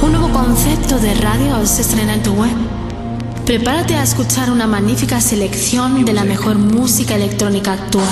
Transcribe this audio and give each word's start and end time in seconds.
Un 0.00 0.12
nuevo 0.12 0.28
concepto 0.30 0.98
de 0.98 1.14
radio 1.14 1.66
se 1.66 1.80
estrena 1.80 2.14
en 2.14 2.22
tu 2.22 2.34
web. 2.34 2.52
Prepárate 3.46 3.94
a 3.94 4.02
escuchar 4.02 4.50
una 4.50 4.66
magnífica 4.66 5.18
selección 5.22 6.04
de 6.04 6.12
la 6.12 6.24
mejor 6.24 6.58
música 6.58 7.14
electrónica 7.14 7.72
actual. 7.72 8.06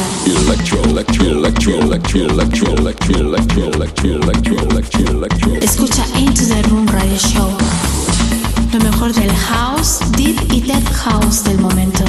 Escucha 5.61 6.03
Into 6.19 6.47
the 6.47 6.63
Room 6.71 6.87
Radio 6.87 7.19
Show. 7.19 7.51
Lo 8.73 8.81
mejor 8.81 9.13
del 9.13 9.33
house, 9.35 10.01
deep 10.17 10.41
y 10.51 10.63
dead 10.63 10.83
house 11.05 11.45
del 11.45 11.59
momento. 11.59 12.05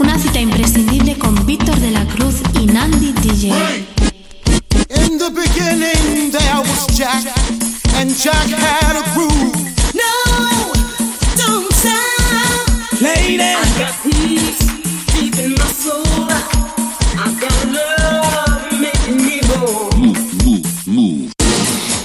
Una 0.00 0.18
cita 0.18 0.40
imprescindible 0.40 1.18
con 1.18 1.44
Víctor 1.44 1.78
de 1.78 1.90
la 1.90 2.06
Cruz 2.06 2.36
y 2.54 2.64
Nandi 2.64 3.12
DJ. 3.12 3.52
In 4.96 5.18
the 5.18 5.28
beginning 5.28 6.32
there 6.32 6.56
was 6.56 6.86
Jack, 6.96 7.22
and 7.96 8.10
Jack 8.16 8.48
had 8.48 8.96
a 8.96 9.02
groove. 9.14 9.54
No, 9.92 10.72
don't 11.36 11.70
stop, 11.74 13.02
lady. 13.02 13.42
I 13.42 13.54
got 13.78 13.94
peace 14.02 14.58
deep 15.12 15.36
in 15.38 15.52
my 15.52 15.70
soul. 15.70 16.02
I 17.18 17.36
got 17.38 17.64
love 17.68 18.72
making 18.80 19.18
me 19.22 19.42
move. 20.86 21.30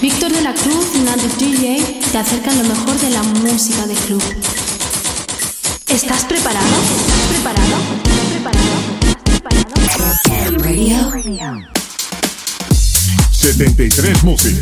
Víctor 0.01 0.33
de 0.33 0.41
la 0.41 0.53
Cruz 0.53 0.87
y 0.95 0.99
Nandi 0.99 1.27
DJ 1.39 2.01
te 2.11 2.17
acercan 2.17 2.57
lo 2.57 2.65
mejor 2.65 2.99
de 2.99 3.09
la 3.11 3.23
música 3.23 3.87
de 3.87 3.93
club. 3.93 4.23
¿Estás 5.87 6.25
preparado? 6.25 7.24
¿Estás 7.45 7.59
preparado? 7.59 7.77
¿Estás 8.03 8.25
preparado? 8.31 8.73
¿Estás 9.05 10.19
preparado? 10.23 11.13
Radio. 11.13 11.75
73 13.31 14.23
Music, 14.23 14.55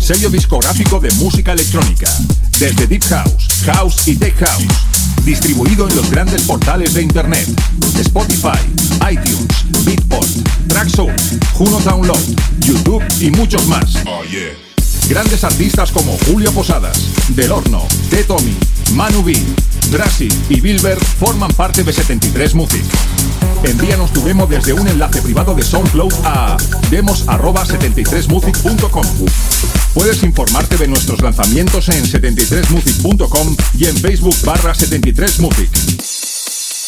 sello 0.00 0.30
discográfico 0.30 1.00
de 1.00 1.10
música 1.16 1.52
electrónica, 1.52 2.10
desde 2.58 2.86
Deep 2.86 3.04
House, 3.10 3.46
House 3.66 4.08
y 4.08 4.16
Tech 4.16 4.38
House, 4.38 4.64
distribuido 5.26 5.86
en 5.86 5.96
los 5.96 6.10
grandes 6.10 6.42
portales 6.44 6.94
de 6.94 7.02
Internet, 7.02 7.46
Spotify, 8.00 8.58
iTunes, 9.10 9.84
Beatport, 9.84 10.28
Traxsource, 10.66 11.38
Juno 11.52 11.78
Download, 11.80 12.24
YouTube 12.60 13.04
y 13.20 13.30
muchos 13.32 13.66
más. 13.66 13.96
Grandes 15.08 15.44
artistas 15.44 15.92
como 15.92 16.18
Julio 16.26 16.50
Posadas, 16.52 16.98
Del 17.28 17.52
Horno, 17.52 17.86
T. 18.10 18.24
Tommy, 18.24 18.56
Manu 18.94 19.22
B, 19.22 19.32
Drassi 19.90 20.28
y 20.48 20.60
Bilber 20.60 20.98
forman 20.98 21.52
parte 21.52 21.84
de 21.84 21.92
73 21.92 22.54
Music. 22.54 22.82
Envíanos 23.64 24.12
tu 24.12 24.24
demo 24.24 24.46
desde 24.46 24.72
un 24.72 24.88
enlace 24.88 25.20
privado 25.22 25.54
de 25.54 25.62
SoundCloud 25.62 26.12
a 26.24 26.56
demos@73music.com. 26.90 29.04
Puedes 29.94 30.22
informarte 30.22 30.76
de 30.76 30.88
nuestros 30.88 31.22
lanzamientos 31.22 31.88
en 31.88 32.04
73music.com 32.04 33.56
y 33.78 33.86
en 33.86 33.96
Facebook 33.96 34.36
barra 34.44 34.74
73music. 34.74 35.70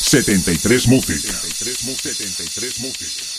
73 0.07 0.89
Music. 0.89 1.19
73 1.19 2.81
Music. 2.81 3.36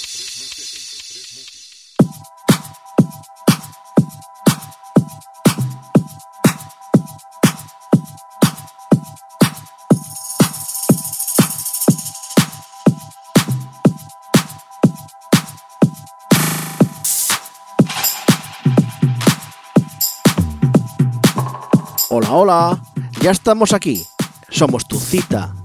Hola, 22.30 22.36
hola, 22.36 22.84
ya 23.22 23.32
estamos 23.32 23.72
aquí. 23.72 24.06
Somos 24.50 24.86
tu 24.86 25.00
cita 25.00 25.56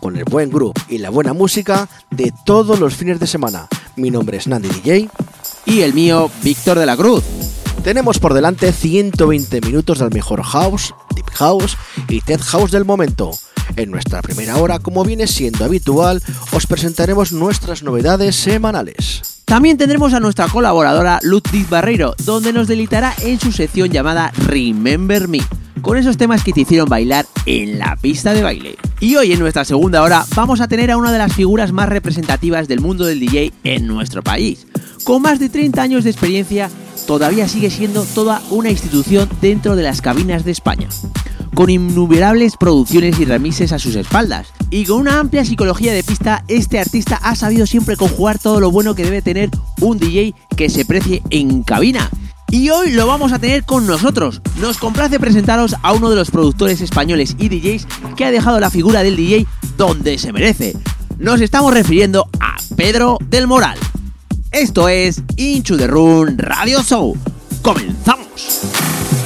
con 0.00 0.16
el 0.16 0.24
buen 0.24 0.50
grupo 0.50 0.78
y 0.88 0.98
la 0.98 1.08
buena 1.08 1.32
música 1.32 1.88
de 2.10 2.32
todos 2.44 2.78
los 2.78 2.94
fines 2.94 3.18
de 3.20 3.26
semana. 3.26 3.68
Mi 3.96 4.10
nombre 4.10 4.36
es 4.36 4.46
Nandi 4.46 4.68
DJ. 4.68 5.08
Y 5.64 5.80
el 5.80 5.94
mío, 5.94 6.30
Víctor 6.42 6.78
de 6.78 6.84
la 6.84 6.96
Cruz. 6.96 7.24
Tenemos 7.82 8.18
por 8.18 8.34
delante 8.34 8.72
120 8.72 9.62
minutos 9.62 10.00
del 10.00 10.10
mejor 10.10 10.42
house, 10.42 10.94
deep 11.14 11.30
house 11.30 11.76
y 12.08 12.20
tech 12.20 12.40
house 12.42 12.70
del 12.70 12.84
momento. 12.84 13.30
En 13.76 13.90
nuestra 13.90 14.20
primera 14.20 14.58
hora, 14.58 14.80
como 14.80 15.04
viene 15.04 15.26
siendo 15.26 15.64
habitual, 15.64 16.22
os 16.52 16.66
presentaremos 16.66 17.32
nuestras 17.32 17.82
novedades 17.82 18.36
semanales. 18.36 19.42
También 19.46 19.78
tendremos 19.78 20.12
a 20.12 20.20
nuestra 20.20 20.48
colaboradora 20.48 21.20
Ludwig 21.22 21.68
Barreiro, 21.68 22.14
donde 22.24 22.52
nos 22.52 22.68
delitará 22.68 23.14
en 23.22 23.40
su 23.40 23.52
sección 23.52 23.88
llamada 23.88 24.32
Remember 24.36 25.28
Me 25.28 25.40
con 25.82 25.96
esos 25.96 26.16
temas 26.16 26.42
que 26.42 26.52
te 26.52 26.62
hicieron 26.62 26.88
bailar 26.88 27.26
en 27.46 27.78
la 27.78 27.96
pista 27.96 28.32
de 28.32 28.42
baile. 28.42 28.76
Y 29.00 29.16
hoy 29.16 29.32
en 29.32 29.38
nuestra 29.38 29.64
segunda 29.64 30.02
hora 30.02 30.24
vamos 30.34 30.60
a 30.60 30.68
tener 30.68 30.90
a 30.90 30.96
una 30.96 31.12
de 31.12 31.18
las 31.18 31.32
figuras 31.32 31.72
más 31.72 31.88
representativas 31.88 32.68
del 32.68 32.80
mundo 32.80 33.04
del 33.04 33.20
DJ 33.20 33.52
en 33.64 33.86
nuestro 33.86 34.22
país. 34.22 34.66
Con 35.04 35.22
más 35.22 35.38
de 35.38 35.48
30 35.48 35.80
años 35.80 36.04
de 36.04 36.10
experiencia, 36.10 36.70
todavía 37.06 37.48
sigue 37.48 37.70
siendo 37.70 38.04
toda 38.04 38.42
una 38.50 38.70
institución 38.70 39.28
dentro 39.40 39.76
de 39.76 39.82
las 39.82 40.00
cabinas 40.00 40.44
de 40.44 40.52
España. 40.52 40.88
Con 41.54 41.70
innumerables 41.70 42.56
producciones 42.56 43.18
y 43.18 43.24
remises 43.24 43.72
a 43.72 43.78
sus 43.78 43.96
espaldas. 43.96 44.48
Y 44.70 44.84
con 44.84 45.00
una 45.00 45.18
amplia 45.18 45.44
psicología 45.44 45.92
de 45.92 46.04
pista, 46.04 46.44
este 46.48 46.78
artista 46.78 47.16
ha 47.22 47.34
sabido 47.34 47.66
siempre 47.66 47.96
conjugar 47.96 48.38
todo 48.38 48.60
lo 48.60 48.70
bueno 48.70 48.94
que 48.94 49.04
debe 49.04 49.22
tener 49.22 49.50
un 49.80 49.98
DJ 49.98 50.34
que 50.56 50.68
se 50.68 50.84
precie 50.84 51.22
en 51.30 51.62
cabina 51.62 52.10
y 52.50 52.70
hoy 52.70 52.90
lo 52.90 53.06
vamos 53.06 53.32
a 53.32 53.38
tener 53.38 53.64
con 53.64 53.86
nosotros. 53.86 54.40
Nos 54.60 54.78
complace 54.78 55.20
presentaros 55.20 55.74
a 55.82 55.92
uno 55.92 56.10
de 56.10 56.16
los 56.16 56.30
productores 56.30 56.80
españoles 56.80 57.36
y 57.38 57.48
DJs 57.48 57.86
que 58.16 58.24
ha 58.24 58.30
dejado 58.30 58.60
la 58.60 58.70
figura 58.70 59.02
del 59.02 59.16
DJ 59.16 59.46
donde 59.76 60.18
se 60.18 60.32
merece. 60.32 60.76
Nos 61.18 61.40
estamos 61.40 61.74
refiriendo 61.74 62.28
a 62.40 62.56
Pedro 62.76 63.18
del 63.28 63.46
Moral. 63.46 63.78
Esto 64.50 64.88
es 64.88 65.22
Into 65.36 65.76
the 65.76 65.86
Run 65.86 66.38
Radio 66.38 66.82
Show. 66.82 67.16
¡Comenzamos! 67.62 69.17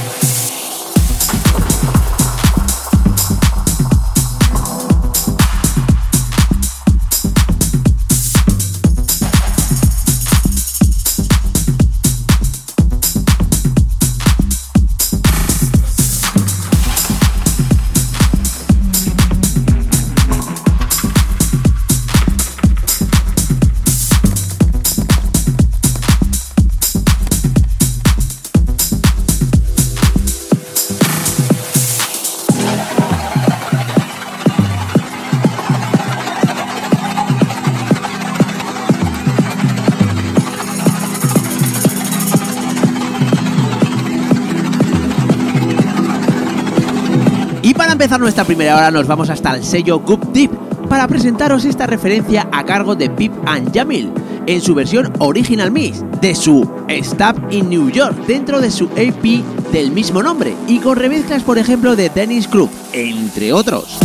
Nuestra 48.19 48.45
primera 48.45 48.77
hora 48.77 48.91
nos 48.91 49.07
vamos 49.07 49.31
hasta 49.31 49.55
el 49.57 49.65
sello 49.65 50.01
Goop 50.01 50.33
Deep 50.33 50.51
para 50.89 51.09
presentaros 51.09 51.65
esta 51.65 51.87
referencia 51.87 52.49
a 52.53 52.65
cargo 52.65 52.95
de 52.95 53.09
Pip 53.09 53.33
and 53.47 53.75
Jamil 53.75 54.13
en 54.47 54.61
su 54.61 54.75
versión 54.75 55.13
Original 55.19 55.71
Mix 55.71 56.05
de 56.21 56.35
su 56.35 56.69
Stop 56.89 57.37
in 57.51 57.71
New 57.71 57.91
York 57.91 58.27
dentro 58.27 58.61
de 58.61 58.71
su 58.71 58.87
AP 58.87 59.73
del 59.73 59.93
mismo 59.93 60.23
nombre 60.23 60.55
y 60.69 60.79
con 60.79 60.97
remezclas 60.97 61.43
por 61.43 61.59
ejemplo 61.59 61.97
de 61.97 62.11
Dennis 62.11 62.49
Club, 62.49 62.71
entre 62.93 63.53
otros. 63.53 63.99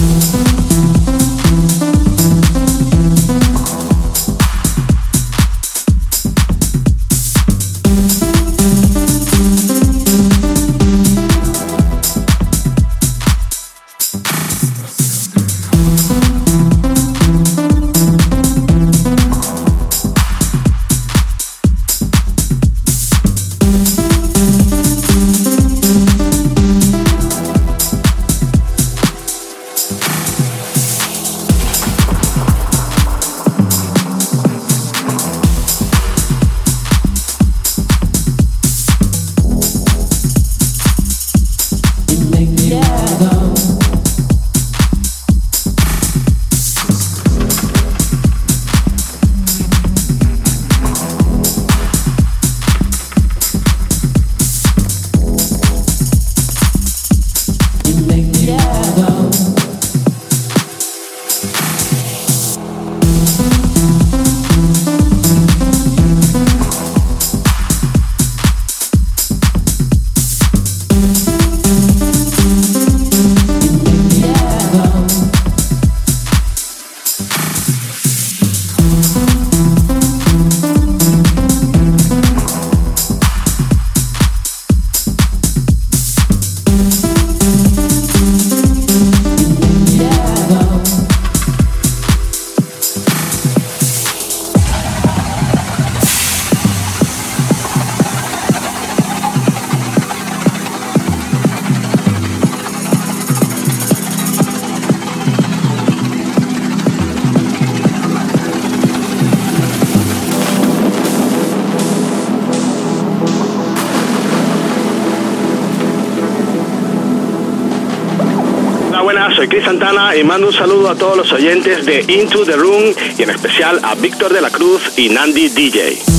Y 120.20 120.24
mando 120.24 120.48
un 120.48 120.54
saludo 120.54 120.90
a 120.90 120.96
todos 120.96 121.18
los 121.18 121.32
oyentes 121.32 121.86
de 121.86 122.04
Into 122.08 122.44
the 122.44 122.56
Room 122.56 122.94
y 123.18 123.22
en 123.22 123.30
especial 123.30 123.80
a 123.84 123.94
Víctor 123.96 124.34
de 124.34 124.42
la 124.42 124.50
Cruz 124.50 124.98
y 124.98 125.10
Nandi 125.10 125.50
DJ. 125.50 126.17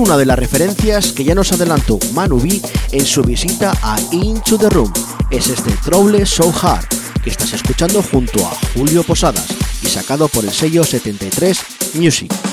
Una 0.00 0.16
de 0.16 0.24
las 0.24 0.38
referencias 0.38 1.12
que 1.12 1.24
ya 1.24 1.34
nos 1.34 1.52
adelantó 1.52 1.98
Manu 2.14 2.40
B 2.40 2.60
en 2.92 3.04
su 3.04 3.22
visita 3.22 3.72
a 3.82 3.98
Into 4.12 4.56
the 4.56 4.70
Room. 4.70 4.90
Es 5.30 5.48
este 5.48 5.72
Trouble 5.84 6.24
So 6.24 6.52
Hard 6.62 6.86
que 7.22 7.30
estás 7.30 7.52
escuchando 7.52 8.02
junto 8.02 8.44
a 8.46 8.50
Julio 8.74 9.02
Posadas 9.02 9.46
y 9.82 9.88
sacado 9.88 10.28
por 10.28 10.44
el 10.44 10.52
sello 10.52 10.84
73 10.84 11.60
Music. 11.94 12.49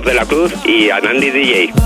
De 0.00 0.14
la 0.14 0.24
Cruz 0.24 0.54
y 0.64 0.88
a 0.88 1.00
DJ. 1.00 1.81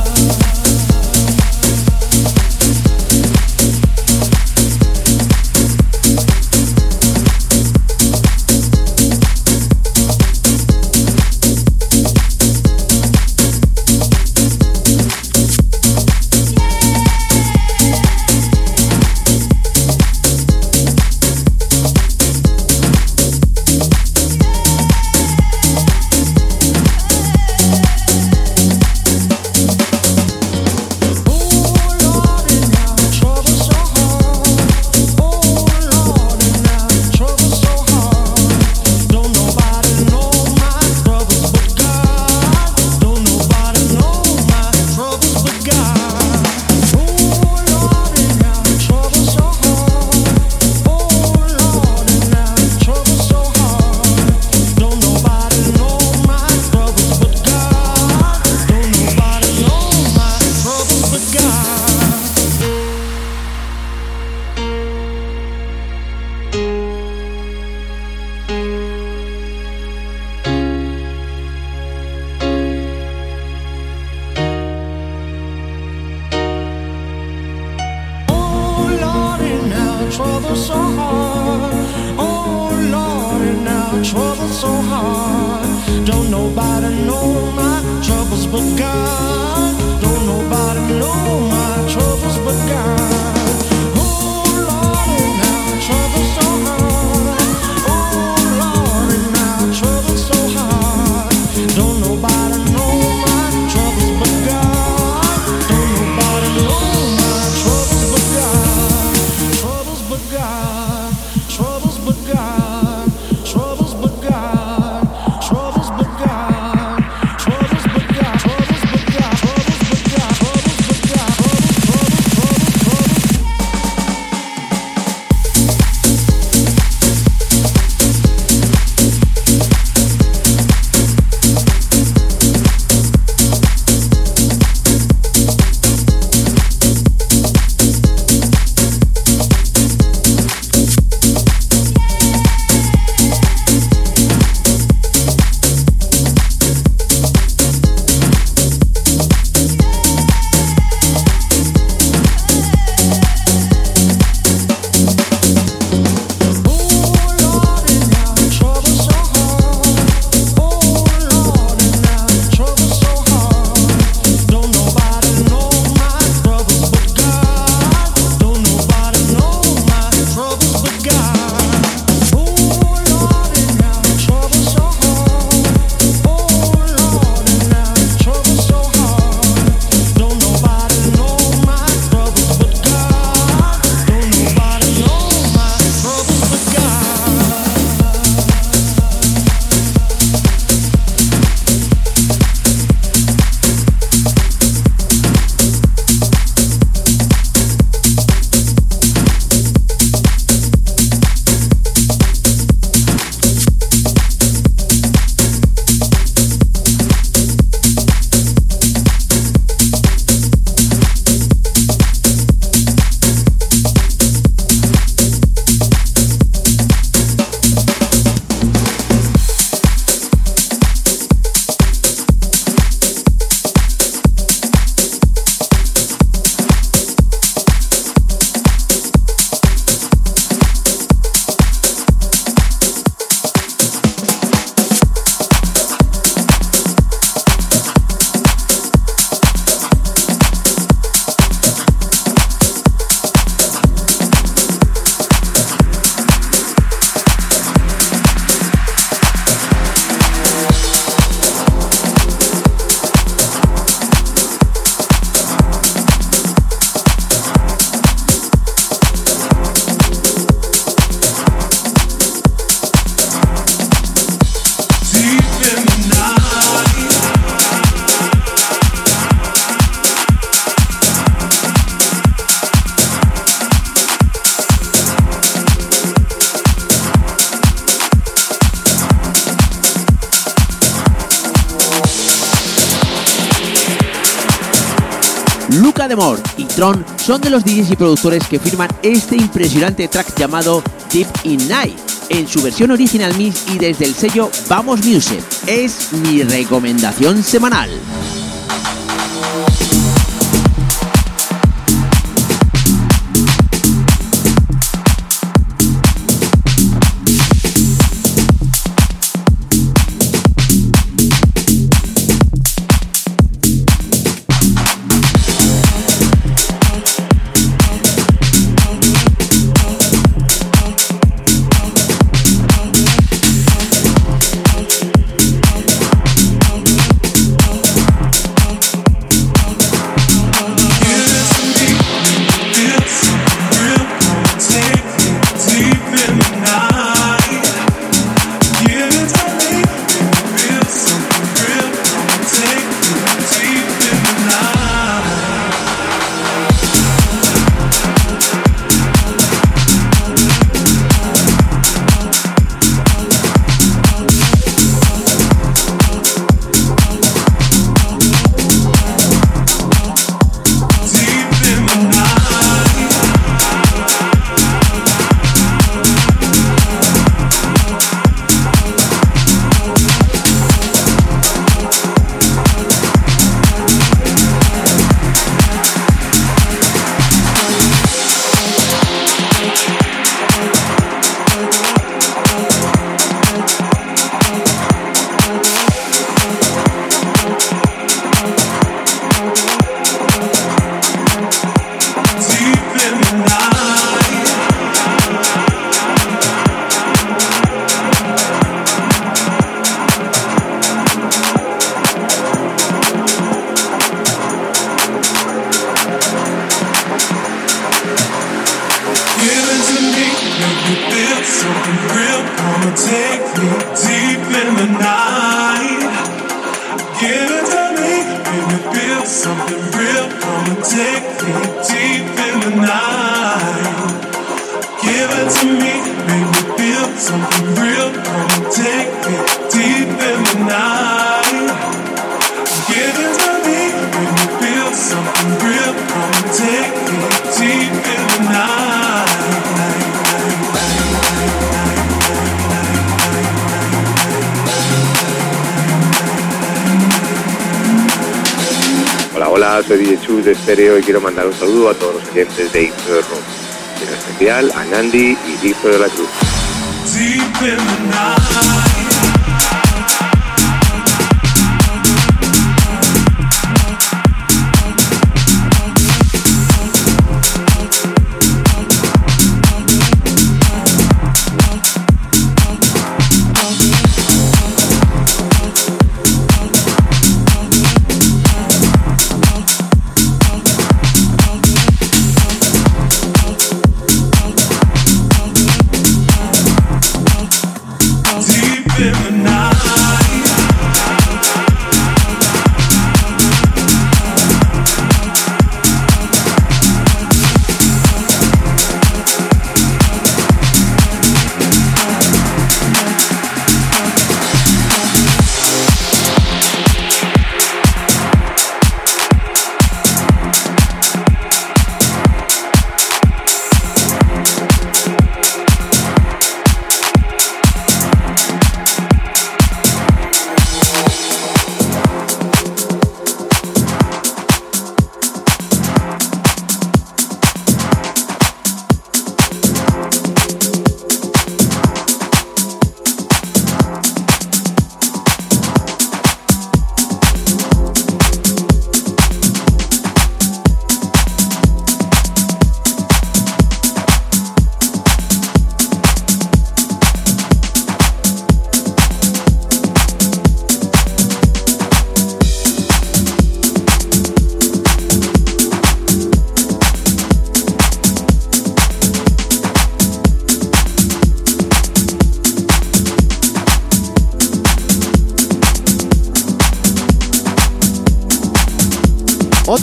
Y 286.56 286.64
Tron 286.64 287.04
son 287.16 287.40
de 287.40 287.50
los 287.50 287.64
DJs 287.64 287.90
y 287.90 287.96
productores 287.96 288.46
que 288.48 288.58
firman 288.58 288.88
este 289.02 289.36
impresionante 289.36 290.08
track 290.08 290.34
llamado 290.36 290.82
Deep 291.12 291.26
in 291.44 291.68
Night 291.68 291.98
en 292.28 292.48
su 292.48 292.62
versión 292.62 292.90
original 292.90 293.36
mix 293.36 293.64
y 293.72 293.78
desde 293.78 294.06
el 294.06 294.14
sello 294.14 294.50
Vamos 294.68 295.04
Music. 295.04 295.42
Es 295.66 296.12
mi 296.12 296.42
recomendación 296.42 297.42
semanal. 297.42 297.90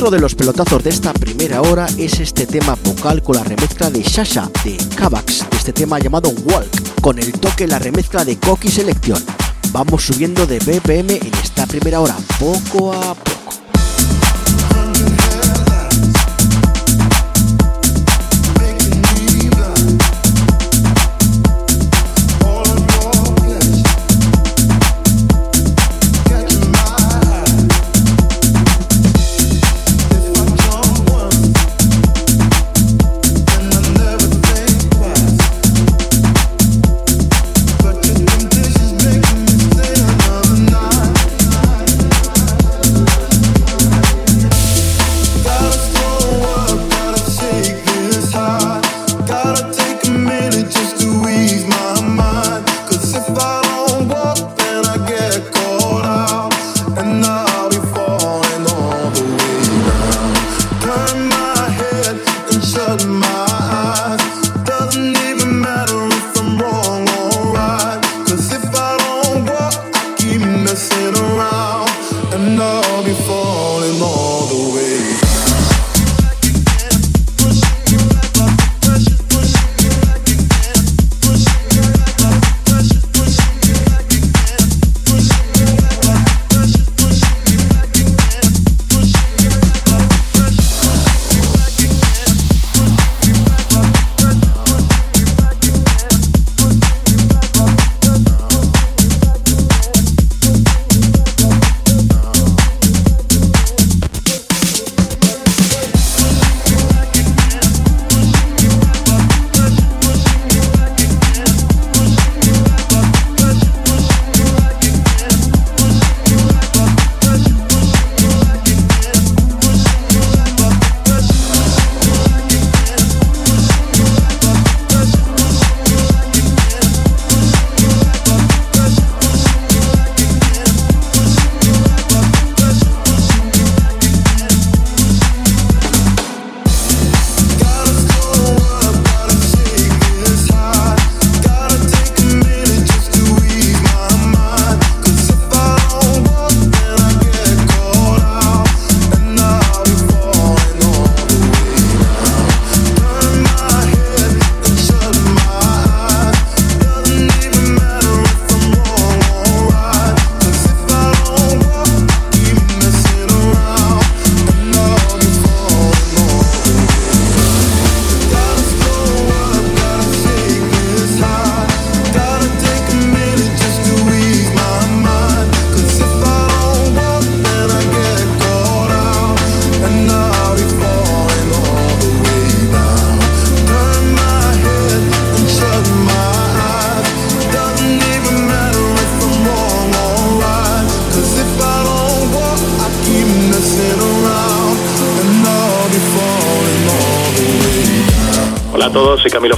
Otro 0.03 0.17
de 0.17 0.19
los 0.19 0.35
pelotazos 0.35 0.83
de 0.83 0.89
esta 0.89 1.13
primera 1.13 1.61
hora 1.61 1.87
es 1.97 2.19
este 2.19 2.45
tema 2.45 2.75
vocal 2.83 3.23
con 3.23 3.37
la 3.37 3.43
remezcla 3.45 3.89
de 3.89 4.03
Shasha 4.03 4.51
de 4.65 4.75
Kavax, 4.97 5.45
este 5.53 5.71
tema 5.71 5.97
llamado 5.97 6.29
Walk, 6.43 6.99
con 6.99 7.19
el 7.19 7.31
toque 7.31 7.65
la 7.67 7.79
remezcla 7.79 8.25
de 8.25 8.37
Cocky 8.37 8.67
Selection. 8.67 9.23
Vamos 9.71 10.03
subiendo 10.03 10.45
de 10.45 10.59
BPM 10.59 11.09
en 11.09 11.33
esta 11.41 11.65
primera 11.67 12.01
hora, 12.01 12.17
poco 12.37 12.91
a 12.91 13.13
poco. 13.13 13.32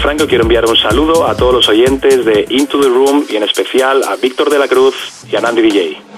Franco 0.06 0.28
quiero 0.28 0.44
enviar 0.44 0.70
un 0.70 0.78
saludo 0.78 1.26
a 1.26 1.36
todos 1.36 1.52
los 1.52 1.68
oyentes 1.68 2.24
de 2.26 2.46
Into 2.50 2.80
the 2.80 2.90
Room 2.90 3.26
y 3.28 3.38
en 3.38 3.42
especial 3.42 4.04
a 4.04 4.16
Víctor 4.16 4.52
de 4.52 4.60
la 4.60 4.68
Cruz 4.68 4.94
y 5.28 5.36
a 5.36 5.42
Nandi 5.42 5.64
DJ. 5.64 6.15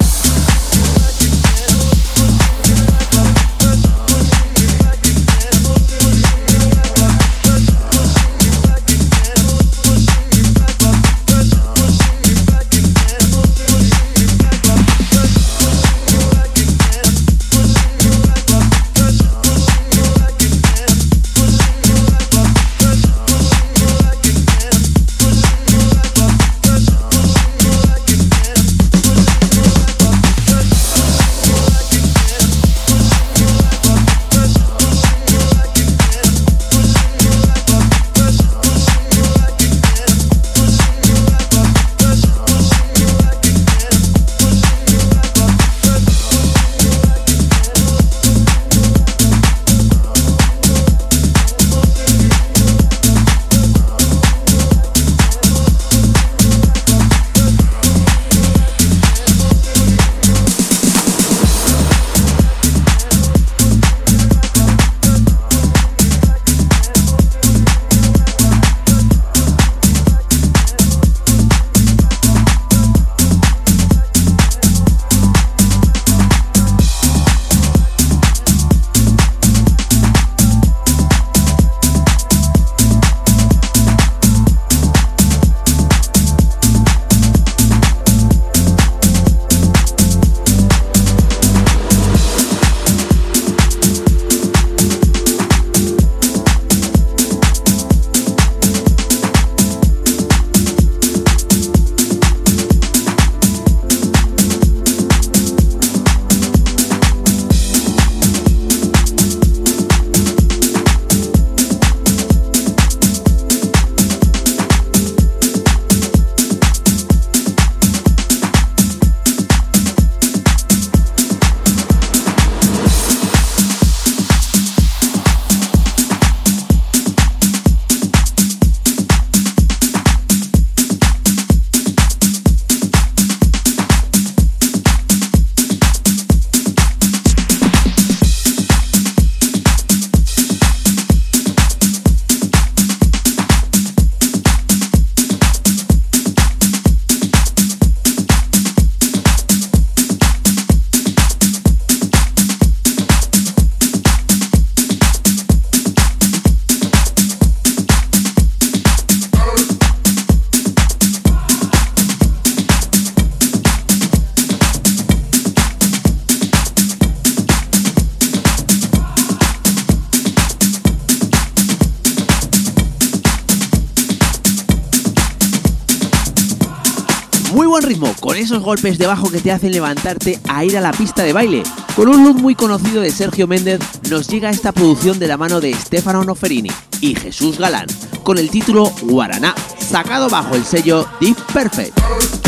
Golpes 178.68 178.98
de 178.98 179.08
bajo 179.08 179.32
que 179.32 179.40
te 179.40 179.54
hacen 179.54 179.72
levantarte 179.72 180.42
a 180.50 180.66
ir 180.66 180.78
a 180.78 180.82
la 180.82 180.92
pista 180.92 181.24
de 181.24 181.32
baile. 181.32 181.64
Con 181.96 182.10
un 182.10 182.26
look 182.26 182.42
muy 182.42 182.54
conocido 182.54 183.02
de 183.02 183.12
Sergio 183.12 183.48
Méndez, 183.48 183.80
nos 184.10 184.28
llega 184.28 184.50
esta 184.50 184.74
producción 184.74 185.20
de 185.20 185.28
la 185.30 185.38
mano 185.38 185.62
de 185.62 185.74
Stefano 185.74 186.26
Noferini 186.26 186.70
y 187.00 187.16
Jesús 187.16 187.58
Galán, 187.58 187.88
con 188.24 188.38
el 188.38 188.50
título 188.50 188.92
Guaraná, 189.04 189.56
sacado 189.80 190.28
bajo 190.28 190.56
el 190.56 190.66
sello 190.66 191.08
Deep 191.22 191.38
Perfect. 191.54 192.47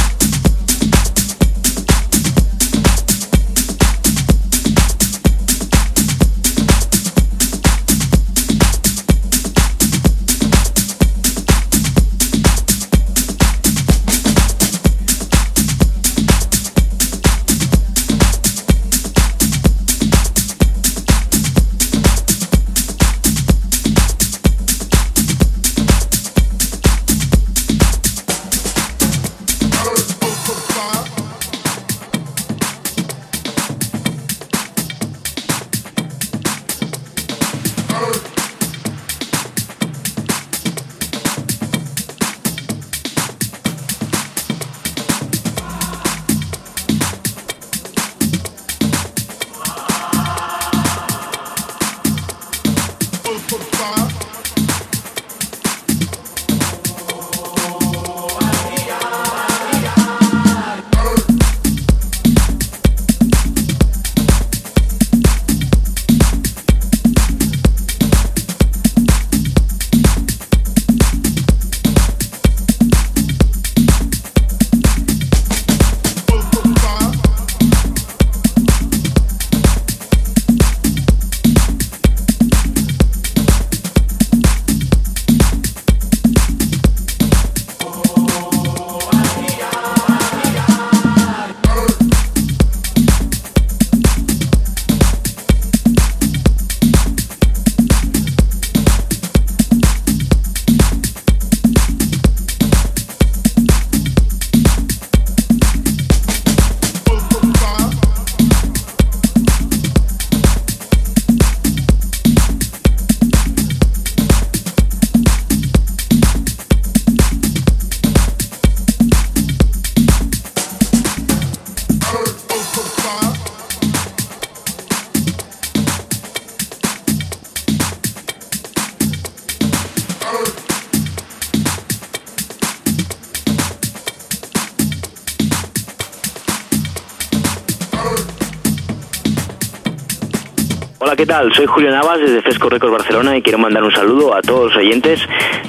Soy 141.54 141.66
Julio 141.68 141.90
Navas 141.90 142.20
desde 142.20 142.42
Fresco 142.42 142.68
Records 142.68 142.92
Barcelona 142.92 143.38
y 143.38 143.42
quiero 143.42 143.58
mandar 143.58 143.82
un 143.82 143.92
saludo 143.92 144.36
a 144.36 144.42
todos 144.42 144.68
los 144.68 144.76
oyentes 144.76 145.22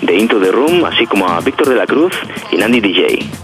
de 0.03 0.17
Into 0.17 0.41
the 0.41 0.51
Room, 0.51 0.85
así 0.85 1.07
como 1.07 1.29
a 1.29 1.41
Víctor 1.41 1.69
de 1.69 1.77
la 1.77 1.87
Cruz 1.87 2.13
y 2.51 2.57
Nandy 2.57 2.81
DJ. 2.81 3.40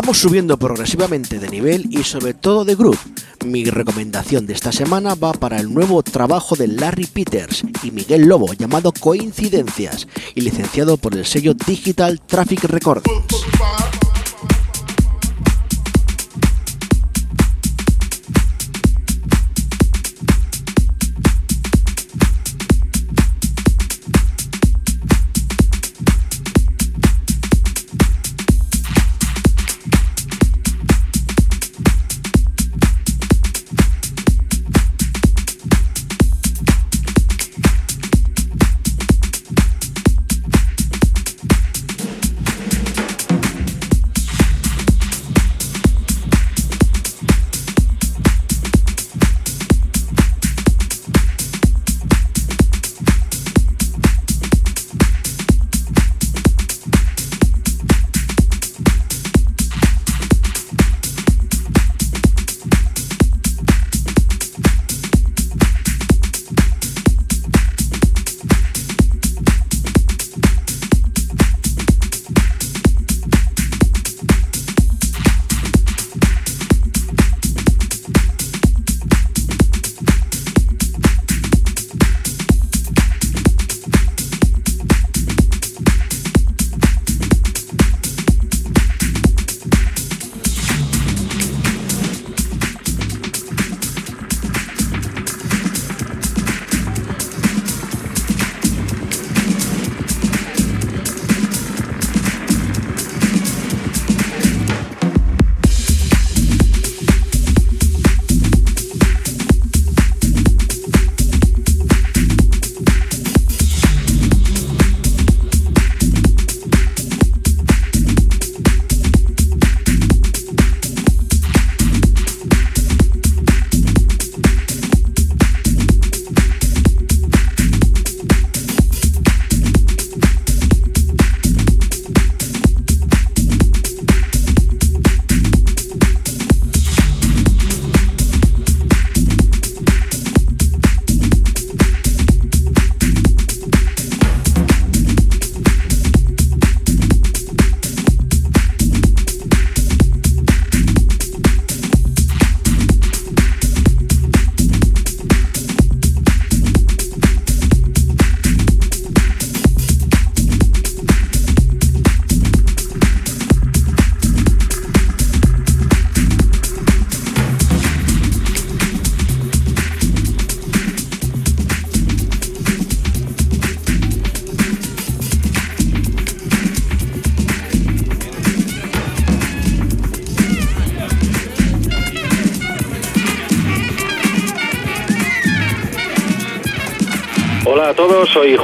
Vamos 0.00 0.18
subiendo 0.18 0.56
progresivamente 0.56 1.40
de 1.40 1.48
nivel 1.48 1.88
y 1.90 2.04
sobre 2.04 2.32
todo 2.32 2.64
de 2.64 2.76
groove. 2.76 3.00
Mi 3.44 3.64
recomendación 3.64 4.46
de 4.46 4.52
esta 4.52 4.70
semana 4.70 5.16
va 5.16 5.32
para 5.32 5.58
el 5.58 5.74
nuevo 5.74 6.04
trabajo 6.04 6.54
de 6.54 6.68
Larry 6.68 7.06
Peters 7.06 7.64
y 7.82 7.90
Miguel 7.90 8.28
Lobo 8.28 8.52
llamado 8.52 8.92
Coincidencias 8.92 10.06
y 10.36 10.42
licenciado 10.42 10.98
por 10.98 11.16
el 11.16 11.26
sello 11.26 11.52
Digital 11.52 12.20
Traffic 12.20 12.62
Records. 12.62 13.10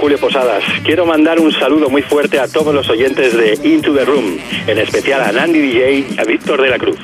Julio 0.05 0.19
Posadas. 0.19 0.63
Quiero 0.85 1.07
mandar 1.07 1.41
un 1.41 1.51
saludo 1.51 1.89
muy 1.89 2.03
fuerte 2.03 2.39
a 2.39 2.47
todos 2.47 2.75
los 2.75 2.91
oyentes 2.91 3.35
de 3.35 3.59
Into 3.67 3.95
the 3.95 4.05
Room, 4.05 4.37
en 4.67 4.77
especial 4.77 5.23
a 5.23 5.33
Nandy 5.33 5.61
DJ 5.61 5.99
y 6.11 6.21
a 6.21 6.25
Víctor 6.25 6.61
de 6.61 6.69
la 6.69 6.79
Cruz. 6.79 6.99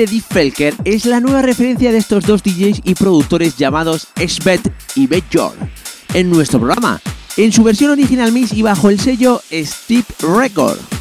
De 0.00 0.06
Deep 0.06 0.24
Felker 0.30 0.74
es 0.84 1.04
la 1.04 1.20
nueva 1.20 1.42
referencia 1.42 1.92
de 1.92 1.98
estos 1.98 2.24
dos 2.24 2.42
DJs 2.42 2.80
y 2.84 2.94
productores 2.94 3.58
llamados 3.58 4.08
Svet 4.16 4.72
y 4.94 5.06
Bjorn 5.06 5.70
en 6.14 6.30
nuestro 6.30 6.58
programa, 6.58 7.02
en 7.36 7.52
su 7.52 7.62
versión 7.62 7.90
original 7.90 8.32
mix 8.32 8.54
y 8.54 8.62
bajo 8.62 8.88
el 8.88 8.98
sello 8.98 9.42
Steve 9.52 10.06
Record. 10.20 10.99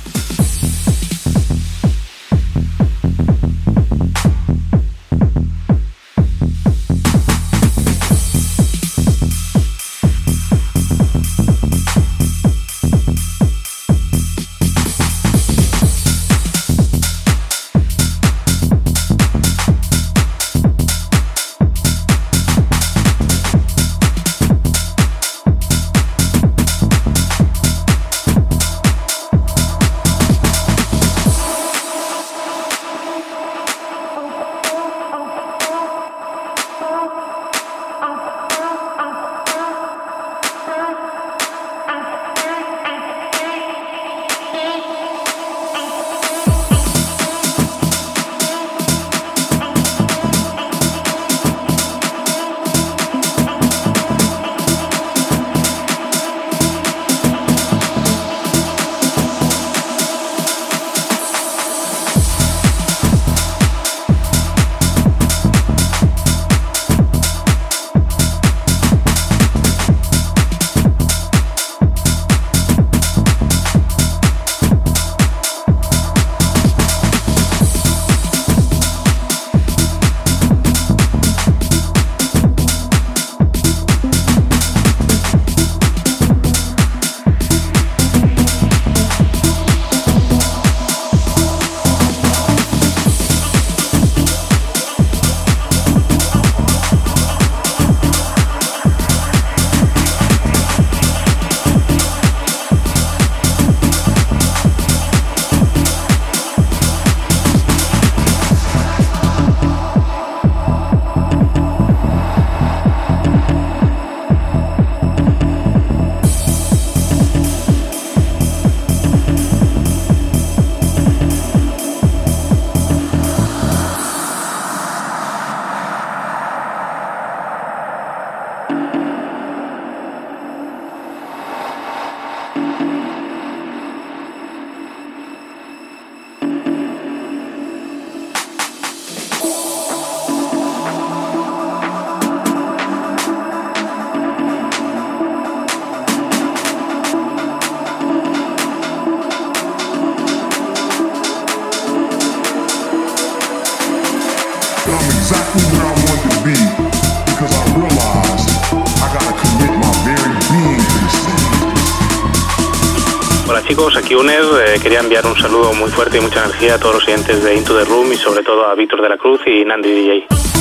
UNER. 164.19 164.43
Eh, 164.67 164.79
quería 164.81 164.99
enviar 164.99 165.25
un 165.25 165.37
saludo 165.37 165.71
muy 165.73 165.89
fuerte 165.89 166.17
y 166.17 166.21
mucha 166.21 166.43
energía 166.43 166.75
a 166.75 166.77
todos 166.77 166.95
los 166.95 167.07
oyentes 167.07 167.41
de 167.41 167.55
Into 167.55 167.77
the 167.77 167.85
Room 167.85 168.11
y 168.11 168.17
sobre 168.17 168.43
todo 168.43 168.65
a 168.65 168.75
Víctor 168.75 169.01
de 169.01 169.09
la 169.09 169.17
Cruz 169.17 169.39
y 169.45 169.63
Nandi 169.63 169.89
DJ. 169.89 170.58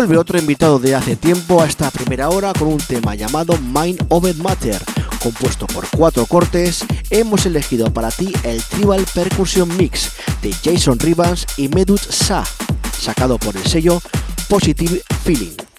Vuelve 0.00 0.16
otro 0.16 0.38
invitado 0.38 0.78
de 0.78 0.94
hace 0.94 1.14
tiempo 1.14 1.60
a 1.60 1.66
esta 1.66 1.90
primera 1.90 2.30
hora 2.30 2.54
con 2.54 2.68
un 2.68 2.78
tema 2.78 3.14
llamado 3.14 3.58
Mind 3.58 4.02
Over 4.08 4.34
Matter. 4.36 4.80
Compuesto 5.22 5.66
por 5.66 5.86
cuatro 5.90 6.24
cortes, 6.24 6.86
hemos 7.10 7.44
elegido 7.44 7.92
para 7.92 8.10
ti 8.10 8.32
el 8.42 8.62
Tribal 8.62 9.04
Percussion 9.14 9.68
Mix 9.76 10.12
de 10.40 10.54
Jason 10.54 10.98
Rivas 10.98 11.46
y 11.58 11.68
Medut 11.68 12.00
Sa, 12.00 12.44
sacado 12.98 13.36
por 13.36 13.54
el 13.54 13.66
sello 13.66 14.00
Positive 14.48 15.02
Feeling. 15.22 15.69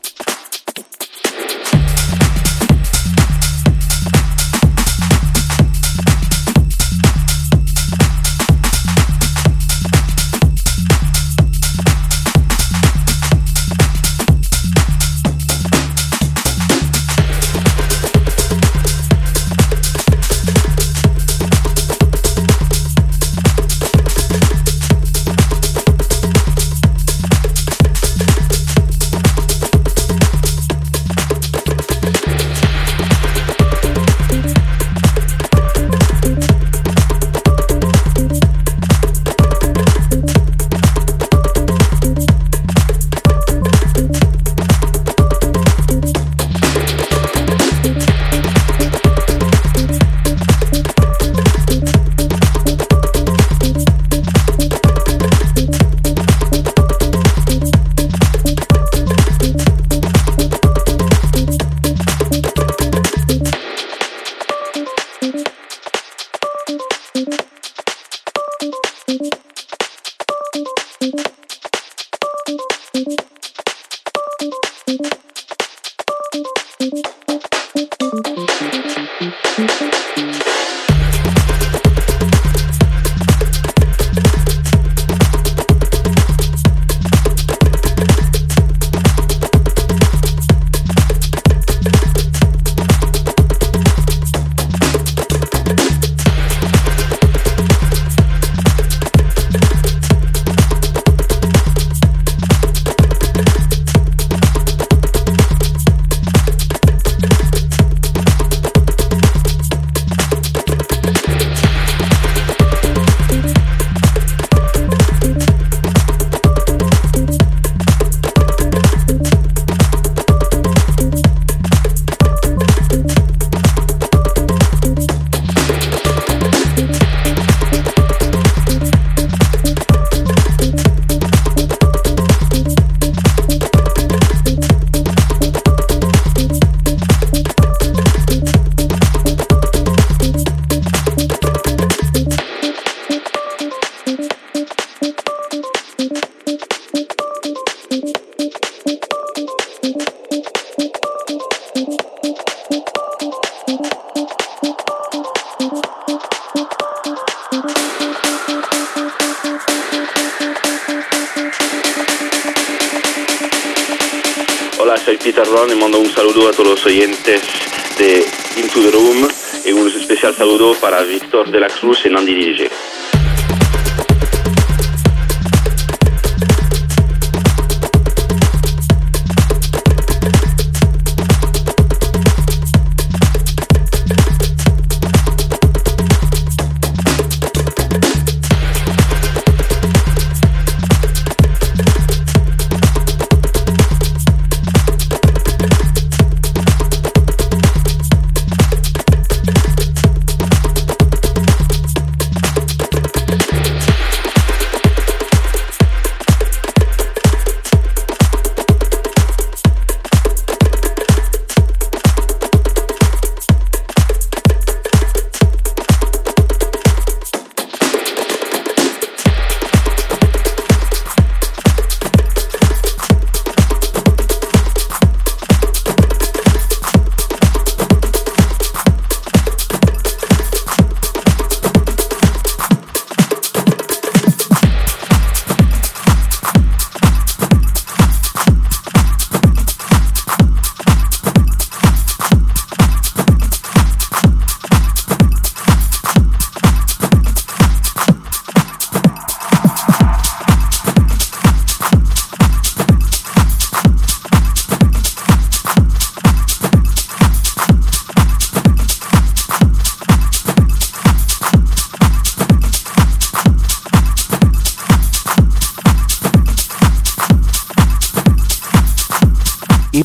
Para 171.41 171.49
Víctor 171.49 171.51
de 171.51 171.59
la 171.59 171.67
Cruz 171.67 172.05
y 172.05 172.09
Nandi 172.09 172.35
DJ. 172.35 172.90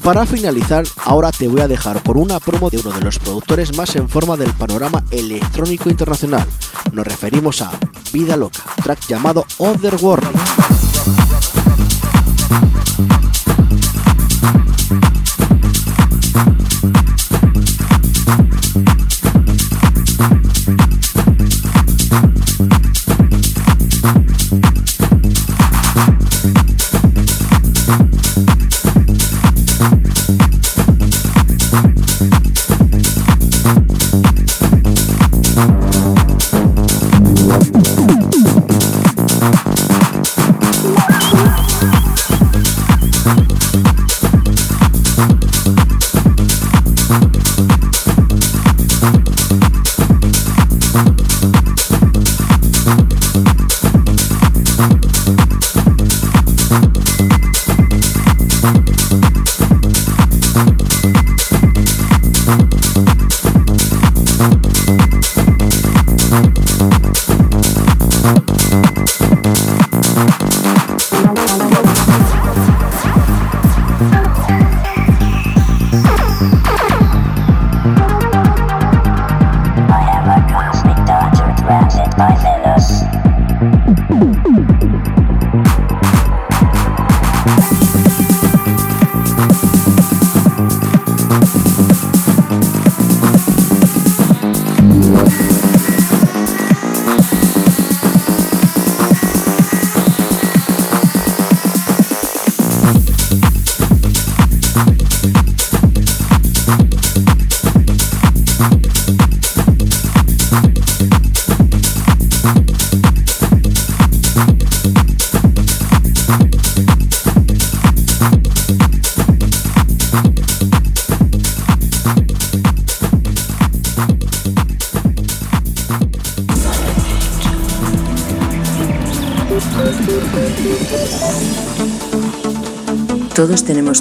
Para 0.07 0.25
finalizar, 0.25 0.85
ahora 1.05 1.33
te 1.33 1.49
voy 1.49 1.61
a 1.63 1.67
dejar 1.67 2.01
por 2.01 2.17
una 2.17 2.39
promo 2.39 2.71
de 2.71 2.79
uno 2.79 2.93
de 2.93 3.01
los 3.01 3.19
productores 3.19 3.77
más 3.77 3.97
en 3.97 4.09
forma 4.09 4.37
del 4.37 4.53
panorama 4.53 5.03
electrónico 5.11 5.91
internacional. 5.91 6.47
Nos 6.93 7.05
referimos 7.05 7.61
a 7.61 7.73
Vida 8.13 8.37
Loca, 8.37 8.63
track 8.85 9.05
llamado 9.09 9.45
Otherworld. 9.59 10.26
Todos 10.26 10.26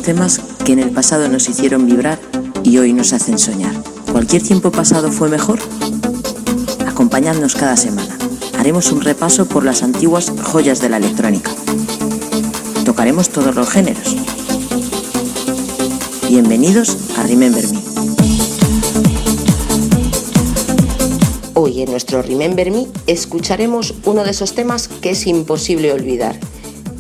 temas 0.06 0.40
que 0.64 0.74
en 0.74 0.80
el 0.80 0.92
pasado 0.92 1.28
nos 1.30 1.50
hicieron 1.50 1.88
vibrar 1.88 2.20
y 2.62 2.78
hoy 2.78 2.94
nos 2.94 3.12
hacen 3.12 3.40
soñar. 3.40 3.74
¿Cualquier 4.12 4.44
tiempo 4.44 4.72
pasado 4.72 5.12
fue 5.12 5.30
mejor? 5.30 5.58
Acompañadnos 6.86 7.56
cada 7.56 7.76
semana. 7.76 8.16
Haremos 8.60 8.92
un 8.92 9.02
repaso 9.02 9.48
por 9.48 9.66
las 9.66 9.82
antiguas 9.82 10.32
joyas 10.44 10.80
de 10.80 10.90
la 10.90 10.98
electrónica. 10.98 11.50
Tocaremos 12.86 13.30
todos 13.30 13.56
los 13.56 13.68
géneros. 13.68 14.16
Bienvenidos 16.30 16.98
a 17.18 17.24
Remember 17.24 17.68
Me. 17.68 17.80
Hoy 21.56 21.82
en 21.82 21.90
nuestro 21.90 22.22
Remember 22.22 22.70
Me 22.70 22.86
escucharemos 23.08 23.96
uno 24.06 24.24
de 24.24 24.30
esos 24.30 24.54
temas 24.54 24.88
que 24.88 25.10
es 25.10 25.26
imposible 25.26 25.92
olvidar, 25.92 26.40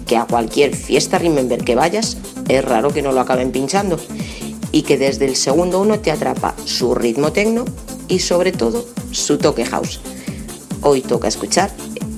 que 0.07 0.17
a 0.17 0.25
cualquier 0.25 0.75
fiesta 0.75 1.19
Remember 1.19 1.63
que 1.63 1.75
vayas 1.75 2.17
es 2.47 2.63
raro 2.63 2.91
que 2.91 3.01
no 3.01 3.11
lo 3.11 3.21
acaben 3.21 3.51
pinchando 3.51 3.99
y 4.71 4.83
que 4.83 4.97
desde 4.97 5.25
el 5.25 5.35
segundo 5.35 5.81
uno 5.81 5.99
te 5.99 6.11
atrapa 6.11 6.55
su 6.65 6.95
ritmo 6.95 7.31
tecno 7.31 7.65
y 8.07 8.19
sobre 8.19 8.51
todo 8.51 8.85
su 9.11 9.37
toque 9.37 9.65
house. 9.65 9.99
Hoy 10.81 11.01
toca 11.01 11.27
escuchar 11.27 11.71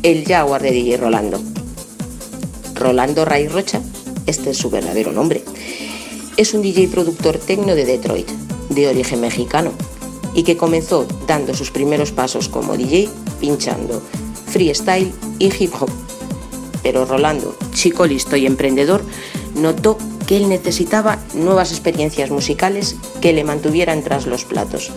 el 0.04 0.26
Jaguar 0.26 0.62
de 0.62 0.72
DJ 0.72 0.98
Rolando. 0.98 1.40
Rolando 2.76 3.26
Ray 3.26 3.48
Rocha, 3.48 3.82
este 4.26 4.52
es 4.52 4.58
su 4.58 4.70
verdadero 4.70 5.12
nombre. 5.12 5.44
Es 6.36 6.54
un 6.54 6.62
DJ 6.62 6.88
productor 6.90 7.38
tecno 7.38 7.76
de 7.76 7.86
Detroit, 7.86 8.28
de 8.70 8.88
origen 8.88 9.22
mexicano, 9.22 9.72
y 10.34 10.44
que 10.44 10.58
comenzó 10.58 11.08
dando 11.28 11.54
sus 11.54 11.72
primeros 11.72 12.12
pasos 12.12 12.50
como 12.50 12.78
DJ 12.78 13.10
pinchando 13.40 14.02
freestyle 14.48 15.12
y 15.40 15.46
hip 15.48 15.74
hop. 15.80 15.90
Pero 16.84 17.06
Rolando, 17.06 17.56
chico 17.74 18.06
listo 18.06 18.36
y 18.36 18.46
emprendedor, 18.46 19.04
notó 19.56 19.98
que 20.28 20.38
él 20.38 20.50
necesitaba 20.50 21.18
nuevas 21.34 21.72
experiencias 21.72 22.30
musicales 22.30 22.96
que 23.22 23.34
le 23.34 23.46
mantuvieran 23.46 24.04
tras 24.04 24.28
los 24.28 24.44
platos. 24.44 24.92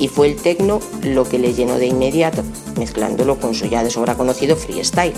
Y 0.00 0.08
fue 0.08 0.26
el 0.26 0.36
techno 0.36 0.80
lo 1.02 1.24
que 1.24 1.38
le 1.38 1.54
llenó 1.54 1.76
de 1.78 1.86
inmediato, 1.86 2.42
mezclándolo 2.76 3.38
con 3.38 3.54
su 3.54 3.66
ya 3.66 3.82
de 3.82 3.90
sobra 3.90 4.16
conocido 4.16 4.56
freestyle. 4.56 5.14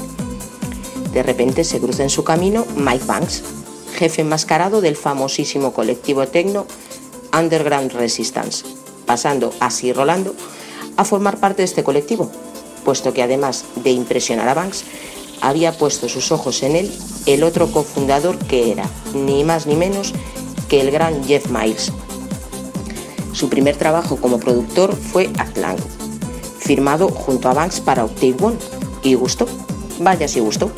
De 1.13 1.23
repente 1.23 1.65
se 1.65 1.81
cruza 1.81 2.03
en 2.03 2.11
su 2.11 2.23
camino 2.23 2.67
Mike 2.77 3.05
Banks, 3.07 3.43
jefe 3.97 4.23
enmascarado 4.23 4.81
del 4.81 4.97
famosísimo 4.97 5.73
colectivo 5.73 6.27
techno 6.29 6.67
Underground 7.37 7.93
Resistance, 7.93 8.65
pasando 9.07 9.53
así 9.59 9.93
Rolando 9.93 10.35
a 10.97 11.05
formar 11.05 11.39
parte 11.39 11.63
de 11.63 11.67
este 11.67 11.83
colectivo, 11.83 12.31
puesto 12.85 13.13
que 13.13 13.23
además 13.23 13.65
de 13.77 13.91
impresionar 13.91 14.49
a 14.49 14.55
Banks, 14.55 14.85
había 15.41 15.73
puesto 15.73 16.09
sus 16.09 16.33
ojos 16.33 16.63
en 16.63 16.77
él 16.77 16.93
el 17.27 17.43
otro 17.45 17.71
cofundador 17.71 18.39
que 18.39 18.73
era, 18.73 18.89
ni 19.15 19.45
más 19.45 19.67
ni 19.67 19.77
menos, 19.77 20.13
que 20.69 20.81
el 20.81 20.91
gran 20.91 21.25
Jeff 21.25 21.51
Miles. 21.51 21.93
Su 23.33 23.49
primer 23.49 23.77
trabajo 23.77 24.17
como 24.17 24.39
productor 24.39 24.95
fue 24.95 25.31
Atlang, 25.39 25.79
firmado 26.59 27.09
junto 27.09 27.49
a 27.49 27.55
Banks 27.55 27.81
para 27.81 28.05
Octave 28.05 28.37
One, 28.41 28.57
y 29.03 29.15
gustó, 29.15 29.47
vaya 30.01 30.29
si 30.29 30.41
gustó. 30.41 30.71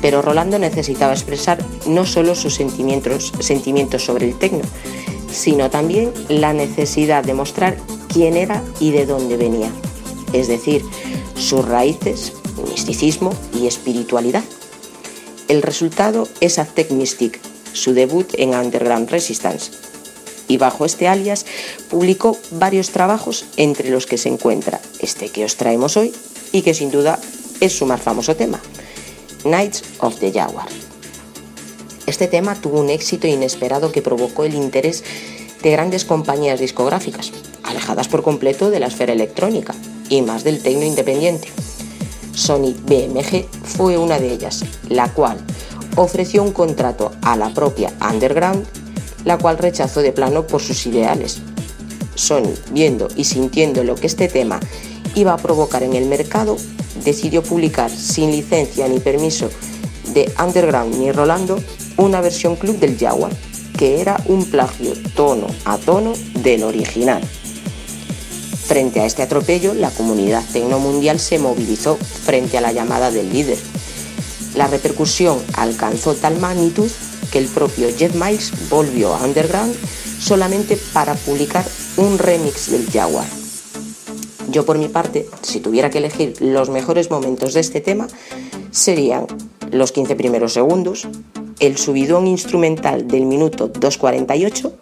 Pero 0.00 0.22
Rolando 0.22 0.58
necesitaba 0.58 1.12
expresar 1.12 1.64
no 1.86 2.04
solo 2.04 2.34
sus 2.34 2.54
sentimientos, 2.54 3.32
sentimientos 3.40 4.04
sobre 4.04 4.28
el 4.28 4.38
tecno, 4.38 4.62
sino 5.32 5.70
también 5.70 6.12
la 6.28 6.52
necesidad 6.52 7.24
de 7.24 7.34
mostrar 7.34 7.76
quién 8.08 8.36
era 8.36 8.62
y 8.80 8.90
de 8.90 9.06
dónde 9.06 9.36
venía, 9.36 9.70
es 10.32 10.48
decir, 10.48 10.84
sus 11.36 11.66
raíces, 11.66 12.34
misticismo 12.84 13.34
y 13.58 13.66
espiritualidad. 13.66 14.44
El 15.48 15.62
resultado 15.62 16.28
es 16.40 16.58
Aztec 16.58 16.90
Mystic, 16.90 17.40
su 17.72 17.94
debut 17.94 18.28
en 18.34 18.50
Underground 18.50 19.08
Resistance, 19.08 19.70
y 20.48 20.58
bajo 20.58 20.84
este 20.84 21.08
alias 21.08 21.46
publicó 21.88 22.36
varios 22.50 22.90
trabajos 22.90 23.46
entre 23.56 23.88
los 23.88 24.04
que 24.04 24.18
se 24.18 24.28
encuentra 24.28 24.82
este 25.00 25.30
que 25.30 25.46
os 25.46 25.56
traemos 25.56 25.96
hoy 25.96 26.12
y 26.52 26.60
que 26.60 26.74
sin 26.74 26.90
duda 26.90 27.18
es 27.60 27.72
su 27.72 27.86
más 27.86 28.02
famoso 28.02 28.36
tema, 28.36 28.60
Knights 29.44 29.82
of 30.00 30.18
the 30.18 30.30
Jaguar. 30.30 30.68
Este 32.06 32.28
tema 32.28 32.54
tuvo 32.54 32.80
un 32.80 32.90
éxito 32.90 33.26
inesperado 33.26 33.92
que 33.92 34.02
provocó 34.02 34.44
el 34.44 34.54
interés 34.54 35.04
de 35.62 35.70
grandes 35.70 36.04
compañías 36.04 36.60
discográficas, 36.60 37.32
alejadas 37.62 38.08
por 38.08 38.22
completo 38.22 38.68
de 38.68 38.80
la 38.80 38.88
esfera 38.88 39.14
electrónica 39.14 39.74
y 40.10 40.20
más 40.20 40.44
del 40.44 40.62
tecno 40.62 40.84
independiente. 40.84 41.48
Sony 42.34 42.74
BMG 42.86 43.46
fue 43.62 43.96
una 43.96 44.18
de 44.18 44.32
ellas, 44.32 44.64
la 44.88 45.12
cual 45.12 45.38
ofreció 45.96 46.42
un 46.42 46.52
contrato 46.52 47.12
a 47.22 47.36
la 47.36 47.52
propia 47.54 47.92
Underground, 48.00 48.66
la 49.24 49.38
cual 49.38 49.58
rechazó 49.58 50.00
de 50.00 50.12
plano 50.12 50.46
por 50.46 50.60
sus 50.60 50.86
ideales. 50.86 51.40
Sony, 52.14 52.52
viendo 52.72 53.08
y 53.16 53.24
sintiendo 53.24 53.84
lo 53.84 53.94
que 53.94 54.06
este 54.06 54.28
tema 54.28 54.60
iba 55.14 55.32
a 55.32 55.38
provocar 55.38 55.82
en 55.82 55.94
el 55.94 56.06
mercado, 56.06 56.56
decidió 57.04 57.42
publicar 57.42 57.90
sin 57.90 58.30
licencia 58.30 58.88
ni 58.88 59.00
permiso 59.00 59.48
de 60.12 60.32
Underground 60.42 60.96
ni 60.96 61.12
Rolando 61.12 61.58
una 61.96 62.20
versión 62.20 62.56
club 62.56 62.78
del 62.78 62.98
Jaguar, 62.98 63.32
que 63.78 64.00
era 64.00 64.20
un 64.26 64.44
plagio 64.50 64.92
tono 65.14 65.46
a 65.64 65.78
tono 65.78 66.12
del 66.42 66.64
original. 66.64 67.22
Frente 68.66 69.00
a 69.00 69.06
este 69.06 69.22
atropello, 69.22 69.74
la 69.74 69.90
comunidad 69.90 70.42
tecnomundial 70.52 71.20
se 71.20 71.38
movilizó 71.38 71.96
frente 71.96 72.56
a 72.56 72.62
la 72.62 72.72
llamada 72.72 73.10
del 73.10 73.30
líder. 73.30 73.58
La 74.54 74.66
repercusión 74.68 75.38
alcanzó 75.52 76.14
tal 76.14 76.38
magnitud 76.38 76.90
que 77.30 77.38
el 77.38 77.46
propio 77.48 77.88
Jeff 77.96 78.14
Miles 78.14 78.52
volvió 78.70 79.14
a 79.14 79.22
Underground 79.22 79.74
solamente 80.18 80.78
para 80.94 81.14
publicar 81.14 81.64
un 81.98 82.18
remix 82.18 82.70
del 82.70 82.90
Jaguar. 82.90 83.26
Yo 84.50 84.64
por 84.64 84.78
mi 84.78 84.88
parte, 84.88 85.26
si 85.42 85.60
tuviera 85.60 85.90
que 85.90 85.98
elegir 85.98 86.40
los 86.40 86.70
mejores 86.70 87.10
momentos 87.10 87.52
de 87.52 87.60
este 87.60 87.80
tema, 87.80 88.06
serían 88.70 89.26
los 89.70 89.92
15 89.92 90.16
primeros 90.16 90.54
segundos, 90.54 91.06
el 91.60 91.76
subidón 91.76 92.26
instrumental 92.26 93.08
del 93.08 93.26
minuto 93.26 93.72
2.48 93.72 94.72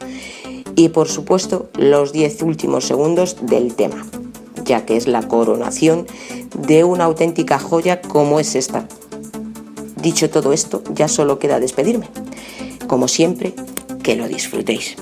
y 0.77 0.89
por 0.89 1.09
supuesto 1.09 1.68
los 1.77 2.12
10 2.12 2.43
últimos 2.43 2.85
segundos 2.85 3.37
del 3.43 3.75
tema, 3.75 4.07
ya 4.64 4.85
que 4.85 4.97
es 4.97 5.07
la 5.07 5.27
coronación 5.29 6.07
de 6.57 6.85
una 6.85 7.05
auténtica 7.05 7.59
joya 7.59 8.01
como 8.01 8.41
es 8.41 8.55
esta. 8.55 8.87
Dicho 9.97 10.31
todo 10.31 10.53
esto, 10.53 10.83
ya 10.95 11.09
solo 11.09 11.39
queda 11.39 11.61
despedirme. 11.61 12.09
Como 12.89 13.09
siempre, 13.09 13.55
que 14.03 14.16
lo 14.16 14.27
disfrutéis. 14.29 14.97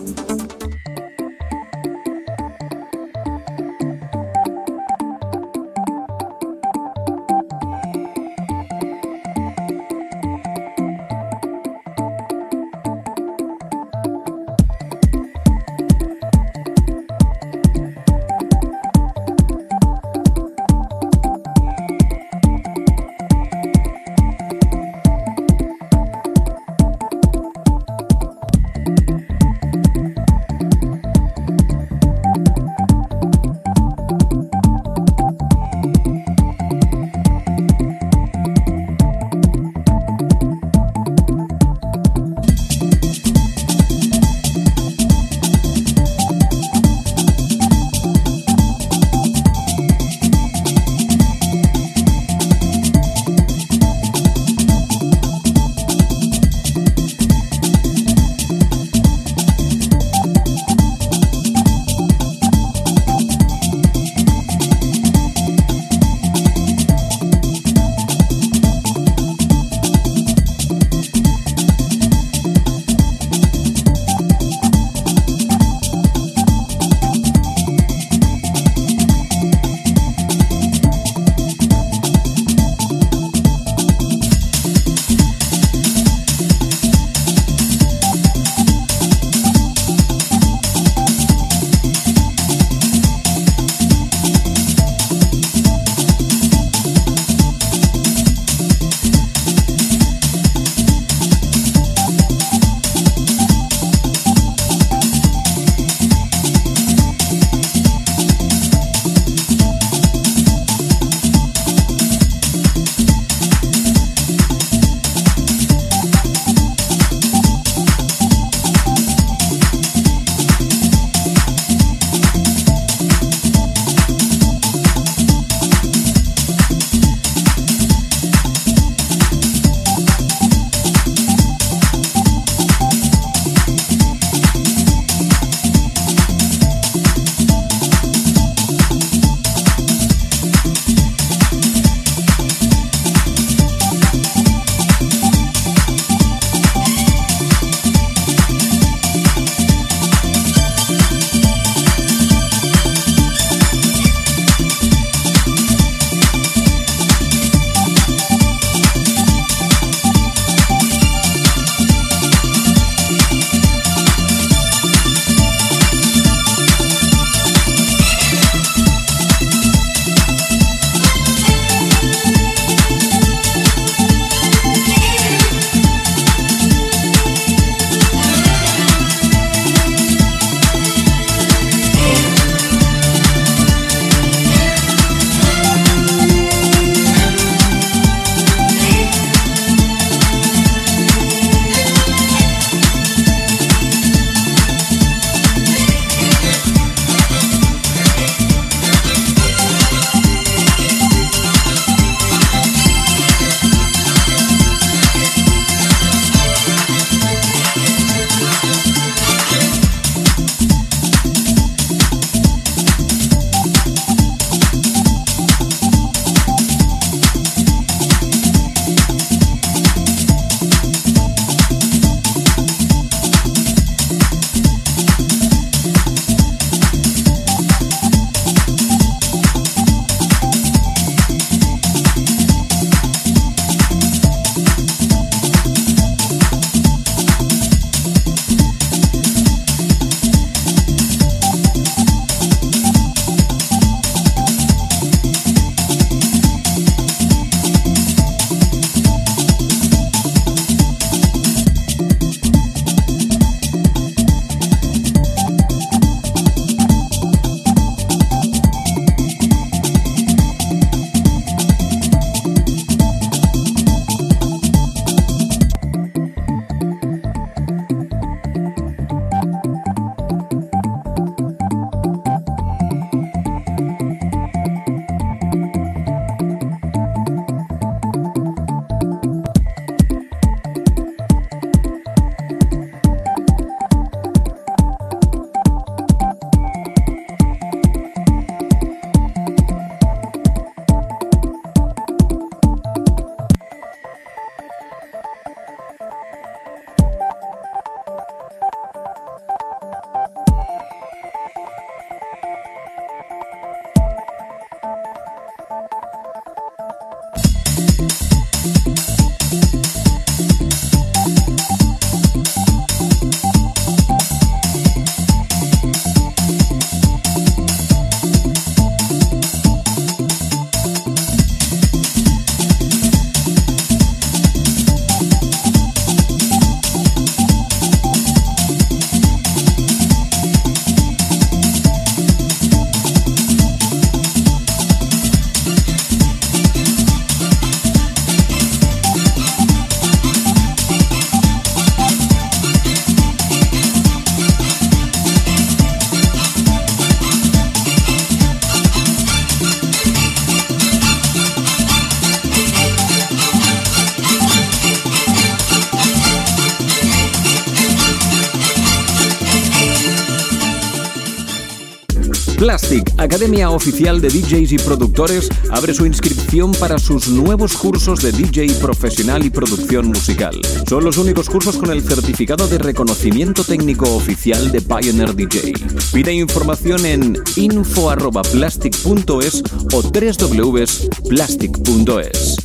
Plastic, 362.90 363.14
Academia 363.18 363.70
Oficial 363.70 364.20
de 364.20 364.30
DJs 364.30 364.72
y 364.72 364.78
Productores, 364.78 365.48
abre 365.70 365.94
su 365.94 366.06
inscripción 366.06 366.72
para 366.72 366.98
sus 366.98 367.28
nuevos 367.28 367.76
cursos 367.76 368.20
de 368.20 368.32
DJ 368.32 368.74
profesional 368.80 369.46
y 369.46 369.50
producción 369.50 370.08
musical. 370.08 370.60
Son 370.88 371.04
los 371.04 371.16
únicos 371.16 371.48
cursos 371.48 371.76
con 371.76 371.92
el 371.92 372.02
certificado 372.02 372.66
de 372.66 372.78
reconocimiento 372.78 373.62
técnico 373.62 374.12
oficial 374.16 374.72
de 374.72 374.80
Pioneer 374.80 375.36
DJ. 375.36 375.72
Pide 376.12 376.32
información 376.32 377.06
en 377.06 377.38
info.plastic.es 377.54 379.62
o 379.92 380.02
www.plastic.es. 380.02 382.56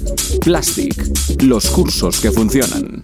Plastic, 0.42 1.44
los 1.44 1.68
cursos 1.68 2.20
que 2.20 2.32
funcionan. 2.32 2.95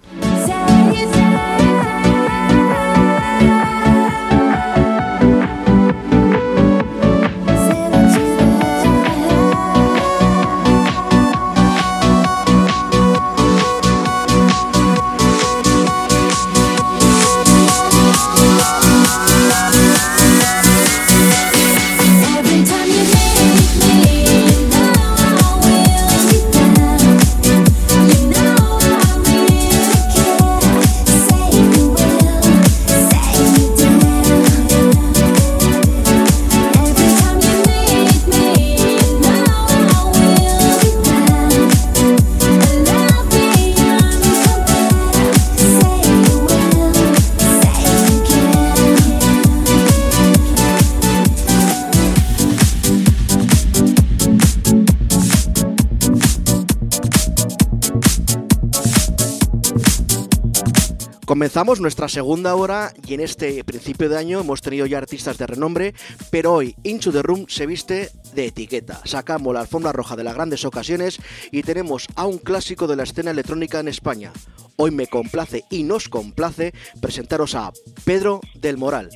Comenzamos 61.42 61.80
nuestra 61.80 62.08
segunda 62.08 62.54
hora 62.54 62.94
y 63.08 63.16
en 63.16 63.20
este 63.20 63.64
principio 63.64 64.08
de 64.08 64.16
año 64.16 64.42
hemos 64.42 64.62
tenido 64.62 64.86
ya 64.86 65.00
artistas 65.00 65.39
de 65.39 65.48
renombre, 65.48 65.96
pero 66.30 66.54
hoy 66.54 66.76
Into 66.84 67.12
the 67.12 67.24
Room 67.24 67.48
se 67.50 67.66
viste 67.66 68.12
de 68.36 68.46
etiqueta. 68.46 69.02
Sacamos 69.06 69.52
la 69.52 69.62
alfombra 69.62 69.92
roja 69.92 70.16
de 70.16 70.24
las 70.24 70.36
grandes 70.36 70.66
ocasiones 70.66 71.18
y 71.52 71.64
tenemos 71.64 72.06
a 72.16 72.28
un 72.28 72.38
clásico 72.38 72.86
de 72.86 72.96
la 72.96 73.02
escena 73.02 73.32
electrónica 73.32 73.80
en 73.80 73.88
España. 73.88 74.32
Hoy 74.76 74.92
me 74.92 75.08
complace 75.08 75.64
y 75.72 75.82
nos 75.82 76.10
complace 76.10 76.76
presentaros 77.02 77.56
a 77.56 77.72
Pedro 78.06 78.42
del 78.54 78.78
Moral. 78.78 79.10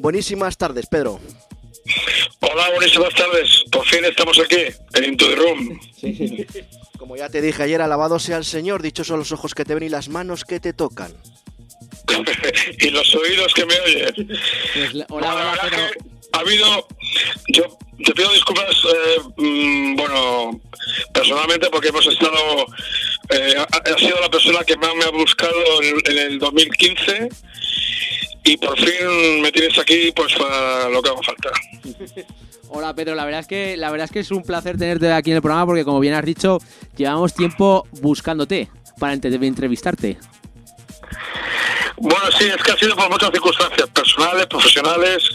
Buenísimas 0.00 0.56
tardes, 0.56 0.86
Pedro. 0.86 1.20
Hola, 2.40 2.70
buenísimas 2.74 3.14
tardes. 3.14 3.62
Por 3.70 3.86
fin 3.86 4.04
estamos 4.04 4.36
aquí, 4.40 4.64
en 4.94 5.04
Into 5.04 5.26
the 5.28 5.36
Room. 5.36 5.80
Como 6.98 7.14
ya 7.16 7.28
te 7.28 7.40
dije 7.40 7.62
ayer, 7.62 7.80
alabado 7.80 8.18
sea 8.18 8.36
el 8.36 8.44
Señor, 8.44 8.82
dichos 8.82 9.06
son 9.06 9.20
los 9.20 9.30
ojos 9.30 9.54
que 9.54 9.64
te 9.64 9.76
ven 9.76 9.84
y 9.84 9.88
las 9.88 10.08
manos 10.08 10.44
que 10.44 10.58
te 10.58 10.72
tocan. 10.72 11.12
y 12.78 12.90
los 12.90 13.14
oídos 13.14 13.54
que 13.54 13.66
me 13.66 13.74
oyen. 13.80 14.14
Pues, 14.74 15.06
hola, 15.08 15.34
hola, 15.34 15.58
pero... 15.70 16.08
Ha 16.32 16.40
habido, 16.40 16.86
yo 17.48 17.64
te 18.04 18.12
pido 18.12 18.32
disculpas, 18.32 18.76
eh, 18.84 19.20
mm, 19.36 19.96
bueno, 19.96 20.60
personalmente 21.12 21.68
porque 21.70 21.88
hemos 21.88 22.06
estado, 22.06 22.66
eh, 23.30 23.54
ha, 23.56 23.98
sido 23.98 24.20
la 24.20 24.28
persona 24.28 24.60
que 24.64 24.76
más 24.76 24.94
me 24.94 25.04
ha 25.04 25.10
buscado 25.10 25.82
en, 25.82 26.18
el 26.18 26.38
2015 26.38 27.28
y 28.44 28.56
por 28.58 28.78
fin 28.78 29.40
me 29.40 29.50
tienes 29.50 29.78
aquí 29.78 30.12
pues 30.14 30.34
para 30.34 30.88
lo 30.90 31.02
que 31.02 31.10
haga 31.10 31.22
falta. 31.22 31.50
Hola 32.70 32.94
Pedro, 32.94 33.14
la 33.14 33.24
verdad 33.24 33.40
es 33.40 33.46
que 33.46 33.78
la 33.78 33.90
verdad 33.90 34.04
es 34.04 34.10
que 34.10 34.20
es 34.20 34.30
un 34.30 34.42
placer 34.42 34.76
tenerte 34.76 35.10
aquí 35.10 35.30
en 35.30 35.36
el 35.36 35.42
programa 35.42 35.64
porque 35.64 35.84
como 35.84 36.00
bien 36.00 36.12
has 36.12 36.24
dicho, 36.24 36.58
llevamos 36.96 37.32
tiempo 37.32 37.88
buscándote 38.02 38.68
para 38.98 39.14
entrevistarte. 39.14 40.18
Bueno, 41.96 42.26
sí, 42.38 42.44
es 42.44 42.62
que 42.62 42.72
ha 42.72 42.76
sido 42.76 42.94
por 42.94 43.10
muchas 43.10 43.30
circunstancias 43.30 43.88
personales, 43.90 44.46
profesionales 44.46 45.28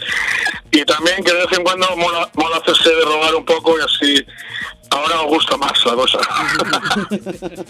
y 0.70 0.84
también 0.84 1.22
que 1.22 1.32
de 1.32 1.38
vez 1.38 1.58
en 1.58 1.62
cuando 1.62 1.86
mola, 1.96 2.30
hacerse 2.56 2.90
de 2.90 3.04
robar 3.04 3.34
un 3.34 3.44
poco 3.44 3.78
y 3.78 3.82
así 3.82 4.26
ahora 4.90 5.20
os 5.22 5.26
gusta 5.28 5.56
más 5.56 5.72
la 5.84 5.94
cosa. 5.94 6.18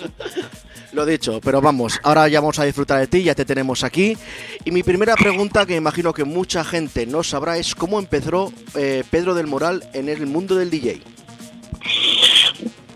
Lo 0.92 1.04
dicho, 1.04 1.40
pero 1.42 1.60
vamos, 1.60 1.98
ahora 2.04 2.28
ya 2.28 2.40
vamos 2.40 2.60
a 2.60 2.64
disfrutar 2.64 3.00
de 3.00 3.08
ti, 3.08 3.24
ya 3.24 3.34
te 3.34 3.44
tenemos 3.44 3.82
aquí. 3.82 4.16
Y 4.64 4.70
mi 4.70 4.84
primera 4.84 5.16
pregunta, 5.16 5.66
que 5.66 5.74
imagino 5.74 6.12
que 6.12 6.22
mucha 6.22 6.64
gente 6.64 7.04
no 7.04 7.24
sabrá, 7.24 7.58
es 7.58 7.74
cómo 7.74 7.98
empezó 7.98 8.52
eh, 8.76 9.02
Pedro 9.10 9.34
del 9.34 9.48
Moral 9.48 9.82
en 9.92 10.08
el 10.08 10.26
mundo 10.26 10.54
del 10.54 10.70
DJ. 10.70 11.02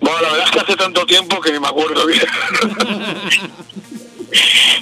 Bueno, 0.00 0.20
la 0.22 0.30
verdad 0.30 0.44
es 0.46 0.50
que 0.52 0.60
hace 0.60 0.76
tanto 0.76 1.04
tiempo 1.06 1.40
que 1.40 1.50
ni 1.50 1.58
me 1.58 1.66
acuerdo 1.66 2.06
bien. 2.06 2.22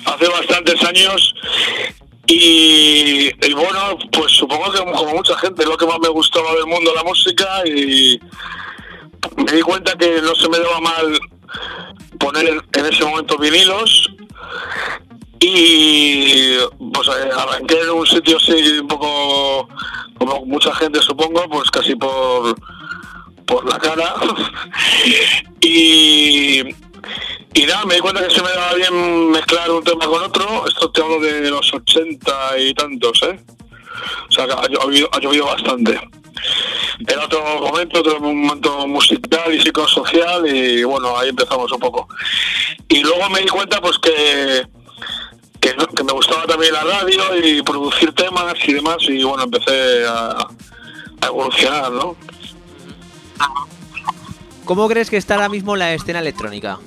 hace 0.05 0.29
bastantes 0.29 0.83
años. 0.85 1.35
Y, 2.29 3.31
bueno, 3.55 3.97
pues 4.13 4.33
supongo 4.33 4.73
que 4.73 4.79
como 4.79 5.15
mucha 5.15 5.37
gente 5.39 5.65
lo 5.65 5.77
que 5.77 5.87
más 5.87 5.99
me 6.01 6.09
gustaba 6.09 6.55
del 6.55 6.67
mundo 6.67 6.93
la 6.95 7.05
música 7.05 7.63
y 7.65 8.19
me 9.37 9.53
di 9.53 9.63
cuenta 9.63 9.97
que 9.97 10.21
no 10.21 10.35
se 10.35 10.49
me 10.49 10.59
daba 10.59 10.81
mal 10.81 11.19
poner 12.19 12.61
en 12.73 12.87
ese 12.87 13.05
momento 13.05 13.39
vinilos. 13.39 14.11
Y 15.39 16.57
pues 16.93 17.09
eh, 17.09 17.31
arranqué 17.37 17.81
en 17.83 17.91
un 17.91 18.07
sitio 18.07 18.39
así 18.39 18.79
un 18.81 18.89
poco 18.89 19.69
como 20.19 20.47
mucha 20.47 20.75
gente 20.75 21.01
supongo 21.03 21.47
pues 21.51 21.71
casi 21.71 21.95
por 21.95 22.57
por 23.47 23.69
la 23.71 23.79
cara. 23.79 24.15
Y 25.61 26.63
y 27.55 27.65
nada, 27.65 27.85
me 27.87 27.95
di 27.95 28.01
cuenta 28.01 28.27
que 28.27 28.35
se 28.35 28.43
me 28.43 28.51
daba 28.51 28.75
bien 28.75 29.31
mezclar 29.31 29.71
un 29.71 29.83
tema 29.83 30.07
con 30.07 30.23
otro. 30.23 30.67
Esto 30.69 30.91
te 30.91 31.03
hablo 31.03 31.21
de 31.21 31.51
los 31.51 31.73
ochenta 31.73 32.59
y 32.59 32.75
tantos, 32.75 33.23
¿eh? 33.23 33.41
O 34.29 34.33
sea, 34.33 34.45
ha 34.45 34.69
llovido, 34.69 35.09
ha 35.13 35.21
llovido 35.21 35.47
bastante. 35.47 35.99
Era 37.07 37.25
otro 37.25 37.43
momento, 37.61 38.01
otro 38.01 38.21
momento 38.21 38.87
musical 38.87 39.55
y 39.55 39.61
psicosocial 39.61 40.47
y 40.47 40.85
bueno, 40.85 41.17
ahí 41.17 41.31
empezamos 41.31 41.73
un 41.73 41.81
poco. 41.81 42.09
Y 42.89 43.01
luego 43.01 43.29
me 43.31 43.41
di 43.41 43.49
cuenta 43.49 43.81
pues 43.81 43.99
que, 43.99 44.67
que, 45.61 46.05
me 46.05 46.13
gustaba 46.13 46.45
también 46.45 46.75
la 46.75 46.85
radio 46.85 47.37
y 47.43 47.63
producir 47.63 48.13
temas 48.13 48.55
y 48.67 48.75
demás 48.75 48.99
y 49.01 49.23
bueno, 49.23 49.45
empecé 49.45 50.07
a, 50.07 50.47
a 51.21 51.27
evolucionar, 51.27 51.91
¿no? 51.91 52.17
¿Cómo 54.65 54.89
crees 54.89 55.11
que 55.11 55.17
está 55.17 55.35
ahora 55.35 55.49
mismo 55.49 55.77
la 55.77 55.95
escena 55.95 56.19
electrónica? 56.19 56.79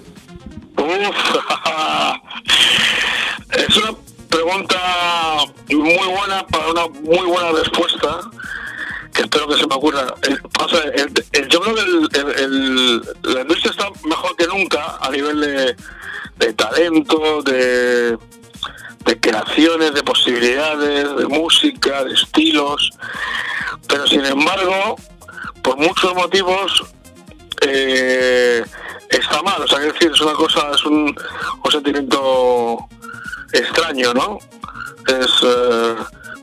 es 3.51 3.77
una 3.77 3.93
pregunta 4.29 4.77
muy 5.69 6.07
buena 6.07 6.47
para 6.47 6.67
una 6.67 6.87
muy 6.87 7.27
buena 7.27 7.51
respuesta 7.51 8.21
que 9.13 9.21
espero 9.23 9.47
que 9.47 9.57
se 9.57 9.67
me 9.67 9.75
ocurra. 9.75 10.15
yo 11.49 11.59
creo 11.59 11.75
que 11.75 11.83
la 13.23 13.41
industria 13.41 13.71
está 13.71 13.89
mejor 14.05 14.37
que 14.37 14.47
nunca 14.47 14.97
a 15.01 15.09
nivel 15.09 15.75
de, 16.37 16.53
talento, 16.53 17.41
de, 17.43 18.17
de 19.05 19.19
creaciones, 19.19 19.93
de 19.93 20.01
posibilidades, 20.03 21.17
de 21.17 21.27
música, 21.27 22.05
de 22.05 22.13
estilos, 22.13 22.91
pero 23.87 24.07
sin 24.07 24.23
embargo, 24.23 24.95
por 25.61 25.75
muchos 25.77 26.15
motivos, 26.15 26.85
eh, 27.61 28.63
está 29.09 29.41
mal, 29.43 29.61
o 29.61 29.67
sea, 29.67 29.79
es 29.79 29.93
decir, 29.93 30.11
es 30.13 30.21
una 30.21 30.33
cosa, 30.33 30.71
es 30.73 30.85
un, 30.85 31.15
sentimiento 31.69 32.77
extraño, 33.53 34.13
¿no? 34.13 34.39
Es, 35.07 35.31
eh, 35.43 35.95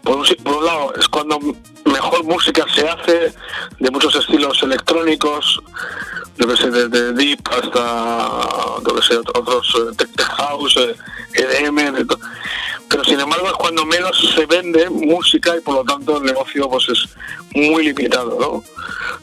por, 0.06 0.18
un, 0.18 0.64
lado, 0.64 0.94
es 0.94 1.08
cuando 1.08 1.38
mejor 1.84 2.24
música 2.24 2.64
se 2.72 2.88
hace, 2.88 3.34
de 3.80 3.90
muchos 3.90 4.14
estilos 4.14 4.62
electrónicos, 4.62 5.60
desde 6.36 7.12
deep 7.12 7.40
hasta, 7.50 8.28
otros, 8.76 9.10
eh, 9.10 9.94
tech 9.96 10.20
house, 10.20 10.76
EDM, 11.34 11.78
eh, 11.78 11.92
e 11.98 12.06
pero 12.88 13.02
sin 13.04 13.18
embargo 13.18 13.48
es 13.48 13.54
cuando 13.54 13.84
menos 13.84 14.16
se 14.34 14.46
vende 14.46 14.88
música 14.88 15.56
y 15.56 15.60
por 15.60 15.74
lo 15.74 15.84
tanto 15.84 16.18
el 16.18 16.24
negocio 16.24 16.68
pues 16.70 16.88
es 16.88 17.04
muy 17.54 17.86
limitado, 17.86 18.38
¿no? 18.38 18.62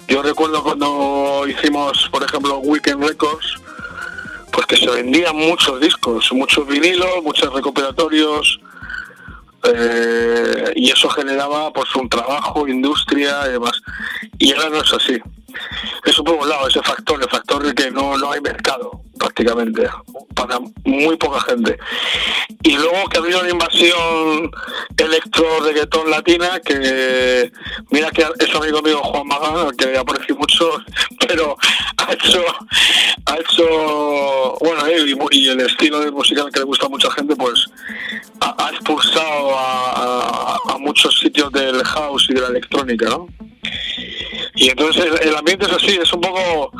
Yo 0.08 0.22
recuerdo 0.22 0.62
cuando 0.62 1.46
hicimos, 1.48 2.10
por 2.12 2.24
ejemplo, 2.24 2.58
Weekend 2.58 3.02
Records, 3.02 3.56
pues 4.52 4.66
que 4.68 4.76
se 4.76 4.90
vendían 4.90 5.36
muchos 5.36 5.80
discos, 5.80 6.30
muchos 6.34 6.68
vinilos, 6.68 7.24
muchos 7.24 7.54
recuperatorios, 7.54 8.60
eh, 9.64 10.74
y 10.76 10.92
eso 10.92 11.10
generaba 11.10 11.72
pues 11.72 11.96
un 11.96 12.10
trabajo, 12.10 12.68
industria 12.68 13.48
y 13.48 13.54
demás. 13.54 13.82
Y 14.38 14.54
ahora 14.54 14.70
no 14.70 14.82
es 14.82 14.94
así. 14.94 15.22
Es 16.06 16.20
un 16.20 16.50
lado 16.50 16.68
ese 16.68 16.82
factor, 16.82 17.22
el 17.22 17.30
factor 17.30 17.64
de 17.64 17.74
que 17.74 17.92
no, 17.92 18.18
no 18.18 18.32
hay 18.32 18.42
mercado 18.42 19.04
prácticamente 19.18 19.88
para 20.36 20.60
muy 20.84 21.16
poca 21.18 21.40
gente. 21.42 21.78
Y 22.64 22.76
luego 22.76 23.08
que 23.10 23.18
ha 23.18 23.22
habido 23.22 23.40
una 23.40 23.50
invasión 23.50 24.52
electro 24.98 25.60
reggaetón 25.62 26.10
latina 26.10 26.60
que 26.60 27.52
mira 27.92 28.10
que 28.12 28.26
es 28.40 28.56
amigo 28.56 28.82
mío 28.82 29.02
Juan 29.04 29.28
Magán, 29.28 29.76
que 29.78 29.98
aprecio 29.98 30.36
mucho, 30.36 30.72
pero 31.28 31.58
ha 31.98 32.14
hecho 32.14 32.44
ha 33.26 33.38
hecho 33.38 34.58
bueno 34.60 34.84
y, 35.32 35.48
el 35.48 35.60
estilo 35.62 36.00
de 36.00 36.12
musical 36.12 36.50
que 36.52 36.60
le 36.60 36.66
gusta 36.66 36.86
a 36.86 36.90
mucha 36.90 37.12
gente 37.12 37.36
pues 37.36 37.66
ha, 38.40 38.70
expulsado 38.72 39.58
a, 39.58 40.58
a, 40.70 40.78
muchos 40.80 41.18
sitios 41.20 41.52
del 41.52 41.84
house 41.84 42.28
y 42.30 42.34
de 42.34 42.42
la 42.42 42.48
electrónica, 42.48 43.10
¿no? 43.10 43.28
Y 44.56 44.70
entonces 44.70 45.06
el, 45.22 45.36
ambiente 45.36 45.66
es 45.66 45.74
así, 45.74 45.98
es 46.02 46.14
un 46.14 46.22
poco 46.22 46.72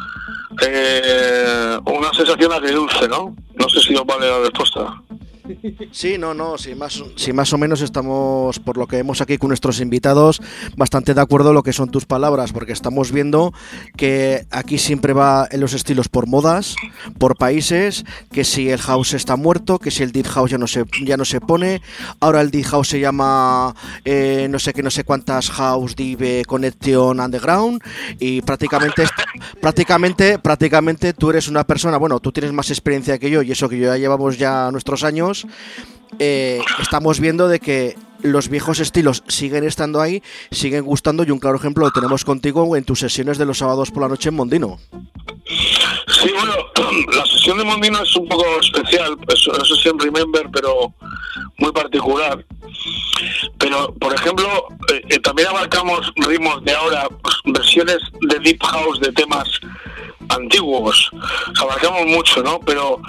eh, 0.62 1.78
una 1.86 2.14
sensación 2.14 2.52
agridulce, 2.52 3.08
¿no? 3.08 3.36
No 3.56 3.70
sé 3.70 3.80
si 3.80 3.96
os 3.96 4.06
vale 4.06 4.30
la 4.30 4.40
respuesta. 4.40 5.02
Sí, 5.92 6.18
no, 6.18 6.34
no, 6.34 6.58
si 6.58 6.74
más, 6.76 7.04
si 7.16 7.34
más 7.34 7.52
o 7.54 7.58
menos 7.58 7.82
estamos, 7.82 8.60
por 8.60 8.78
lo 8.78 8.88
que 8.88 8.98
vemos 8.98 9.22
aquí 9.22 9.38
con 9.38 9.50
nuestros 9.50 9.82
invitados, 9.82 10.42
bastante 10.78 11.14
de 11.14 11.22
acuerdo 11.22 11.50
en 11.50 11.56
lo 11.56 11.64
que 11.64 11.74
son 11.74 11.90
tus 11.90 12.06
palabras, 12.06 12.54
porque 12.54 12.72
estamos 12.72 13.12
viendo 13.12 13.54
que 13.98 14.46
aquí 14.52 14.78
siempre 14.78 15.14
va 15.14 15.48
en 15.52 15.60
los 15.60 15.74
estilos 15.74 16.08
por 16.08 16.28
modas, 16.28 16.76
por 17.18 17.38
países, 17.38 18.06
que 18.32 18.44
si 18.44 18.70
el 18.70 18.80
house 18.80 19.14
está 19.14 19.36
muerto, 19.36 19.80
que 19.80 19.92
si 19.92 20.04
el 20.04 20.12
deep 20.12 20.28
house 20.28 20.52
ya 20.52 20.58
no 20.58 20.68
se, 20.68 20.86
ya 21.04 21.18
no 21.18 21.26
se 21.26 21.42
pone, 21.42 21.82
ahora 22.20 22.42
el 22.42 22.50
deep 22.50 22.66
house 22.66 22.88
se 22.88 23.00
llama 23.00 23.76
eh, 24.06 24.48
no 24.50 24.60
sé 24.60 24.74
qué, 24.74 24.82
no 24.82 24.92
sé 24.92 25.04
cuántas 25.04 25.50
house 25.50 25.96
deep 25.96 26.46
connection 26.48 27.20
underground, 27.20 27.82
y 28.20 28.42
prácticamente, 28.42 29.04
prácticamente, 29.60 30.40
prácticamente 30.40 31.14
tú 31.14 31.32
eres 31.32 31.48
una 31.48 31.66
persona, 31.66 31.98
bueno, 31.98 32.20
tú 32.20 32.32
tienes 32.32 32.54
más 32.54 32.70
experiencia 32.70 33.18
que 33.20 33.30
yo, 33.30 33.42
y 33.42 33.52
eso 33.52 33.68
que 33.68 33.78
yo 33.78 33.88
ya 33.88 33.98
llevamos 33.98 34.38
ya 34.38 34.72
nuestros 34.72 35.04
años, 35.04 35.33
eh, 36.20 36.62
estamos 36.80 37.20
viendo 37.20 37.48
de 37.48 37.60
que 37.60 37.96
los 38.22 38.50
viejos 38.50 38.80
estilos 38.80 39.24
siguen 39.28 39.66
estando 39.66 40.02
ahí, 40.02 40.24
siguen 40.52 40.86
gustando 40.86 41.24
y 41.24 41.32
un 41.32 41.40
claro 41.40 41.58
ejemplo 41.58 41.86
lo 41.86 41.92
tenemos 41.92 42.24
contigo 42.24 42.76
en 42.76 42.86
tus 42.86 43.00
sesiones 43.00 43.38
de 43.38 43.46
los 43.46 43.58
sábados 43.58 43.92
por 43.92 44.04
la 44.04 44.10
noche 44.10 44.30
en 44.30 44.36
Mondino. 44.36 44.80
Sí, 46.08 46.30
bueno, 46.32 46.54
la 47.16 47.26
sesión 47.26 47.58
de 47.58 47.66
Mondino 47.66 48.02
es 48.02 48.16
un 48.16 48.28
poco 48.28 48.46
especial, 48.62 49.18
es 49.28 49.86
en 49.86 50.00
Remember, 50.00 50.50
pero 50.54 50.94
muy 51.58 51.72
particular. 51.72 52.46
Pero, 53.58 53.94
por 53.96 54.14
ejemplo, 54.14 54.46
eh, 54.92 55.02
eh, 55.10 55.20
también 55.20 55.50
abarcamos 55.50 56.12
ritmos 56.16 56.64
de 56.64 56.74
ahora, 56.74 57.08
pues, 57.22 57.36
versiones 57.46 57.98
de 58.22 58.40
Deep 58.40 58.62
House 58.64 59.00
de 59.00 59.12
temas 59.12 59.48
antiguos. 60.34 61.10
Abarcamos 61.60 62.06
mucho, 62.08 62.44
¿no? 62.44 62.60
Pero 62.60 63.00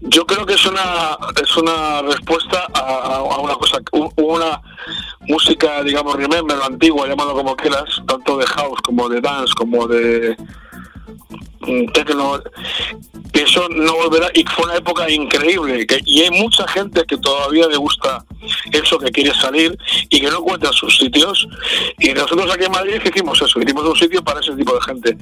yo 0.00 0.26
creo 0.26 0.44
que 0.46 0.54
es 0.54 0.66
una 0.66 1.16
es 1.40 1.56
una 1.56 2.02
respuesta 2.02 2.66
a, 2.74 3.22
una 3.22 3.54
cosa, 3.54 3.78
una 4.16 4.60
música, 5.20 5.82
digamos, 5.82 6.16
remember, 6.16 6.58
antigua, 6.62 7.06
llámalo 7.06 7.34
como 7.34 7.56
quieras, 7.56 8.02
tanto 8.06 8.36
de 8.36 8.46
house 8.46 8.80
como 8.82 9.08
de 9.08 9.20
dance, 9.20 9.54
como 9.54 9.86
de 9.86 10.36
que 13.32 13.42
eso 13.42 13.68
no 13.68 13.94
volverá. 13.94 14.28
Y 14.34 14.44
fue 14.44 14.64
una 14.64 14.76
época 14.76 15.10
increíble 15.10 15.86
que, 15.86 16.00
y 16.04 16.22
hay 16.22 16.30
mucha 16.30 16.66
gente 16.68 17.04
que 17.06 17.16
todavía 17.18 17.66
le 17.68 17.76
gusta 17.76 18.24
eso 18.72 18.98
que 18.98 19.10
quiere 19.10 19.32
salir 19.34 19.76
y 20.08 20.20
que 20.20 20.30
no 20.30 20.38
encuentra 20.38 20.72
sus 20.72 20.96
sitios. 20.96 21.46
Y 21.98 22.12
nosotros 22.12 22.52
aquí 22.52 22.64
en 22.64 22.72
Madrid 22.72 23.00
hicimos 23.04 23.40
eso 23.40 23.60
hicimos 23.60 23.84
un 23.84 23.96
sitio 23.96 24.22
para 24.22 24.40
ese 24.40 24.54
tipo 24.54 24.74
de 24.74 24.80
gente. 24.82 25.16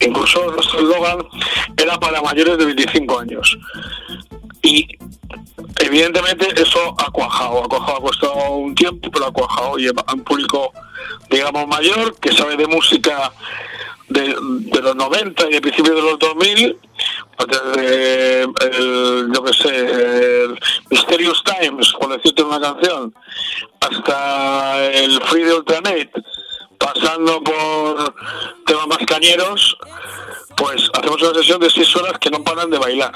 Incluso 0.00 0.50
nuestro 0.50 0.80
eslogan 0.80 1.18
era 1.76 1.98
para 1.98 2.22
mayores 2.22 2.58
de 2.58 2.64
25 2.66 3.18
años. 3.18 3.58
Y 4.62 4.86
evidentemente 5.80 6.48
eso 6.60 6.94
ha 6.98 7.10
cuajado 7.10 7.64
ha 7.64 7.68
cuajado 7.68 7.98
ha 7.98 8.00
costado 8.00 8.50
un 8.50 8.74
tiempo 8.74 9.10
pero 9.10 9.26
ha 9.26 9.32
cuajado 9.32 9.78
y 9.78 9.86
a 9.86 10.12
un 10.12 10.24
público 10.24 10.72
digamos 11.30 11.66
mayor 11.68 12.16
que 12.18 12.32
sabe 12.32 12.56
de 12.56 12.66
música 12.66 13.32
de, 14.08 14.80
los 14.82 14.96
90 14.96 15.46
y 15.48 15.52
de 15.52 15.60
principios 15.60 15.96
de 15.96 16.02
los 16.02 16.18
2000, 16.18 16.76
pues 17.36 17.60
el, 17.76 19.30
yo 19.34 19.44
que 19.44 19.52
sé, 19.52 19.76
el 19.76 20.58
Mysterious 20.90 21.42
Times, 21.44 21.92
por 22.00 22.16
decirte 22.16 22.42
una 22.42 22.60
canción, 22.60 23.14
hasta 23.80 24.86
el 24.90 25.20
Free 25.22 25.44
de 25.44 25.54
Ultranet, 25.54 26.10
pasando 26.78 27.42
por 27.42 28.14
temas 28.66 28.86
más 28.88 28.98
cañeros, 29.06 29.76
pues 30.56 30.88
hacemos 30.94 31.22
una 31.22 31.34
sesión 31.34 31.60
de 31.60 31.70
6 31.70 31.96
horas 31.96 32.18
que 32.18 32.30
no 32.30 32.42
paran 32.42 32.70
de 32.70 32.78
bailar. 32.78 33.14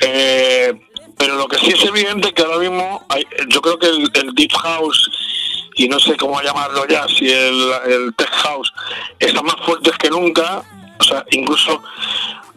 Eh, 0.00 0.74
pero 1.18 1.36
lo 1.36 1.48
que 1.48 1.56
sí 1.58 1.70
es 1.70 1.84
evidente 1.84 2.32
que 2.34 2.42
ahora 2.42 2.58
mismo 2.58 3.06
hay, 3.08 3.24
yo 3.48 3.62
creo 3.62 3.78
que 3.78 3.86
el, 3.86 4.10
el 4.12 4.34
Deep 4.34 4.52
House 4.52 5.10
y 5.76 5.88
no 5.88 6.00
sé 6.00 6.16
cómo 6.16 6.40
llamarlo 6.40 6.86
ya, 6.88 7.06
si 7.06 7.30
el, 7.30 7.70
el 7.86 8.14
Tech 8.16 8.30
House 8.30 8.72
están 9.18 9.44
más 9.44 9.56
fuertes 9.64 9.92
que 9.98 10.08
nunca, 10.08 10.62
o 10.98 11.04
sea, 11.04 11.24
incluso 11.30 11.82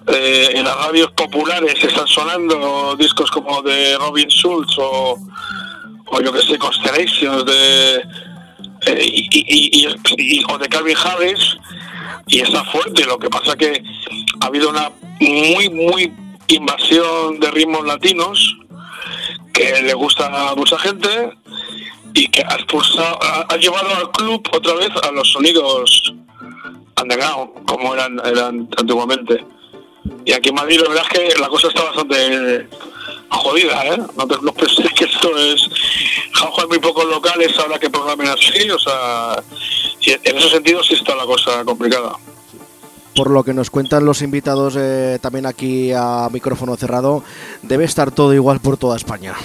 eh, 0.08 0.52
en 0.54 0.64
las 0.64 0.76
radios 0.78 1.12
populares 1.12 1.84
están 1.84 2.08
sonando 2.08 2.96
discos 2.96 3.30
como 3.30 3.62
de 3.62 3.98
Robin 3.98 4.30
Schulz 4.30 4.74
o, 4.78 5.20
o 6.06 6.22
yo 6.22 6.32
que 6.32 6.42
sé, 6.42 6.58
Constellations 6.58 7.46
de, 7.46 7.96
eh, 8.88 9.06
y, 9.06 9.86
y, 9.86 10.46
o 10.50 10.58
de 10.58 10.70
Calvin 10.70 10.96
Harris 10.98 11.58
y 12.28 12.40
está 12.40 12.64
fuerte, 12.64 13.06
lo 13.06 13.20
que 13.20 13.30
pasa 13.30 13.58
que 13.58 13.84
ha 14.40 14.46
habido 14.46 14.70
una 14.70 14.92
muy, 15.20 15.70
muy 15.70 16.14
invasión 16.48 17.38
de 17.42 17.52
ritmos 17.52 17.86
latinos 17.86 18.56
que 19.54 19.82
le 19.82 19.94
gusta 19.94 20.52
a 20.52 20.56
mucha 20.56 20.80
gente 20.80 21.34
y 22.14 22.28
que 22.28 22.42
ha, 22.42 22.56
expulsado, 22.56 23.20
ha, 23.22 23.58
llevado 23.58 23.96
al 23.96 24.12
club 24.12 24.48
otra 24.52 24.74
vez 24.76 24.90
a 25.04 25.12
los 25.12 25.32
sonidos 25.32 26.14
underground, 27.02 27.66
como 27.66 27.94
eran, 27.94 28.20
eran 28.26 28.68
antiguamente. 28.78 29.46
Y 30.26 30.34
aquí 30.34 30.50
en 30.50 30.56
Madrid 30.56 30.80
la 30.82 30.90
verdad 30.90 31.06
es 31.12 31.20
que 31.20 31.40
la 31.40 31.48
cosa 31.48 31.68
está 31.68 31.84
bastante 31.84 32.68
jodida, 33.30 33.86
¿eh? 33.86 33.98
No, 34.18 34.28
te, 34.28 34.36
que 34.96 35.06
esto 35.06 35.38
es... 35.38 35.70
Jauja 36.34 36.64
hay 36.64 36.68
muy 36.68 36.80
pocos 36.80 37.06
locales 37.06 37.58
ahora 37.60 37.80
que 37.80 37.90
programen 37.90 38.28
así, 38.28 38.70
o 38.70 38.80
sea... 38.80 39.42
en 40.06 40.38
ese 40.38 40.50
sentido 40.50 40.84
sí 40.84 40.96
está 40.96 41.16
la 41.16 41.26
cosa 41.26 41.64
complicada. 41.64 42.14
Por 43.16 43.32
lo 43.32 43.44
que 43.44 43.54
nos 43.54 43.70
cuentan 43.70 44.06
los 44.06 44.22
invitados 44.22 44.76
eh, 44.78 45.20
también 45.22 45.46
aquí 45.46 45.92
a 45.94 46.30
micrófono 46.32 46.76
cerrado, 46.78 47.24
debe 47.62 47.86
estar 47.86 48.12
todo 48.12 48.34
igual 48.34 48.60
por 48.60 48.78
toda 48.78 48.96
España. 48.96 49.36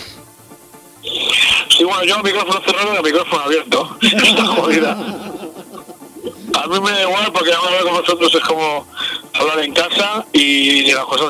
Sí, 1.68 1.84
bueno, 1.84 2.04
yo 2.04 2.22
micrófono 2.22 2.60
cerrado 2.64 2.98
y 2.98 3.02
micrófono 3.02 3.42
abierto. 3.42 3.96
Está 4.02 4.46
jodida. 4.46 4.92
A 4.92 6.66
mí 6.68 6.80
me 6.80 6.90
da 6.92 7.02
igual 7.02 7.32
porque 7.32 7.52
hablar 7.52 7.82
con 7.82 7.94
vosotros 7.94 8.34
es 8.34 8.40
como 8.42 8.86
hablar 9.32 9.58
en 9.58 9.72
casa 9.72 10.24
y 10.32 10.92
la 10.92 11.02
cosa 11.02 11.24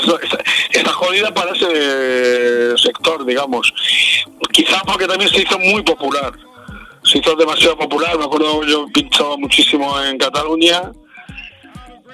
está, 0.70 0.92
jodida 0.92 1.32
para 1.32 1.52
ese 1.52 2.76
sector, 2.76 3.24
digamos. 3.24 3.72
Quizás 4.52 4.82
porque 4.86 5.06
también 5.06 5.30
se 5.30 5.42
hizo 5.42 5.58
muy 5.58 5.82
popular. 5.82 6.32
Se 7.04 7.18
hizo 7.18 7.34
demasiado 7.36 7.76
popular. 7.78 8.18
Me 8.18 8.24
acuerdo, 8.24 8.64
yo 8.64 8.86
pinchaba 8.92 9.36
muchísimo 9.38 9.98
en 10.02 10.18
Cataluña 10.18 10.92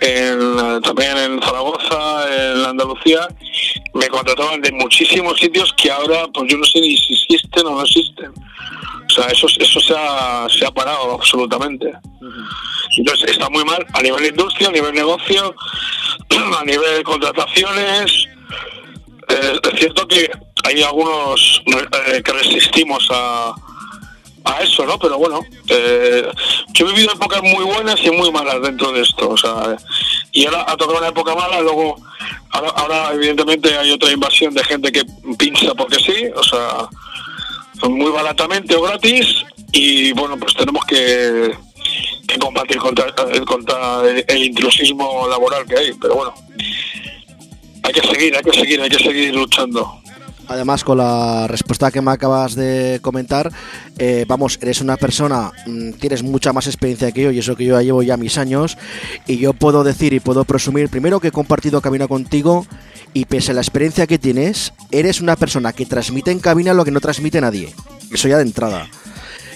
en, 0.01 0.81
también 0.83 1.17
en 1.17 1.43
Zaragoza, 1.43 2.27
en 2.29 2.65
Andalucía, 2.65 3.29
me 3.95 4.09
contrataban 4.09 4.61
de 4.61 4.73
muchísimos 4.73 5.39
sitios 5.39 5.73
que 5.77 5.91
ahora 5.91 6.27
pues 6.33 6.51
yo 6.51 6.59
no 6.59 6.65
sé 6.65 6.81
ni 6.81 6.97
si 6.97 7.15
existen 7.15 7.67
o 7.67 7.71
no 7.71 7.83
existen. 7.83 8.31
O 8.31 9.12
sea, 9.12 9.27
eso, 9.27 9.47
eso 9.59 9.81
se, 9.81 9.95
ha, 9.97 10.47
se 10.49 10.65
ha 10.65 10.71
parado 10.71 11.15
absolutamente. 11.15 11.93
Entonces 12.97 13.31
está 13.33 13.49
muy 13.51 13.65
mal 13.65 13.85
a 13.93 14.03
nivel 14.03 14.27
industria, 14.27 14.69
a 14.69 14.73
nivel 14.73 14.95
negocio, 14.95 15.55
a 16.61 16.65
nivel 16.65 16.97
de 16.99 17.03
contrataciones. 17.03 18.27
Eh, 19.29 19.61
es 19.73 19.81
cierto 19.81 20.07
que 20.07 20.31
hay 20.65 20.83
algunos 20.83 21.62
eh, 21.67 22.23
que 22.23 22.33
resistimos 22.33 23.09
a, 23.11 23.55
a 24.45 24.62
eso, 24.62 24.85
¿no? 24.87 24.99
Pero 24.99 25.19
bueno, 25.19 25.41
eh, 25.69 26.29
yo 26.73 26.87
he 26.87 26.93
vivido 26.93 27.12
épocas 27.12 27.43
muy 27.43 27.65
buenas 27.65 28.01
y 28.03 28.11
muy 28.11 28.31
malas 28.33 28.61
dentro 28.62 28.93
de 28.93 29.03
esto, 29.03 29.31
o 29.31 29.37
sea, 29.37 29.77
y 30.33 30.47
ahora 30.47 30.65
ha 30.69 30.77
tocado 30.77 30.99
una 30.99 31.09
época 31.09 31.35
mala, 31.35 31.61
luego, 31.61 31.97
ahora, 32.51 33.12
evidentemente 33.15 33.77
hay 33.77 33.91
otra 33.91 34.11
invasión 34.11 34.55
de 34.55 34.65
gente 34.65 34.93
que 34.93 35.05
pincha 35.39 35.75
porque 35.75 35.97
sí, 35.97 36.27
o 36.35 36.43
sea, 36.43 36.89
muy 37.89 38.11
baratamente 38.11 38.75
o 38.77 38.83
gratis, 38.83 39.45
y 39.73 40.12
bueno, 40.12 40.37
pues 40.39 40.55
tenemos 40.55 40.85
que, 40.87 41.55
combatir 42.41 42.79
contra, 42.79 43.12
contra 43.45 44.03
el 44.09 44.45
intrusismo 44.45 45.27
laboral 45.29 45.67
que 45.67 45.77
hay, 45.77 45.93
pero 46.01 46.15
bueno, 46.15 46.35
hay 47.83 47.93
que 47.93 48.07
seguir, 48.07 48.37
hay 48.37 48.43
que 48.43 48.53
seguir, 48.53 48.81
hay 48.81 48.89
que 48.89 49.03
seguir 49.03 49.35
luchando. 49.35 49.99
Además, 50.51 50.82
con 50.82 50.98
la 50.98 51.47
respuesta 51.47 51.93
que 51.93 52.02
me 52.02 52.10
acabas 52.10 52.56
de 52.56 52.98
comentar, 53.02 53.52
eh, 53.98 54.24
vamos, 54.27 54.59
eres 54.60 54.81
una 54.81 54.97
persona, 54.97 55.52
mm, 55.64 55.93
tienes 55.93 56.24
mucha 56.24 56.52
más 56.52 56.66
experiencia 56.66 57.12
que 57.12 57.22
yo 57.22 57.31
y 57.31 57.39
eso 57.39 57.55
que 57.55 57.64
yo 57.64 57.77
ya 57.77 57.82
llevo 57.82 58.02
ya 58.02 58.16
mis 58.16 58.36
años. 58.36 58.77
Y 59.28 59.39
yo 59.39 59.52
puedo 59.52 59.85
decir 59.85 60.12
y 60.12 60.18
puedo 60.18 60.44
presumir, 60.44 60.89
primero 60.89 61.20
que 61.20 61.28
he 61.28 61.31
compartido 61.31 61.81
camino 61.81 62.09
contigo 62.09 62.66
y 63.14 63.27
pese 63.27 63.52
a 63.52 63.55
la 63.55 63.60
experiencia 63.60 64.09
que 64.09 64.18
tienes, 64.18 64.72
eres 64.90 65.20
una 65.20 65.36
persona 65.36 65.72
que 65.72 65.86
transmite 65.86 66.32
en 66.32 66.40
cabina 66.40 66.74
lo 66.74 66.85
que 66.85 66.90
no 66.90 67.01
transmite 67.01 67.40
nadie. 67.40 67.72
Eso 68.12 68.27
ya 68.27 68.39
de 68.39 68.43
entrada. 68.43 68.89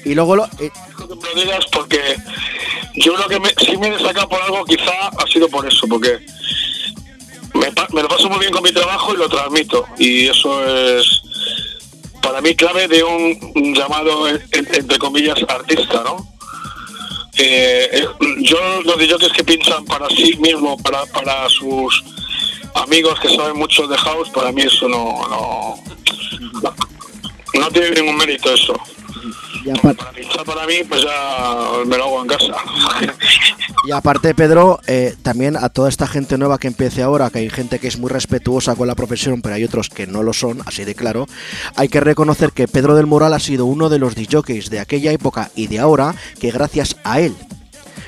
Y 0.05 0.15
luego 0.15 0.37
lo... 0.37 0.45
Eh, 0.61 0.71
lo 0.97 1.41
digas 1.41 1.67
porque 1.73 1.99
yo 2.95 3.15
creo 3.15 3.29
que 3.29 3.41
me, 3.41 3.49
si 3.67 3.77
me 3.79 3.89
he 3.89 3.91
destacado 3.91 4.29
por 4.29 4.41
algo 4.41 4.65
quizá 4.65 5.09
ha 5.09 5.27
sido 5.27 5.49
por 5.49 5.67
eso, 5.67 5.89
porque 5.89 6.25
me, 7.93 8.03
lo 8.03 8.09
paso 8.09 8.29
muy 8.29 8.41
bien 8.41 8.53
con 8.53 8.63
mi 8.63 8.73
trabajo 8.73 9.15
y 9.15 9.17
lo 9.17 9.29
transmito. 9.29 9.87
Y 9.99 10.27
eso 10.27 10.65
es 10.67 11.23
para 12.23 12.41
mí 12.41 12.55
clave 12.55 12.89
de 12.89 13.03
un, 13.03 13.75
llamado, 13.75 14.27
entre 14.29 14.99
comillas, 14.99 15.39
artista, 15.49 16.03
¿no? 16.05 16.35
Eh, 17.37 18.07
yo 18.39 18.59
los 18.85 18.97
de 18.97 19.05
es 19.07 19.33
que 19.33 19.45
piensan 19.45 19.85
para 19.85 20.09
sí 20.09 20.37
mismo, 20.37 20.77
para, 20.79 21.05
para 21.07 21.49
sus 21.49 22.03
amigos 22.75 23.19
que 23.21 23.29
saben 23.35 23.57
mucho 23.57 23.87
de 23.89 23.97
house, 23.97 24.31
para 24.31 24.53
mí 24.53 24.63
eso 24.63 24.89
no, 24.89 25.27
no, 25.29 25.75
no 27.55 27.71
tiene 27.71 27.91
ningún 27.91 28.17
mérito 28.17 28.53
eso. 28.53 28.75
Para 30.45 30.67
mí, 30.67 30.75
pues 30.89 31.03
ya 31.03 31.85
me 31.87 31.97
lo 31.97 32.05
hago 32.05 32.23
en 32.23 32.29
casa. 32.29 32.55
Y 33.87 33.93
aparte, 33.93 34.35
Pedro, 34.35 34.81
eh, 34.87 35.15
también 35.23 35.59
a 35.59 35.69
toda 35.69 35.91
esta 35.91 36.07
gente 36.07 36.39
nueva 36.39 36.57
que 36.57 36.69
empiece 36.69 37.03
ahora, 37.03 37.29
que 37.29 37.41
hay 37.41 37.51
gente 37.51 37.79
que 37.79 37.89
es 37.89 37.99
muy 37.99 38.09
respetuosa 38.09 38.75
con 38.77 38.89
la 38.89 38.95
profesión, 38.95 39.43
pero 39.43 39.57
hay 39.57 39.65
otros 39.65 39.91
que 39.91 40.07
no 40.07 40.23
lo 40.23 40.33
son, 40.33 40.63
así 40.65 40.87
de 40.87 40.95
claro, 40.95 41.27
hay 41.77 41.91
que 41.91 42.01
reconocer 42.01 42.53
que 42.53 42.67
Pedro 42.67 42.95
del 42.95 43.07
Moral 43.07 43.35
ha 43.35 43.39
sido 43.39 43.67
uno 43.67 43.91
de 43.91 43.99
los 43.99 44.15
DJs 44.15 44.71
de 44.71 44.81
aquella 44.81 45.13
época 45.13 45.51
y 45.55 45.67
de 45.67 45.81
ahora, 45.81 46.15
que 46.41 46.51
gracias 46.51 46.97
a 47.05 47.21
él 47.21 47.35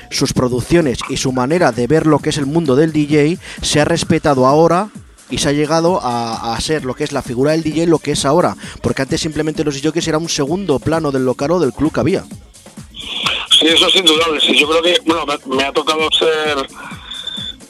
sus 0.09 0.33
producciones 0.33 0.99
y 1.09 1.17
su 1.17 1.31
manera 1.31 1.71
de 1.71 1.85
ver 1.85 2.07
lo 2.07 2.19
que 2.19 2.29
es 2.29 2.37
el 2.37 2.45
mundo 2.45 2.75
del 2.75 2.91
DJ 2.91 3.37
se 3.61 3.81
ha 3.81 3.85
respetado 3.85 4.47
ahora 4.47 4.89
y 5.29 5.37
se 5.37 5.49
ha 5.49 5.51
llegado 5.51 5.99
a, 6.01 6.57
ser 6.61 6.85
lo 6.85 6.93
que 6.93 7.03
es 7.03 7.11
la 7.11 7.21
figura 7.21 7.51
del 7.51 7.63
DJ 7.63 7.87
lo 7.87 7.99
que 7.99 8.11
es 8.11 8.25
ahora, 8.25 8.55
porque 8.81 9.01
antes 9.01 9.21
simplemente 9.21 9.63
los 9.63 9.81
DJs 9.81 10.07
era 10.07 10.17
un 10.17 10.29
segundo 10.29 10.79
plano 10.79 11.11
del 11.11 11.25
local 11.25 11.51
o 11.51 11.59
del 11.59 11.73
club 11.73 11.93
que 11.93 11.99
había. 11.99 12.23
Sí, 13.59 13.67
eso 13.67 13.87
es 13.87 13.95
indudable. 13.95 14.39
Sí, 14.39 14.57
yo 14.57 14.67
creo 14.67 14.81
que 14.81 14.97
bueno, 15.05 15.25
me, 15.47 15.63
ha 15.63 15.71
tocado 15.71 16.09
ser 16.11 16.67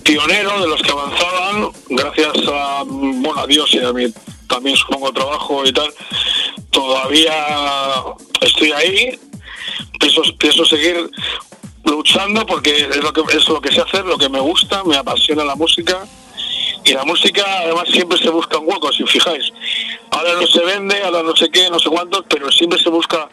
pionero 0.04 0.62
de 0.62 0.68
los 0.68 0.82
que 0.82 0.92
avanzaban, 0.92 1.72
gracias 1.90 2.34
a, 2.52 2.84
bueno, 2.86 3.40
a 3.40 3.48
Dios 3.48 3.74
y 3.74 3.80
a 3.80 3.94
mí 3.94 4.12
también 4.48 4.76
supongo 4.76 5.12
trabajo 5.12 5.66
y 5.66 5.72
tal. 5.72 5.90
Todavía 6.72 7.34
estoy 8.42 8.72
ahí, 8.72 9.20
pienso, 10.00 10.22
pienso 10.38 10.66
seguir 10.66 11.10
luchando 11.84 12.46
porque 12.46 12.88
es 12.90 13.04
lo 13.04 13.14
que 13.14 13.22
es 13.36 13.48
lo 13.48 13.62
que 13.62 13.72
sé 13.72 13.82
hacer, 13.82 14.06
lo 14.06 14.18
que 14.18 14.30
me 14.30 14.40
gusta, 14.40 14.84
me 14.84 14.98
apasiona 14.98 15.44
la 15.44 15.56
música 15.56 16.06
y 16.88 16.94
la 16.94 17.04
música 17.04 17.44
además 17.60 17.84
siempre 17.92 18.18
se 18.18 18.30
busca 18.30 18.58
un 18.58 18.68
hueco, 18.68 18.92
si 18.94 19.04
fijáis. 19.06 19.52
Ahora 20.12 20.34
no 20.40 20.48
se 20.48 20.64
vende, 20.64 21.02
ahora 21.04 21.22
no 21.22 21.36
sé 21.36 21.50
qué, 21.50 21.70
no 21.70 21.80
sé 21.80 21.90
cuántos, 21.90 22.24
pero 22.30 22.50
siempre 22.50 22.82
se 22.82 22.90
busca 22.90 23.28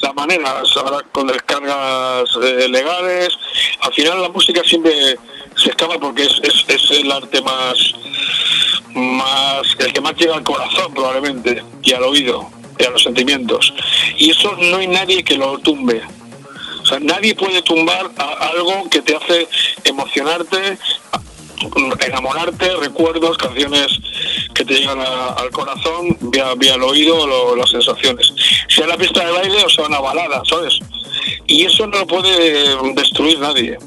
la 0.00 0.12
manera, 0.12 0.62
ahora 0.76 1.04
con 1.10 1.26
descargas 1.26 2.28
eh, 2.40 2.68
legales. 2.68 3.36
Al 3.80 3.92
final 3.92 4.22
la 4.22 4.28
música 4.28 4.62
siempre 4.64 5.18
se 5.56 5.70
escapa 5.70 5.98
porque 5.98 6.22
es, 6.22 6.40
es, 6.68 6.90
el 6.92 7.10
arte 7.10 7.42
más, 7.42 7.94
más, 8.94 9.62
el 9.80 9.92
que 9.92 10.00
más 10.00 10.14
llega 10.14 10.36
al 10.36 10.44
corazón 10.44 10.94
probablemente 10.94 11.64
y 11.82 11.92
al 11.92 12.04
oído 12.04 12.48
y 12.78 12.84
a 12.84 12.90
los 12.90 13.02
sentimientos. 13.02 13.74
Y 14.18 14.30
eso 14.30 14.56
no 14.56 14.76
hay 14.76 14.86
nadie 14.86 15.24
que 15.24 15.36
lo 15.36 15.58
tumbe 15.58 16.00
nadie 16.98 17.34
puede 17.34 17.62
tumbar 17.62 18.10
algo 18.16 18.88
que 18.90 19.02
te 19.02 19.14
hace 19.14 19.48
emocionarte, 19.84 20.78
enamorarte, 22.06 22.76
recuerdos, 22.76 23.36
canciones 23.38 23.86
que 24.54 24.64
te 24.64 24.74
llegan 24.74 25.00
al 25.00 25.50
corazón, 25.50 26.16
vía, 26.20 26.54
vía 26.56 26.74
el 26.74 26.82
oído 26.82 27.16
o 27.16 27.56
las 27.56 27.70
sensaciones. 27.70 28.32
Sea 28.68 28.86
la 28.86 28.96
pista 28.96 29.24
de 29.24 29.32
baile 29.32 29.64
o 29.64 29.68
sea 29.68 29.86
una 29.86 30.00
balada, 30.00 30.42
¿sabes? 30.44 30.78
Y 31.46 31.64
eso 31.64 31.86
no 31.86 31.98
lo 31.98 32.06
puede 32.06 32.76
destruir 32.94 33.38
nadie. 33.38 33.78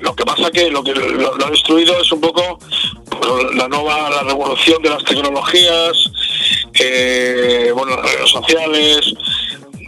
Lo 0.00 0.14
que 0.14 0.24
pasa 0.24 0.50
que 0.50 0.70
lo 0.70 0.82
que 0.82 0.94
lo, 0.94 1.44
ha 1.44 1.50
destruido 1.50 2.00
es 2.00 2.12
un 2.12 2.20
poco 2.20 2.58
la 3.54 3.68
nueva 3.68 4.10
la 4.10 4.22
revolución 4.22 4.82
de 4.82 4.90
las 4.90 5.04
tecnologías, 5.04 5.96
eh, 6.74 7.72
bueno, 7.74 7.96
las 7.96 8.12
redes 8.12 8.30
sociales, 8.30 9.14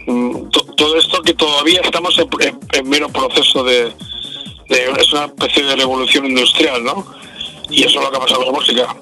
Mm, 0.07 0.49
todo 0.75 0.97
esto 0.97 1.21
que 1.21 1.33
todavía 1.33 1.79
estamos 1.81 2.17
en, 2.17 2.89
mero 2.89 3.07
proceso 3.09 3.63
de, 3.63 3.93
es 4.71 5.13
una 5.13 5.25
especie 5.25 5.63
de 5.63 5.75
revolución 5.75 6.25
industrial, 6.25 6.83
¿no? 6.83 7.05
Y 7.69 7.83
eso 7.83 7.99
es 7.99 8.05
lo 8.05 8.11
que 8.11 8.17
ha 8.17 8.19
pasado 8.19 8.43
con 8.43 8.53
la 8.53 8.59
música. 8.59 8.95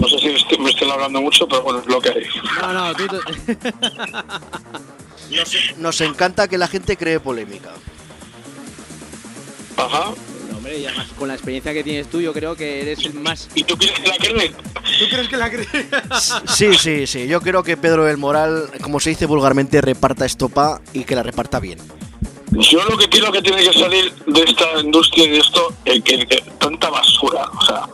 No 0.00 0.08
sé 0.08 0.18
si 0.18 0.58
me 0.58 0.70
estoy 0.70 0.90
hablando 0.90 1.20
mucho, 1.20 1.46
pero 1.46 1.62
bueno, 1.62 1.80
es 1.80 1.86
lo 1.86 2.00
que 2.00 2.10
hay. 2.10 2.24
No, 2.60 2.72
no, 2.72 2.94
tú 2.94 3.06
nos, 5.78 6.00
encanta 6.00 6.48
que 6.48 6.56
la 6.56 6.68
gente 6.68 6.96
cree 6.96 7.20
polémica. 7.20 7.70
Ajá. 9.76 10.12
hombre, 10.54 10.78
y 10.78 10.86
además 10.86 11.08
con 11.18 11.28
la 11.28 11.34
experiencia 11.34 11.74
que 11.74 11.82
tienes 11.82 12.08
tú, 12.08 12.20
yo 12.20 12.32
creo 12.32 12.56
que 12.56 12.82
eres 12.82 13.04
el 13.04 13.14
más. 13.14 13.48
¿Y 13.54 13.64
tú 13.64 13.76
crees 13.76 13.92
que 13.92 14.08
la 14.08 14.16
creen? 14.16 14.54
¿Tú 14.54 15.08
crees 15.10 15.28
que 15.28 15.36
la 15.36 15.50
crees? 15.50 15.68
Sí, 16.54 16.74
sí, 16.74 17.06
sí. 17.06 17.26
Yo 17.26 17.40
creo 17.40 17.62
que 17.62 17.76
Pedro 17.76 18.04
del 18.04 18.16
Moral, 18.16 18.70
como 18.80 19.00
se 19.00 19.10
dice 19.10 19.26
vulgarmente, 19.26 19.80
reparta 19.80 20.24
estopa 20.24 20.80
y 20.92 21.04
que 21.04 21.14
la 21.14 21.22
reparta 21.22 21.60
bien. 21.60 21.78
Yo 22.52 22.84
lo 22.84 22.98
que 22.98 23.08
quiero 23.08 23.30
que 23.30 23.42
tiene 23.42 23.62
que 23.62 23.72
salir 23.72 24.12
de 24.26 24.42
esta 24.42 24.80
industria 24.80 25.24
y 25.24 25.28
de 25.28 25.38
esto 25.38 25.72
es 25.84 26.02
que, 26.02 26.26
tanta 26.58 26.90
basura, 26.90 27.48
o 27.56 27.64
sea, 27.64 27.88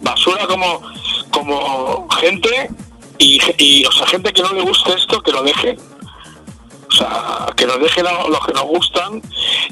basura 0.00 0.46
como, 0.46 0.82
como 1.30 2.08
gente 2.10 2.70
y, 3.18 3.84
o 3.84 3.92
sea, 3.92 4.06
gente 4.06 4.32
que 4.32 4.42
no 4.42 4.52
le 4.52 4.62
guste 4.62 4.94
esto, 4.94 5.20
que 5.20 5.32
lo 5.32 5.42
deje. 5.42 5.76
O 6.90 6.92
sea, 6.92 7.46
que 7.54 7.66
nos 7.66 7.80
dejen 7.80 8.06
a 8.06 8.26
los 8.28 8.46
que 8.46 8.52
nos 8.54 8.64
gustan 8.64 9.20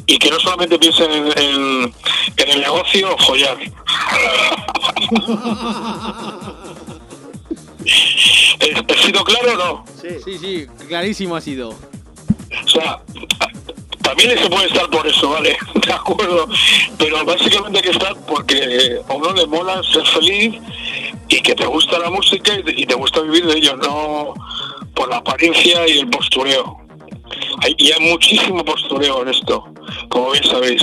y 0.05 0.19
que 0.19 0.31
no 0.31 0.39
solamente 0.39 0.79
piensen 0.79 1.11
en, 1.11 1.95
en 2.37 2.49
el 2.51 2.61
negocio 2.61 3.17
follar. 3.19 3.57
¿He 8.61 8.99
sido 9.03 9.25
claro 9.25 9.53
o 9.53 9.57
no? 9.57 9.85
Sí, 10.25 10.39
sí, 10.39 10.67
clarísimo 10.89 11.37
ha 11.37 11.41
sido. 11.41 11.71
O 11.71 12.69
sea, 12.69 13.01
también 14.07 14.39
se 14.39 14.49
puede 14.49 14.67
estar 14.67 14.89
por 14.89 15.07
eso, 15.07 15.31
¿vale? 15.31 15.57
De 15.87 15.93
acuerdo. 15.93 16.49
Pero 16.97 17.25
básicamente 17.25 17.79
hay 17.79 17.85
que 17.85 17.91
estar 17.91 18.15
porque 18.27 19.01
a 19.09 19.15
uno 19.15 19.33
le 19.33 19.47
mola 19.47 19.83
ser 19.83 20.07
feliz 20.07 20.61
y 21.29 21.41
que 21.41 21.55
te 21.55 21.67
gusta 21.67 21.99
la 21.99 22.11
música 22.11 22.53
y 22.77 22.87
te, 22.87 22.95
gusta 22.95 23.21
vivir 23.23 23.47
de 23.47 23.59
ello, 23.59 23.77
no 23.77 24.35
por 24.95 25.11
la 25.11 25.17
apariencia 25.17 25.87
y 25.89 25.99
el 25.99 26.09
postureo. 26.09 26.79
Hay, 27.63 27.75
y 27.79 27.91
hay 27.91 28.09
muchísimo 28.09 28.65
postureo 28.65 29.23
en 29.23 29.29
esto, 29.29 29.65
como 30.09 30.31
bien 30.31 30.45
sabéis. 30.45 30.83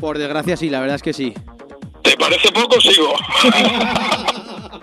Por 0.00 0.18
desgracia 0.18 0.56
sí, 0.56 0.68
la 0.68 0.80
verdad 0.80 0.96
es 0.96 1.02
que 1.02 1.12
sí. 1.12 1.32
¿Te 2.02 2.16
parece 2.16 2.50
poco? 2.50 2.80
Sigo. 2.80 3.14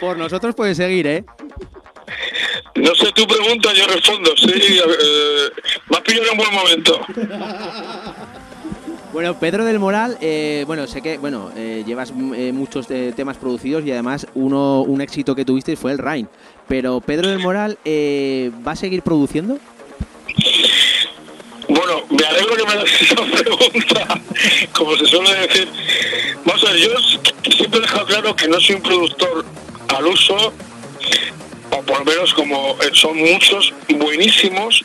Por 0.00 0.18
nosotros 0.18 0.54
puedes 0.54 0.76
seguir, 0.76 1.06
¿eh? 1.06 1.24
No 2.76 2.94
sé, 2.94 3.12
tu 3.12 3.26
pregunta, 3.26 3.72
yo 3.72 3.86
respondo. 3.86 4.30
Sí, 4.36 4.50
eh, 4.52 5.50
me 5.88 5.96
has 5.96 6.02
pillado 6.02 6.26
en 6.26 6.30
un 6.32 6.36
buen 6.38 6.54
momento. 6.54 7.00
Bueno, 9.14 9.38
Pedro 9.38 9.64
del 9.64 9.78
Moral, 9.78 10.18
eh, 10.20 10.64
bueno, 10.66 10.88
sé 10.88 11.00
que, 11.00 11.18
bueno, 11.18 11.52
eh, 11.54 11.84
llevas 11.86 12.10
eh, 12.10 12.50
muchos 12.52 12.88
temas 12.88 13.36
producidos 13.36 13.84
y 13.86 13.92
además 13.92 14.26
uno, 14.34 14.82
un 14.82 15.00
éxito 15.00 15.36
que 15.36 15.44
tuviste 15.44 15.76
fue 15.76 15.92
el 15.92 15.98
Rain. 15.98 16.28
Pero 16.66 17.00
Pedro 17.00 17.30
del 17.30 17.38
Moral, 17.38 17.78
¿va 17.86 18.72
a 18.72 18.76
seguir 18.76 19.02
produciendo? 19.02 19.60
Bueno, 21.68 22.02
me 22.10 22.26
alegro 22.26 22.56
que 22.56 22.64
me 22.64 22.72
hagas 22.72 23.02
esa 23.02 23.14
pregunta. 23.44 24.20
Como 24.72 24.96
se 24.96 25.06
suele 25.06 25.32
decir, 25.46 25.68
vamos 26.44 26.64
a 26.64 26.72
ver, 26.72 26.80
yo 26.80 27.52
siempre 27.52 27.78
he 27.78 27.82
dejado 27.82 28.06
claro 28.06 28.34
que 28.34 28.48
no 28.48 28.58
soy 28.58 28.74
un 28.74 28.82
productor 28.82 29.44
al 29.96 30.06
uso, 30.08 30.52
o 31.74 31.82
por 31.82 31.98
lo 31.98 32.04
menos 32.04 32.32
como 32.34 32.76
eh, 32.82 32.90
son 32.92 33.16
muchos 33.18 33.72
buenísimos, 33.88 34.84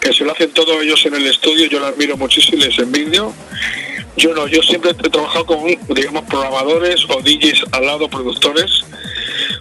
que 0.00 0.12
se 0.12 0.24
lo 0.24 0.32
hacen 0.32 0.50
todos 0.50 0.82
ellos 0.82 1.04
en 1.06 1.14
el 1.14 1.26
estudio, 1.26 1.66
yo 1.66 1.80
los 1.80 1.90
admiro 1.90 2.16
muchísimo 2.16 2.62
y 2.62 2.66
les 2.66 2.78
envidio. 2.78 3.32
Yo 4.16 4.34
no, 4.34 4.46
yo 4.48 4.62
siempre 4.62 4.90
he 4.90 5.10
trabajado 5.10 5.46
con, 5.46 5.66
digamos, 5.88 6.24
programadores 6.24 7.04
o 7.08 7.20
DJs 7.20 7.64
al 7.72 7.86
lado, 7.86 8.08
productores, 8.08 8.84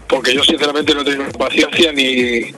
porque 0.07 0.33
yo 0.33 0.43
sinceramente 0.43 0.95
no 0.95 1.03
tengo 1.03 1.29
paciencia 1.37 1.91
ni 1.91 2.51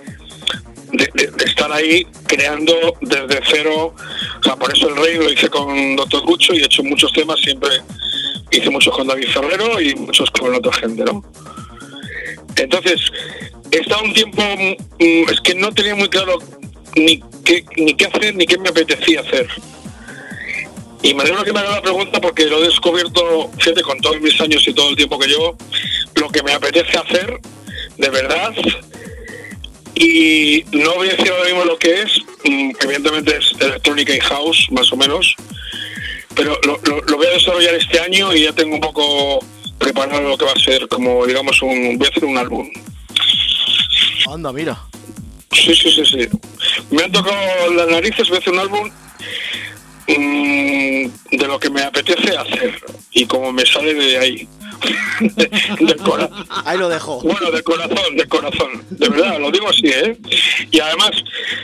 de, 0.94 1.32
estar 1.46 1.72
ahí 1.72 2.06
creando 2.26 2.74
desde 3.02 3.42
cero. 3.50 3.94
O 4.40 4.44
sea, 4.44 4.56
por 4.56 4.74
eso 4.74 4.90
el 4.90 4.96
rey 4.96 5.16
lo 5.18 5.32
hice 5.32 5.50
con 5.50 5.96
Doctor 5.96 6.22
Gucho 6.22 6.54
y 6.54 6.60
he 6.60 6.66
hecho 6.66 6.84
muchos 6.84 7.12
temas, 7.12 7.40
siempre 7.42 7.70
hice 8.52 8.70
muchos 8.70 8.96
con 8.96 9.08
David 9.08 9.28
Ferrero 9.34 9.80
y 9.82 9.94
muchos 9.96 10.32
con 10.32 10.56
otra 10.56 10.72
gente, 10.74 11.04
¿no? 11.04 11.24
Entonces, 12.56 13.12
he 13.72 13.78
estado 13.78 14.04
un 14.04 14.14
tiempo, 14.14 14.42
mm, 14.42 15.30
es 15.32 15.42
que 15.42 15.56
no 15.56 15.72
tenía 15.72 15.96
muy 15.96 16.10
claro 16.10 16.40
ni 16.96 17.22
qué, 17.46 17.64
ni 17.78 17.94
qué 17.94 18.06
hacer 18.06 18.36
ni 18.36 18.46
qué 18.46 18.58
me 18.58 18.70
apetecía 18.70 19.22
hacer. 19.22 19.48
Y 21.02 21.14
me 21.14 21.24
alegro 21.24 21.44
que 21.44 21.54
me 21.54 21.60
haga 21.60 21.76
la 21.76 21.82
pregunta 21.82 22.20
porque 22.20 22.46
lo 22.46 22.62
he 22.62 22.68
descubierto, 22.68 23.50
fíjate, 23.58 23.82
con 23.82 24.00
todos 24.02 24.20
mis 24.20 24.40
años 24.42 24.68
y 24.68 24.74
todo 24.74 24.90
el 24.90 24.96
tiempo 24.98 25.18
que 25.18 25.28
llevo, 25.28 25.56
lo 26.16 26.30
que 26.30 26.44
me 26.44 26.52
apetece 26.52 26.98
hacer, 26.98 27.40
de 27.98 28.10
verdad. 28.10 28.54
Y 29.96 30.66
no 30.74 30.96
voy 30.96 31.10
a 31.10 31.12
decir 31.12 31.32
ahora 31.32 31.46
mismo 31.46 31.66
lo 31.66 31.78
que 31.78 32.02
es, 32.02 32.22
mm, 32.44 32.72
evidentemente 32.82 33.38
es 33.38 33.52
electrónica 33.60 34.14
y 34.14 34.20
house, 34.20 34.68
más 34.72 34.92
o 34.92 34.98
menos, 34.98 35.36
pero 36.36 36.58
lo, 36.66 36.80
lo, 36.84 37.18
voy 37.18 37.28
a 37.28 37.32
desarrollar 37.32 37.76
este 37.76 38.00
año 38.00 38.34
y 38.34 38.44
ya 38.44 38.54
tengo 38.54 38.76
un 38.76 38.82
poco 38.82 39.40
preparado 39.78 40.22
lo 40.22 40.38
que 40.38 40.46
va 40.46 40.54
a 40.54 40.60
ser, 40.60 40.88
como 40.88 41.26
digamos, 41.26 41.62
un, 41.62 41.98
voy 41.98 42.08
a 42.08 42.10
hacer 42.10 42.26
un 42.26 42.38
álbum. 42.38 42.70
Anda, 44.34 44.54
mira. 44.54 44.78
Sí, 45.52 45.76
sí, 45.76 45.92
sí, 45.92 46.06
sí. 46.06 46.30
Me 46.92 47.04
han 47.04 47.12
tocado 47.12 47.74
las 47.74 47.88
narices, 47.88 48.28
voy 48.30 48.38
a 48.38 48.40
hacer 48.40 48.54
un 48.54 48.60
álbum 48.60 48.92
Mm, 50.18 51.08
de 51.38 51.48
lo 51.48 51.60
que 51.60 51.70
me 51.70 51.84
apetece 51.84 52.36
hacer 52.36 52.82
y 53.12 53.26
como 53.28 53.52
me 53.52 53.64
sale 53.66 53.94
de 53.94 54.18
ahí. 54.18 54.48
de. 55.20 55.96
Ahí 56.66 56.78
lo 56.78 56.90
dejo. 56.90 57.22
Bueno, 57.22 57.52
de 57.52 57.62
corazón, 57.62 58.16
de 58.16 58.28
corazón. 58.28 58.84
De 58.90 59.08
verdad, 59.08 59.40
lo 59.40 59.52
digo 59.52 59.70
así, 59.70 59.88
¿eh? 59.88 60.18
Y 60.72 60.80
además, 60.80 61.12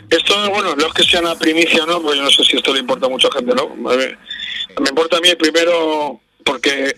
esto, 0.10 0.50
bueno, 0.52 0.76
no 0.76 0.88
es 0.88 0.94
que 0.94 1.04
sea 1.04 1.22
una 1.22 1.36
primicia, 1.36 1.86
¿no? 1.88 2.02
Pues 2.02 2.18
yo 2.18 2.24
no 2.24 2.30
sé 2.30 2.44
si 2.44 2.58
esto 2.58 2.74
le 2.74 2.82
importa 2.82 3.08
a 3.08 3.10
mucha 3.10 3.30
gente, 3.32 3.56
¿no? 3.56 3.70
me 3.76 4.90
importa 4.90 5.18
a 5.18 5.22
mí 5.22 5.30
primero 5.36 6.20
porque 6.46 6.96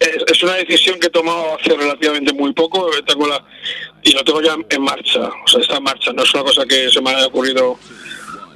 es, 0.00 0.42
una 0.42 0.54
decisión 0.54 0.98
que 0.98 1.06
he 1.08 1.10
tomado 1.10 1.58
hace 1.58 1.76
relativamente 1.76 2.32
muy 2.32 2.52
poco 2.52 2.90
y 4.02 4.12
lo 4.12 4.24
tengo 4.24 4.40
ya 4.42 4.56
en 4.70 4.82
marcha, 4.82 5.28
o 5.44 5.48
sea, 5.48 5.60
está 5.60 5.76
en 5.76 5.84
marcha, 5.84 6.12
no 6.12 6.22
es 6.22 6.34
una 6.34 6.42
cosa 6.42 6.64
que 6.66 6.90
se 6.90 7.00
me 7.00 7.10
haya 7.10 7.26
ocurrido 7.26 7.78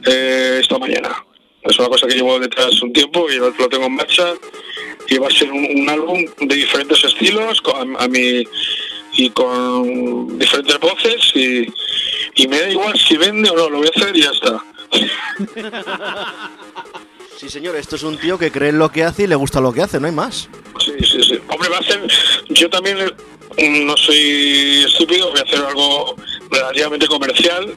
eh, 0.07 0.59
esta 0.61 0.79
mañana. 0.79 1.25
Es 1.62 1.79
una 1.79 1.89
cosa 1.89 2.07
que 2.07 2.15
llevo 2.15 2.41
detrás 2.41 2.81
un 2.81 2.93
tiempo 2.93 3.31
y 3.31 3.37
lo, 3.37 3.53
tengo 3.69 3.85
en 3.85 3.95
marcha 3.95 4.33
y 5.09 5.19
va 5.19 5.29
a 5.29 5.31
ser 5.31 5.53
un, 5.53 5.89
álbum 5.89 6.25
de 6.41 6.55
diferentes 6.55 7.05
estilos 7.05 7.61
a, 7.99 8.09
mí 8.09 8.43
y 9.12 9.31
con 9.31 10.39
diferentes 10.39 10.81
voces 10.81 11.33
y, 11.35 11.67
me 12.49 12.59
da 12.59 12.71
igual 12.71 12.99
si 12.99 13.19
vende 13.19 13.51
o 13.51 13.57
no, 13.57 13.69
lo 13.69 13.79
voy 13.79 13.89
a 13.89 13.91
hacer 13.91 14.17
y 14.17 14.23
ya 14.23 14.31
está. 14.31 14.65
Sí, 17.41 17.49
señor, 17.49 17.75
esto 17.77 17.97
es 17.97 18.03
un 18.03 18.19
tío 18.19 18.39
que 18.39 18.53
cree 18.53 18.69
en 18.69 18.79
lo 18.79 18.93
que 18.93 19.03
hace 19.03 19.23
y 19.23 19.27
le 19.27 19.35
gusta 19.35 19.62
lo 19.62 19.73
que 19.73 19.81
hace, 19.81 19.99
no 19.99 20.07
hay 20.07 20.12
más. 20.12 20.51
Sí, 20.79 20.93
sí, 21.01 21.23
sí. 21.23 21.41
Hombre, 21.49 21.71
va 21.71 21.79
a 21.79 21.83
ser. 21.83 22.07
Yo 22.51 22.69
también 22.69 22.99
no 22.99 23.97
soy 23.97 24.85
estúpido, 24.87 25.31
voy 25.31 25.41
a 25.41 25.43
hacer 25.43 25.65
algo 25.65 26.17
relativamente 26.51 27.07
comercial 27.07 27.75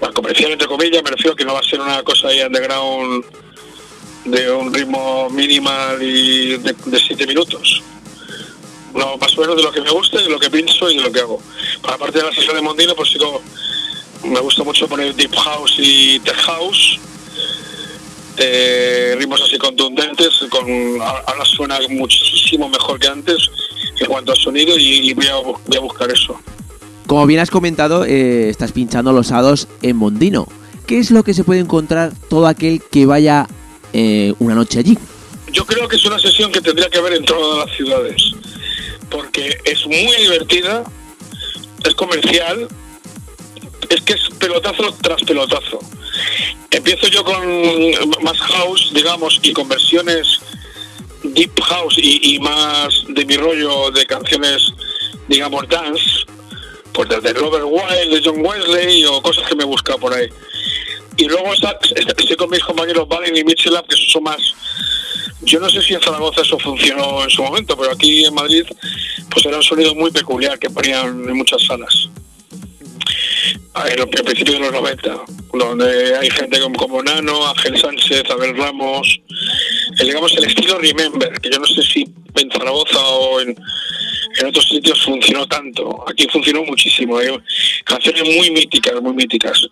bueno, 0.00 0.14
comercial 0.14 0.52
entre 0.52 0.68
comillas, 0.68 1.02
me 1.02 1.10
refiero 1.10 1.34
que 1.34 1.44
no 1.44 1.54
va 1.54 1.60
a 1.60 1.62
ser 1.62 1.80
una 1.80 2.02
cosa 2.02 2.28
ahí 2.28 2.40
underground 2.40 3.24
de 4.24 4.50
un 4.50 4.72
ritmo 4.72 5.28
minimal 5.30 6.02
y 6.02 6.56
de, 6.58 6.98
siete 6.98 7.26
minutos. 7.26 7.82
No, 8.94 9.16
más 9.16 9.36
o 9.36 9.40
menos 9.40 9.56
de 9.56 9.62
lo 9.62 9.72
que 9.72 9.80
me 9.80 9.90
gusta 9.90 10.20
y 10.20 10.24
de 10.24 10.30
lo 10.30 10.38
que 10.38 10.50
pienso 10.50 10.90
y 10.90 10.96
de 10.96 11.02
lo 11.02 11.12
que 11.12 11.20
hago. 11.20 11.40
Para 11.82 11.98
parte 11.98 12.18
de 12.18 12.24
la 12.24 12.32
sesión 12.32 12.56
de 12.56 12.62
Mondino, 12.62 12.94
pues 12.94 13.10
sigo, 13.10 13.42
me 14.24 14.40
gusta 14.40 14.62
mucho 14.64 14.88
poner 14.88 15.14
deep 15.14 15.34
house 15.34 15.74
y 15.78 16.20
tech 16.20 16.36
house. 16.36 16.98
Eh, 18.40 19.16
ritmos 19.18 19.42
así 19.42 19.58
contundentes, 19.58 20.28
con, 20.50 20.66
ahora 21.00 21.44
suena 21.44 21.78
muchísimo 21.88 22.68
mejor 22.68 22.98
que 23.00 23.08
antes 23.08 23.50
en 23.98 24.06
cuanto 24.06 24.32
a 24.32 24.36
sonido 24.36 24.76
y, 24.78 25.12
voy 25.12 25.26
a 25.26 25.80
buscar 25.80 26.10
eso. 26.10 26.38
Como 27.08 27.26
bien 27.26 27.40
has 27.40 27.50
comentado, 27.50 28.04
eh, 28.04 28.50
estás 28.50 28.72
pinchando 28.72 29.12
los 29.12 29.32
hados 29.32 29.66
en 29.80 29.96
Mondino. 29.96 30.46
¿Qué 30.86 30.98
es 30.98 31.10
lo 31.10 31.24
que 31.24 31.32
se 31.32 31.42
puede 31.42 31.60
encontrar 31.60 32.12
todo 32.28 32.46
aquel 32.46 32.82
que 32.82 33.06
vaya 33.06 33.46
eh, 33.94 34.34
una 34.38 34.54
noche 34.54 34.78
allí? 34.78 34.98
Yo 35.50 35.64
creo 35.64 35.88
que 35.88 35.96
es 35.96 36.04
una 36.04 36.18
sesión 36.18 36.52
que 36.52 36.60
tendría 36.60 36.90
que 36.90 36.98
haber 36.98 37.14
en 37.14 37.24
todas 37.24 37.66
las 37.66 37.76
ciudades, 37.76 38.22
porque 39.10 39.58
es 39.64 39.86
muy 39.86 40.14
divertida, 40.20 40.84
es 41.82 41.94
comercial, 41.94 42.68
es 43.88 44.00
que 44.02 44.14
es 44.14 44.28
pelotazo 44.38 44.94
tras 45.00 45.22
pelotazo. 45.22 45.78
Empiezo 46.70 47.08
yo 47.08 47.24
con 47.24 47.44
más 48.22 48.38
house, 48.38 48.90
digamos, 48.94 49.40
y 49.42 49.52
conversiones 49.52 50.40
deep 51.22 51.60
house 51.60 51.96
y, 51.98 52.38
más 52.40 53.04
de 53.08 53.24
mi 53.24 53.36
rollo 53.36 53.90
de 53.90 54.06
canciones, 54.06 54.72
digamos, 55.28 55.68
dance 55.68 56.24
pues 56.92 57.08
desde 57.08 57.32
Robert 57.32 57.64
Wild, 57.64 58.12
de 58.12 58.22
John 58.24 58.44
Wesley 58.44 59.04
o 59.04 59.22
cosas 59.22 59.46
que 59.48 59.54
me 59.54 59.62
he 59.62 59.66
buscado 59.66 59.98
por 59.98 60.12
ahí. 60.12 60.28
Y 61.16 61.26
luego 61.26 61.52
estoy 61.52 62.36
con 62.36 62.50
mis 62.50 62.62
compañeros 62.64 63.06
Valen 63.08 63.36
y 63.36 63.44
Mitchell, 63.44 63.76
que 63.88 63.96
son 64.08 64.24
más... 64.24 64.38
Yo 65.42 65.60
no 65.60 65.70
sé 65.70 65.80
si 65.80 65.94
en 65.94 66.00
Zaragoza 66.00 66.42
eso 66.42 66.58
funcionó 66.58 67.22
en 67.22 67.30
su 67.30 67.42
momento, 67.42 67.76
pero 67.76 67.92
aquí 67.92 68.24
en 68.24 68.34
Madrid 68.34 68.64
pues 69.30 69.46
era 69.46 69.58
un 69.58 69.62
sonido 69.62 69.94
muy 69.94 70.10
peculiar 70.10 70.58
que 70.58 70.70
ponían 70.70 71.28
en 71.28 71.36
muchas 71.36 71.64
salas. 71.64 72.08
En 73.86 73.98
el 74.00 74.08
principio 74.08 74.54
de 74.54 74.60
los 74.60 74.72
90, 74.72 75.24
donde 75.52 76.16
hay 76.16 76.30
gente 76.30 76.60
como, 76.60 76.76
como 76.76 77.02
Nano, 77.02 77.46
Ángel 77.48 77.78
Sánchez, 77.78 78.24
Abel 78.30 78.56
Ramos, 78.56 79.20
el, 79.98 80.06
digamos 80.06 80.36
el 80.36 80.44
estilo 80.44 80.78
Remember, 80.78 81.32
que 81.40 81.50
yo 81.50 81.58
no 81.58 81.66
sé 81.66 81.82
si 81.82 82.04
en 82.34 82.50
Zaragoza 82.50 83.00
o 83.00 83.40
en, 83.40 83.56
en 84.38 84.46
otros 84.46 84.68
sitios 84.68 85.02
funcionó 85.04 85.46
tanto. 85.46 86.04
Aquí 86.08 86.26
funcionó 86.28 86.64
muchísimo. 86.64 87.18
Hay 87.18 87.28
canciones 87.84 88.24
muy 88.24 88.50
míticas, 88.50 89.00
muy 89.00 89.14
míticas. 89.14 89.66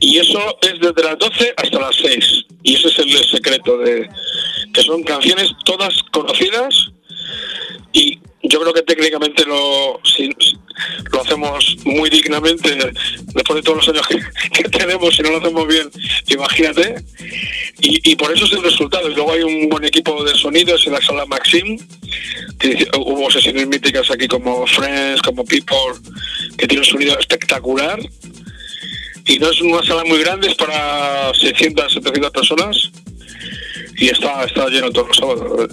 Y 0.00 0.18
eso 0.18 0.58
es 0.62 0.78
desde 0.80 1.02
las 1.02 1.18
12 1.18 1.54
hasta 1.56 1.78
las 1.80 1.96
6. 1.96 2.44
Y 2.62 2.74
ese 2.74 2.88
es 2.88 2.98
el 2.98 3.24
secreto 3.24 3.78
de 3.78 4.08
que 4.72 4.82
son 4.82 5.02
canciones 5.02 5.50
todas 5.64 5.94
conocidas 6.12 6.90
y 7.92 8.18
yo 8.48 8.60
creo 8.60 8.72
que 8.72 8.82
técnicamente 8.82 9.44
lo, 9.44 10.00
lo 11.12 11.22
hacemos 11.22 11.76
muy 11.84 12.10
dignamente 12.10 12.76
después 13.34 13.56
de 13.56 13.62
todos 13.62 13.78
los 13.78 13.88
años 13.88 14.06
que, 14.52 14.62
tenemos 14.64 15.18
y 15.18 15.22
no 15.22 15.30
lo 15.30 15.38
hacemos 15.38 15.66
bien, 15.66 15.90
imagínate. 16.28 16.96
Y, 17.80 18.16
por 18.16 18.32
eso 18.32 18.44
es 18.44 18.52
el 18.52 18.62
resultado. 18.62 19.08
Y 19.08 19.14
luego 19.14 19.32
hay 19.32 19.42
un 19.42 19.68
buen 19.68 19.84
equipo 19.84 20.24
de 20.24 20.34
sonidos 20.34 20.84
en 20.86 20.94
la 20.94 21.00
sala 21.00 21.26
Maxim. 21.26 21.78
hubo 22.98 23.30
sesiones 23.30 23.68
míticas 23.68 24.10
aquí 24.10 24.26
como 24.26 24.66
Friends, 24.66 25.22
como 25.22 25.44
People, 25.44 25.94
que 26.56 26.66
tiene 26.66 26.80
un 26.80 26.90
sonido 26.90 27.18
espectacular. 27.18 28.00
Y 29.26 29.38
no 29.38 29.50
es 29.50 29.60
una 29.60 29.82
sala 29.84 30.04
muy 30.04 30.18
grande, 30.20 30.48
es 30.48 30.54
para 30.54 31.32
600, 31.34 31.92
700 31.92 32.30
personas 32.30 32.90
y 33.98 34.08
está, 34.08 34.44
está 34.44 34.68
lleno 34.68 34.90
todos 34.90 35.08
los 35.08 35.16
sábados. 35.16 35.68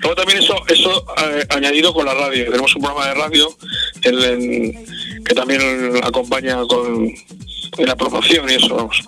Luego 0.00 0.16
también 0.16 0.38
eso, 0.38 0.56
eso 0.68 1.04
eh, 1.28 1.44
añadido 1.50 1.92
con 1.92 2.06
la 2.06 2.14
radio. 2.14 2.46
Tenemos 2.46 2.74
un 2.76 2.82
programa 2.82 3.08
de 3.08 3.14
radio 3.14 3.56
que 4.04 5.34
también 5.34 5.60
acompaña 6.02 6.62
con 6.66 7.12
la 7.78 7.96
promoción 7.96 8.48
y 8.48 8.54
eso, 8.54 8.76
vamos. 8.76 9.02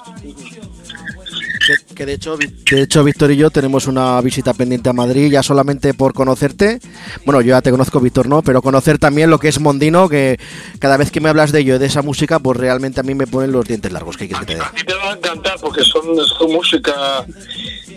Que, 1.95 2.07
de 2.07 2.15
hecho, 2.15 2.37
de 2.37 2.83
hecho 2.83 3.05
Víctor 3.05 3.31
y 3.31 3.37
yo 3.37 3.51
tenemos 3.51 3.87
una 3.87 4.21
visita 4.21 4.55
pendiente 4.55 4.91
a 4.91 4.93
Madrid 4.93 5.31
ya 5.31 5.43
solamente 5.43 5.95
por 5.95 6.15
conocerte. 6.15 6.81
Bueno, 7.25 7.41
yo 7.41 7.49
ya 7.49 7.63
te 7.63 7.71
conozco, 7.71 8.01
Víctor, 8.01 8.29
no, 8.29 8.43
pero 8.43 8.63
conocer 8.63 8.99
también 8.99 9.31
lo 9.31 9.39
que 9.39 9.49
es 9.49 9.61
Mondino, 9.61 10.09
que 10.09 10.39
cada 10.79 10.97
vez 10.97 11.11
que 11.11 11.21
me 11.21 11.29
hablas 11.29 11.53
de 11.53 11.61
ello, 11.61 11.79
de 11.79 11.87
esa 11.87 12.03
música, 12.03 12.39
pues 12.39 12.57
realmente 12.59 13.01
a 13.01 13.03
mí 13.03 13.15
me 13.15 13.27
ponen 13.27 13.53
los 13.53 13.67
dientes 13.67 13.93
largos. 13.93 14.17
¿Qué 14.17 14.29
quieres 14.29 14.47
que 14.47 14.55
te 14.55 14.61
A 14.61 14.71
ti 14.71 14.85
te 14.85 14.95
va 14.95 15.13
a 15.13 15.17
encantar 15.17 15.59
porque 15.61 15.83
son, 15.83 16.17
son 16.39 16.53
música 16.53 17.25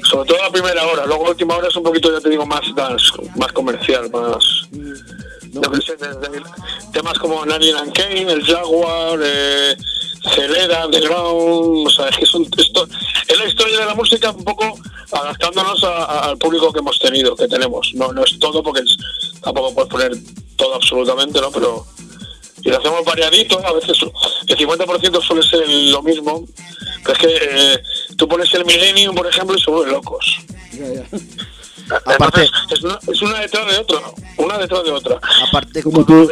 sobre 0.10 0.28
todo 0.28 0.38
la 0.42 0.52
primera 0.52 0.86
hora, 0.86 1.06
luego 1.06 1.26
la 1.26 1.30
última 1.32 1.56
hora 1.56 1.68
es 1.68 1.76
un 1.76 1.84
poquito, 1.84 2.12
ya 2.12 2.20
te 2.20 2.30
digo, 2.30 2.46
más 2.46 2.62
dance, 2.76 3.06
más 3.36 3.52
comercial, 3.52 4.10
más... 4.12 4.68
No, 5.52 5.62
temas 6.94 7.18
como 7.18 7.44
Nanny 7.44 7.72
and 7.72 7.92
Kane, 7.94 8.32
el 8.32 8.44
Jaguar, 8.44 9.20
eh, 9.24 9.76
Celera, 10.34 10.88
The 10.90 11.02
Ground, 11.02 11.88
o 11.88 11.90
sea, 11.90 12.10
es 12.10 12.18
que 12.18 12.26
son, 12.26 12.48
esto, 12.58 12.88
es 13.28 13.38
la 13.38 13.46
historia 13.46 13.80
de 13.80 13.86
la 13.86 13.96
música 13.96 14.32
un 14.32 14.44
poco 14.44 14.78
adaptándonos 15.12 15.84
al 15.84 16.38
público 16.38 16.72
que 16.72 16.80
hemos 16.80 17.00
tenido, 17.00 17.36
que 17.36 17.48
tenemos. 17.48 17.92
No, 17.96 18.12
no 18.12 18.24
es 18.24 18.38
todo 18.40 18.62
porque 18.64 18.82
tampoco 19.42 19.74
puedes 19.74 19.90
poner 19.90 20.12
todo 20.56 20.76
absolutamente, 20.76 21.42
¿no? 21.42 21.52
Pero 21.52 21.86
y 22.62 22.70
lo 22.70 22.78
hacemos 22.78 23.06
variadito, 23.06 23.66
a 23.66 23.74
veces 23.74 23.98
el 24.48 24.58
50% 24.58 25.22
suele 25.22 25.44
ser 25.44 25.68
lo 25.68 26.02
mismo, 26.04 26.46
pero 27.04 27.14
es 27.14 27.20
que 27.20 27.38
eh, 27.42 27.84
tú 28.18 28.28
pones 28.28 28.54
el 28.54 28.66
Millennium, 28.66 29.16
por 29.16 29.28
ejemplo, 29.28 29.56
y 29.56 29.62
se 29.62 29.72
vuelven 29.72 29.94
locos. 29.94 30.40
Aparte, 32.06 32.50
es 33.08 33.22
una, 33.22 33.40
detrás 33.40 33.72
de 33.72 33.78
otra, 33.78 34.00
una 34.38 34.58
detrás 34.58 34.84
de 34.84 34.92
otra. 34.92 35.20
Aparte, 35.48 35.82
como 35.82 36.06
tú... 36.06 36.30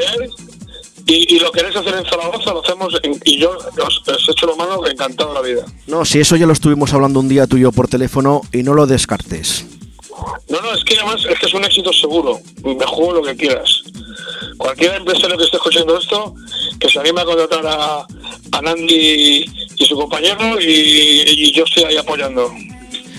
Y, 1.10 1.40
lo 1.40 1.52
querés 1.54 1.74
hacer 1.74 1.96
en 1.96 2.06
Zaragoza, 2.06 2.52
lo 2.52 2.62
hacemos 2.62 2.94
y 3.24 3.38
yo 3.40 3.52
os, 3.52 4.02
he 4.06 4.32
hecho 4.32 4.46
lo 4.46 4.58
malo, 4.58 4.86
encantado 4.86 5.34
la 5.34 5.42
vida. 5.42 5.66
No, 5.88 6.04
si 6.04 6.20
eso 6.20 6.36
ya 6.36 6.46
lo 6.46 6.52
estuvimos 6.52 6.94
hablando 6.94 7.22
un 7.22 7.30
día 7.30 7.48
tuyo 7.48 7.72
por 7.72 7.88
teléfono 7.88 8.42
y 8.52 8.62
no 8.62 8.74
lo 8.74 8.86
descartes. 8.86 9.66
No, 10.50 10.62
no, 10.62 10.74
es 10.74 10.84
que 10.84 10.98
además 10.98 11.26
es 11.30 11.40
que 11.40 11.46
es 11.46 11.54
un 11.54 11.64
éxito 11.64 11.94
seguro. 11.94 12.40
Me 12.64 12.86
juego 12.86 13.14
lo 13.14 13.24
que 13.24 13.38
quieras. 13.38 13.84
cualquier 14.58 14.96
empresario 14.96 15.38
que 15.38 15.46
esté 15.46 15.56
escuchando 15.56 15.98
esto, 15.98 16.36
que 16.78 16.90
se 16.90 17.00
anime 17.00 17.22
a 17.22 17.26
contratar 17.26 17.66
a, 17.66 18.06
a 18.52 18.62
Nandi 18.62 19.46
y 19.76 19.86
su 19.86 19.96
compañero 19.96 20.60
y, 20.60 21.54
yo 21.54 21.64
estoy 21.64 21.86
ahí 21.86 21.98
apoyando. 21.98 22.52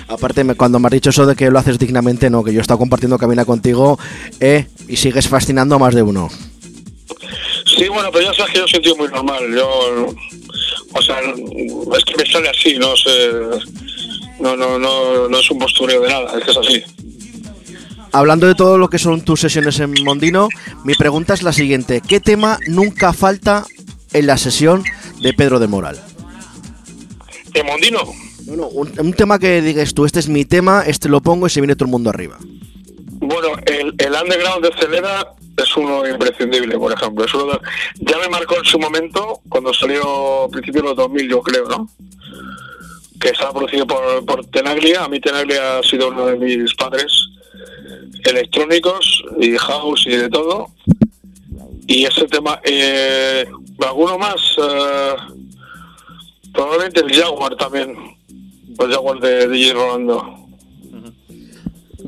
Aparte, 0.08 0.44
cuando 0.56 0.78
me 0.78 0.88
has 0.88 0.92
dicho 0.92 1.10
eso 1.10 1.24
de 1.24 1.36
que 1.36 1.50
lo 1.50 1.58
haces 1.58 1.78
dignamente, 1.78 2.28
no, 2.28 2.44
que 2.44 2.52
yo 2.52 2.58
he 2.58 2.62
estado 2.62 2.78
compartiendo 2.78 3.18
cabina 3.18 3.46
contigo 3.46 3.98
eh, 4.40 4.66
y 4.88 4.96
sigues 4.96 5.28
fascinando 5.28 5.76
a 5.76 5.78
más 5.78 5.94
de 5.94 6.02
uno. 6.02 6.28
Sí, 7.76 7.88
bueno, 7.88 8.10
pero 8.12 8.24
ya 8.24 8.34
sabes 8.34 8.52
que 8.52 8.58
yo 8.58 8.68
soy 8.68 8.78
un 8.78 8.84
tío 8.84 8.96
muy 8.96 9.08
normal. 9.08 9.44
Yo, 9.54 10.14
o 10.92 11.02
sea, 11.02 11.20
es 11.20 12.04
que 12.04 12.16
me 12.16 12.30
sale 12.30 12.48
así, 12.48 12.78
no 12.78 12.96
sé. 12.96 13.30
No, 14.40 14.56
no, 14.56 14.78
no, 14.78 15.28
no 15.28 15.38
es 15.38 15.50
un 15.50 15.58
postureo 15.58 16.00
de 16.00 16.08
nada, 16.08 16.38
es 16.38 16.44
que 16.44 16.50
es 16.50 16.56
así. 16.56 16.82
Hablando 18.12 18.46
de 18.46 18.54
todo 18.54 18.78
lo 18.78 18.88
que 18.88 18.98
son 18.98 19.20
tus 19.20 19.40
sesiones 19.40 19.78
en 19.80 19.92
Mondino, 20.02 20.48
mi 20.84 20.94
pregunta 20.94 21.34
es 21.34 21.42
la 21.42 21.52
siguiente: 21.52 22.00
¿Qué 22.06 22.20
tema 22.20 22.58
nunca 22.66 23.12
falta 23.12 23.66
en 24.12 24.26
la 24.26 24.38
sesión 24.38 24.82
de 25.20 25.32
Pedro 25.34 25.58
de 25.58 25.66
Moral? 25.66 26.00
¿En 27.54 27.66
Mondino? 27.66 28.00
No, 28.46 28.66
un, 28.68 29.12
tema 29.12 29.38
que 29.38 29.60
digas 29.60 29.92
tú, 29.92 30.06
este 30.06 30.20
es 30.20 30.28
mi 30.28 30.46
tema, 30.46 30.82
este 30.86 31.10
lo 31.10 31.20
pongo 31.20 31.46
y 31.46 31.50
se 31.50 31.60
viene 31.60 31.76
todo 31.76 31.84
el 31.84 31.90
mundo 31.90 32.08
arriba. 32.08 32.38
Bueno, 33.20 33.48
el, 33.66 33.94
el 33.98 34.12
underground 34.12 34.64
de 34.64 34.72
Celera 34.80 35.34
es 35.56 35.76
uno 35.76 36.06
imprescindible, 36.06 36.78
por 36.78 36.92
ejemplo. 36.92 37.24
Es 37.24 37.34
uno 37.34 37.60
ya 38.00 38.18
me 38.18 38.28
marcó 38.28 38.56
en 38.56 38.64
su 38.64 38.78
momento, 38.78 39.40
cuando 39.48 39.74
salió 39.74 40.44
a 40.44 40.48
principios 40.48 40.84
de 40.84 40.88
los 40.90 40.96
2000, 40.96 41.28
yo 41.28 41.42
creo, 41.42 41.64
¿no? 41.68 41.88
Que 43.20 43.30
estaba 43.30 43.52
producido 43.52 43.86
por, 43.86 44.24
por 44.24 44.46
Tenaglia. 44.46 45.04
A 45.04 45.08
mí 45.08 45.20
Tenaglia 45.20 45.78
ha 45.78 45.82
sido 45.82 46.08
uno 46.08 46.26
de 46.26 46.36
mis 46.36 46.74
padres 46.74 47.28
electrónicos 48.24 49.24
y 49.40 49.56
house 49.56 50.06
y 50.06 50.16
de 50.16 50.28
todo. 50.28 50.68
Y 51.86 52.04
ese 52.04 52.26
tema, 52.28 52.60
eh, 52.64 53.46
alguno 53.84 54.18
más, 54.18 54.56
eh, 54.58 55.14
probablemente 56.52 57.00
el 57.00 57.12
Jaguar 57.12 57.56
también, 57.56 57.96
el 58.78 58.92
Jaguar 58.92 59.18
de 59.20 59.48
DJ 59.48 59.72
Rolando. 59.72 60.37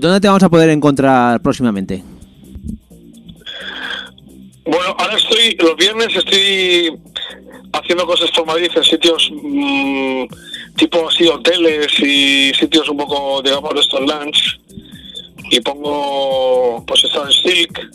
¿Dónde 0.01 0.19
te 0.19 0.29
vamos 0.29 0.43
a 0.43 0.49
poder 0.49 0.71
encontrar 0.71 1.43
próximamente? 1.43 2.03
Bueno, 4.65 4.97
ahora 4.99 5.15
estoy, 5.15 5.55
los 5.61 5.77
viernes 5.77 6.17
estoy 6.17 6.99
haciendo 7.75 8.07
cosas 8.07 8.31
por 8.31 8.47
Madrid 8.47 8.71
en 8.75 8.83
sitios 8.83 9.31
mm, 9.31 10.25
tipo 10.77 11.07
así 11.07 11.29
hoteles 11.29 11.89
y 12.01 12.51
sitios 12.55 12.89
un 12.89 12.97
poco, 12.97 13.43
digamos, 13.43 13.75
estos 13.79 14.01
lunch. 14.01 14.59
Y 15.51 15.61
pongo, 15.61 16.83
pues 16.87 17.05
está 17.05 17.25
en 17.25 17.33
Silk, 17.33 17.91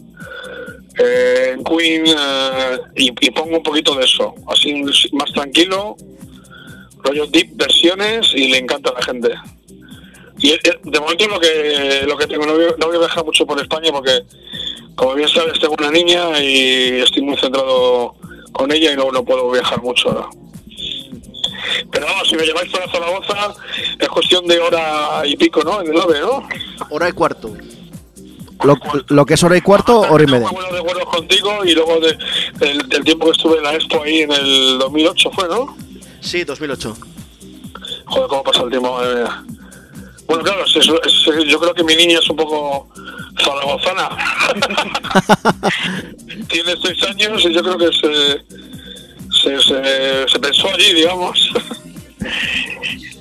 eh, 0.99 1.55
en 1.55 1.63
Queen, 1.63 2.03
eh, 2.05 2.77
y, 2.97 3.31
pongo 3.31 3.57
un 3.57 3.63
poquito 3.63 3.95
de 3.95 4.05
eso, 4.05 4.35
así 4.47 4.83
más 5.13 5.31
tranquilo, 5.33 5.95
rollo 7.03 7.25
deep 7.25 7.55
versiones 7.55 8.31
y 8.35 8.49
le 8.49 8.59
encanta 8.59 8.91
a 8.91 8.93
la 8.93 9.01
gente. 9.01 9.54
Y 10.45 10.51
eh, 10.51 10.59
de 10.83 10.99
momento 10.99 11.27
lo 11.27 11.39
que 11.39 12.03
lo 12.07 12.15
que 12.15 12.27
tengo, 12.27 12.45
no 12.45 12.53
voy, 12.53 12.65
no 12.77 12.85
voy 12.85 12.97
a 12.97 12.99
viajar 12.99 13.25
mucho 13.25 13.47
por 13.47 13.59
España 13.59 13.91
porque 13.91 14.21
como 14.93 15.15
bien 15.15 15.27
sabes, 15.27 15.59
tengo 15.59 15.73
una 15.75 15.89
niña 15.89 16.39
y 16.39 17.01
estoy 17.01 17.23
muy 17.23 17.35
centrado 17.35 18.13
con 18.51 18.71
ella 18.71 18.93
y 18.93 18.95
no, 18.95 19.11
no 19.11 19.25
puedo 19.25 19.49
viajar 19.49 19.81
mucho 19.81 20.09
ahora. 20.09 20.27
Pero 21.91 22.05
vamos, 22.05 22.29
si 22.29 22.35
me 22.35 22.45
lleváis 22.45 22.71
para 22.71 22.87
Zaragoza, 22.91 23.55
es 23.97 24.07
cuestión 24.07 24.45
de 24.45 24.59
hora 24.59 25.23
y 25.25 25.35
pico, 25.35 25.63
¿no? 25.63 25.81
En 25.81 25.87
el 25.87 25.99
AVE, 25.99 26.19
¿no? 26.19 26.47
Hora 26.91 27.09
y 27.09 27.11
cuarto. 27.13 27.51
Lo, 29.09 29.25
que 29.25 29.33
es 29.33 29.43
hora 29.43 29.57
y 29.57 29.61
cuarto, 29.61 30.01
hora 30.01 30.23
y 30.23 30.27
media. 30.27 30.47
buenos 30.47 30.71
recuerdos 30.71 31.05
contigo 31.05 31.65
y 31.65 31.73
luego 31.73 31.99
de, 32.01 32.15
del, 32.59 33.03
tiempo 33.03 33.25
que 33.25 33.31
estuve 33.31 33.57
en 33.57 33.63
la 33.63 33.73
Expo 33.73 34.03
ahí 34.03 34.19
en 34.19 34.31
el 34.31 34.77
2008, 34.77 35.31
¿fue, 35.31 35.49
no? 35.49 35.75
Sí, 36.21 36.43
2008. 36.43 36.95
Joder, 38.05 38.27
cómo 38.27 38.43
pasa 38.43 38.61
el 38.61 38.69
tiempo, 38.69 38.99
Bueno, 40.27 40.43
claro, 40.43 40.65
yo 40.65 40.99
creo 41.59 41.73
que 41.73 41.83
mi 41.83 41.95
niña 41.95 42.19
es 42.19 42.29
un 42.29 42.35
poco 42.35 42.87
zaragozana. 43.43 44.09
Tiene 46.49 46.75
seis 46.81 47.01
años 47.03 47.45
y 47.45 47.53
yo 47.53 47.61
creo 47.61 47.77
que 47.77 47.91
se, 47.93 48.43
se, 49.41 49.61
se, 50.27 50.39
pensó 50.39 50.67
allí, 50.73 50.93
digamos. 50.93 51.51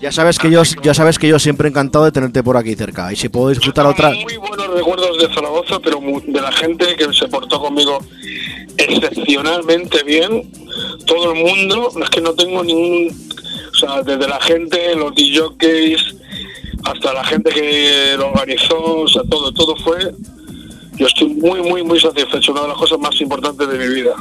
Ya 0.00 0.12
sabes 0.12 0.38
que 0.38 0.50
yo 0.50 0.62
ya 0.82 0.92
sabes 0.92 1.18
que 1.18 1.28
yo 1.28 1.38
siempre 1.38 1.68
he 1.68 1.70
encantado 1.70 2.04
de 2.04 2.12
tenerte 2.12 2.42
por 2.42 2.56
aquí 2.56 2.74
cerca 2.74 3.12
y 3.12 3.16
si 3.16 3.28
puedo 3.28 3.48
disfrutar 3.48 3.86
otra 3.86 4.10
muy 4.10 4.36
buenos 4.36 4.68
recuerdos 4.68 5.18
de 5.18 5.32
Zaragoza 5.32 5.80
pero 5.82 6.00
de 6.26 6.40
la 6.40 6.52
gente 6.52 6.94
que 6.96 7.10
se 7.12 7.26
portó 7.28 7.58
conmigo 7.58 7.98
excepcionalmente 8.76 10.02
bien 10.02 10.50
todo 11.06 11.32
el 11.32 11.42
mundo 11.42 11.90
es 12.02 12.10
que 12.10 12.20
no 12.20 12.34
tengo 12.34 12.62
ningún 12.62 13.16
o 13.72 13.74
sea 13.74 14.02
desde 14.02 14.28
la 14.28 14.40
gente 14.42 14.94
los 14.94 15.14
DJs 15.14 16.14
hasta 16.84 17.12
la 17.12 17.24
gente 17.24 17.50
que 17.50 18.14
lo 18.18 18.28
organizó, 18.28 19.00
o 19.00 19.08
sea, 19.08 19.22
todo, 19.28 19.52
todo 19.52 19.74
fue. 19.76 20.14
Yo 20.96 21.06
estoy 21.06 21.28
muy, 21.28 21.60
muy, 21.60 21.82
muy 21.82 21.98
satisfecho, 21.98 22.52
una 22.52 22.62
de 22.62 22.68
las 22.68 22.76
cosas 22.76 22.98
más 22.98 23.18
importantes 23.20 23.68
de 23.68 23.78
mi 23.78 23.94
vida. 23.94 24.14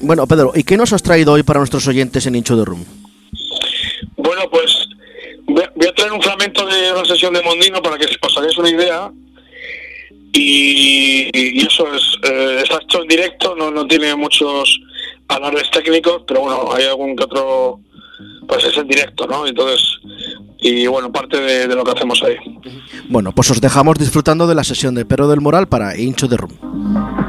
Bueno, 0.00 0.26
Pedro, 0.26 0.52
¿y 0.54 0.62
qué 0.62 0.76
nos 0.76 0.92
has 0.92 1.02
traído 1.02 1.32
hoy 1.32 1.42
para 1.42 1.58
nuestros 1.58 1.86
oyentes 1.88 2.26
en 2.26 2.36
Hincho 2.36 2.56
de 2.56 2.64
Room? 2.64 2.84
Bueno, 4.26 4.42
pues 4.50 4.88
voy 5.46 5.86
a 5.88 5.94
traer 5.94 6.12
un 6.12 6.20
fragmento 6.20 6.66
de 6.66 6.92
una 6.92 7.04
sesión 7.04 7.32
de 7.32 7.42
Mondino 7.42 7.80
para 7.80 7.96
que 7.96 8.06
os 8.20 8.36
hagáis 8.36 8.58
una 8.58 8.70
idea. 8.70 9.12
Y, 10.32 11.30
eso 11.64 11.86
es, 11.94 12.02
eh, 12.30 12.60
está 12.62 12.78
hecho 12.82 13.02
en 13.02 13.08
directo, 13.08 13.54
no, 13.54 13.86
tiene 13.86 14.14
muchos 14.16 14.80
alardes 15.28 15.70
técnicos, 15.70 16.22
pero 16.26 16.40
bueno, 16.40 16.68
hay 16.72 16.84
algún 16.84 17.16
que 17.16 17.24
otro, 17.24 17.80
pues 18.46 18.64
es 18.64 18.76
en 18.76 18.88
directo, 18.88 19.26
¿no? 19.26 19.46
Entonces, 19.46 19.98
y 20.58 20.86
bueno, 20.88 21.10
parte 21.10 21.40
de, 21.40 21.74
lo 21.74 21.84
que 21.84 21.92
hacemos 21.92 22.22
ahí. 22.22 22.36
Bueno, 23.08 23.32
pues 23.32 23.50
os 23.50 23.60
dejamos 23.60 23.98
disfrutando 23.98 24.46
de 24.46 24.56
la 24.56 24.64
sesión 24.64 24.94
de 24.94 25.06
Pero 25.06 25.28
del 25.28 25.40
Moral 25.40 25.68
para 25.68 25.96
Hincho 25.96 26.28
de 26.28 26.36
Room. 26.36 27.25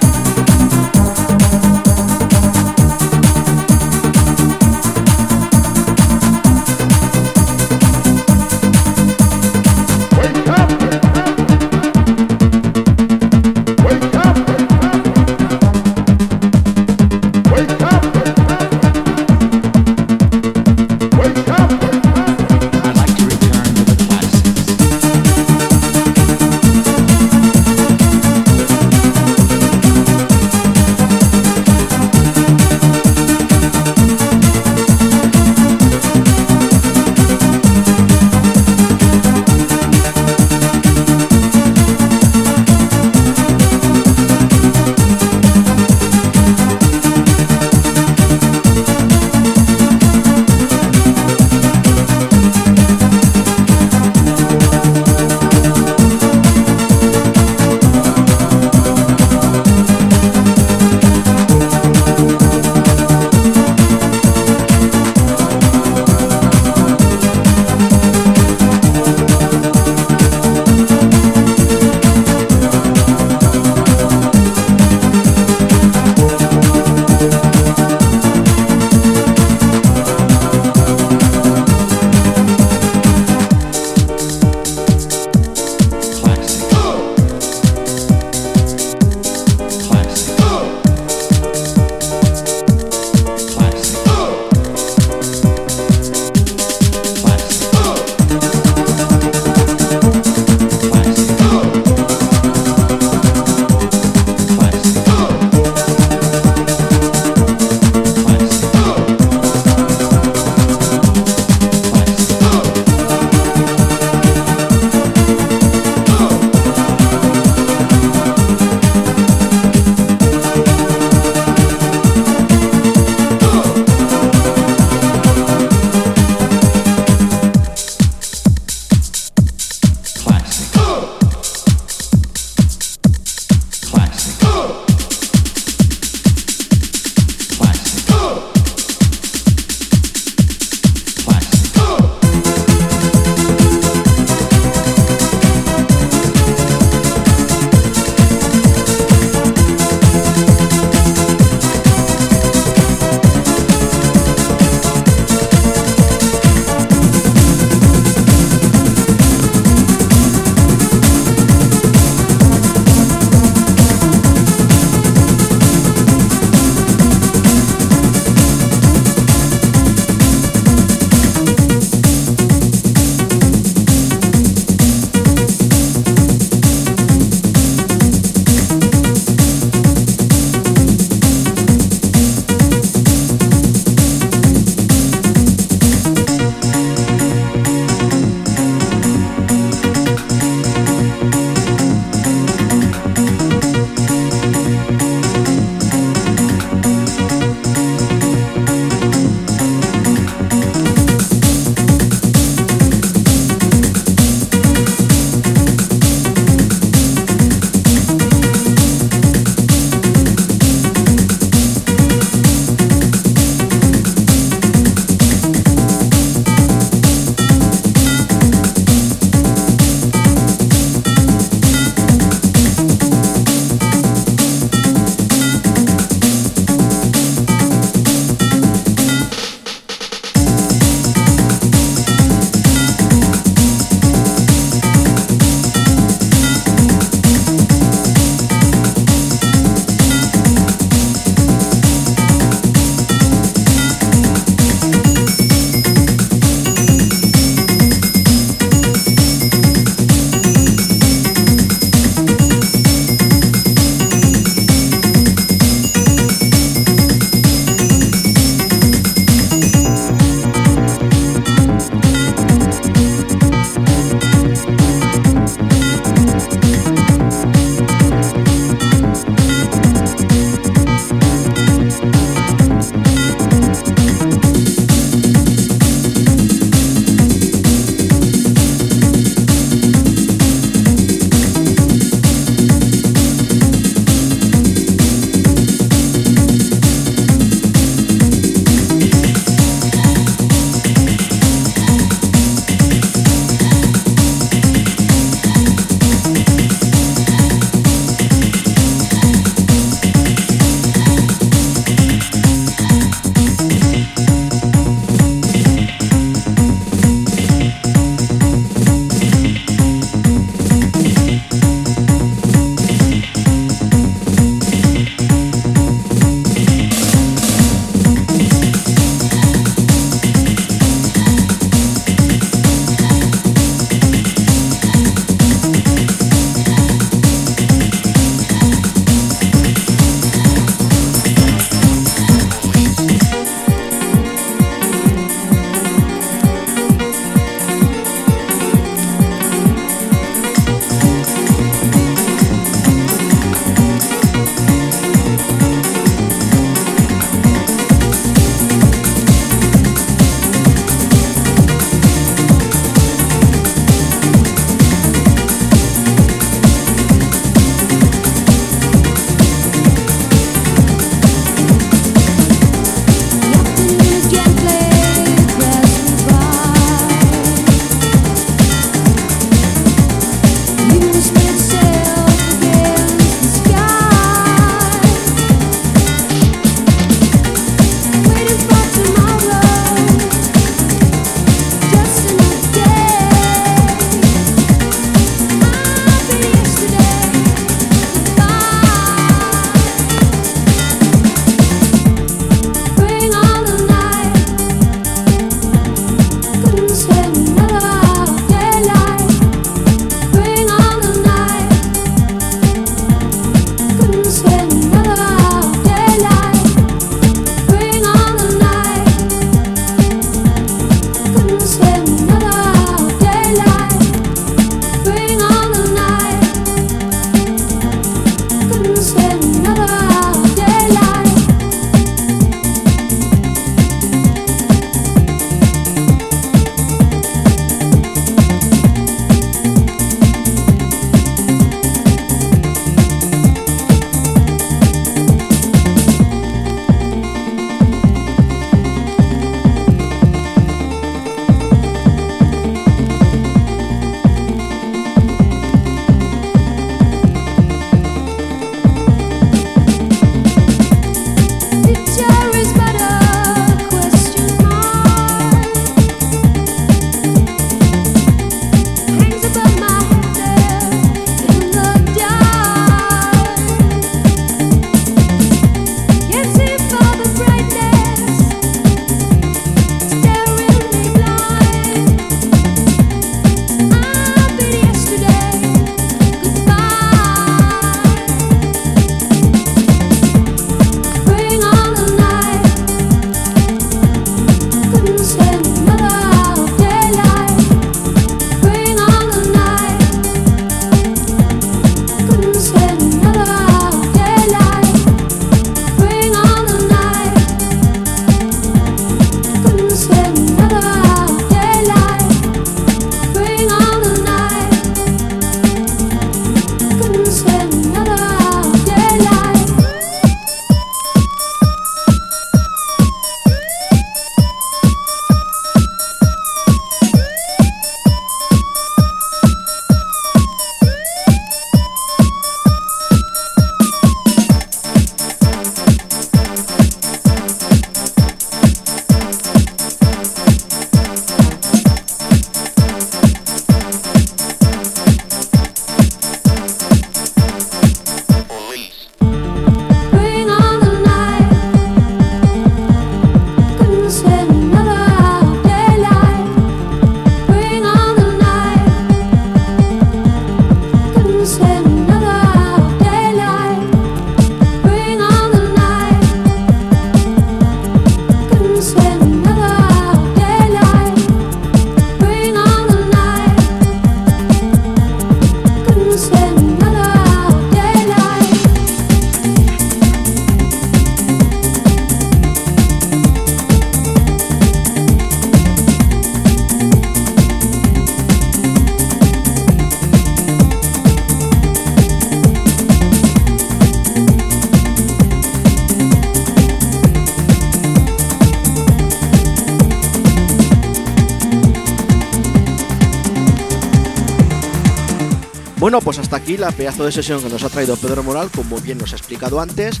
La 596.56 596.70
pedazo 596.70 597.04
de 597.04 597.12
sesión 597.12 597.42
que 597.42 597.48
nos 597.48 597.62
ha 597.64 597.68
traído 597.68 597.96
Pedro 597.96 598.22
Moral, 598.22 598.50
como 598.54 598.78
bien 598.78 598.98
nos 598.98 599.12
ha 599.12 599.16
explicado 599.16 599.60
antes, 599.60 600.00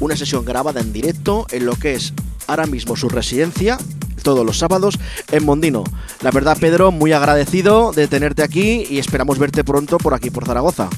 una 0.00 0.16
sesión 0.16 0.44
grabada 0.44 0.80
en 0.80 0.92
directo 0.92 1.46
en 1.50 1.66
lo 1.66 1.76
que 1.76 1.94
es 1.94 2.12
ahora 2.46 2.66
mismo 2.66 2.96
su 2.96 3.08
residencia, 3.08 3.78
todos 4.22 4.44
los 4.44 4.58
sábados 4.58 4.98
en 5.30 5.44
Mondino. 5.44 5.84
La 6.22 6.30
verdad, 6.30 6.56
Pedro, 6.60 6.90
muy 6.90 7.12
agradecido 7.12 7.92
de 7.92 8.08
tenerte 8.08 8.42
aquí 8.42 8.86
y 8.88 8.98
esperamos 8.98 9.38
verte 9.38 9.64
pronto 9.64 9.98
por 9.98 10.14
aquí, 10.14 10.30
por 10.30 10.46
Zaragoza. 10.46 10.88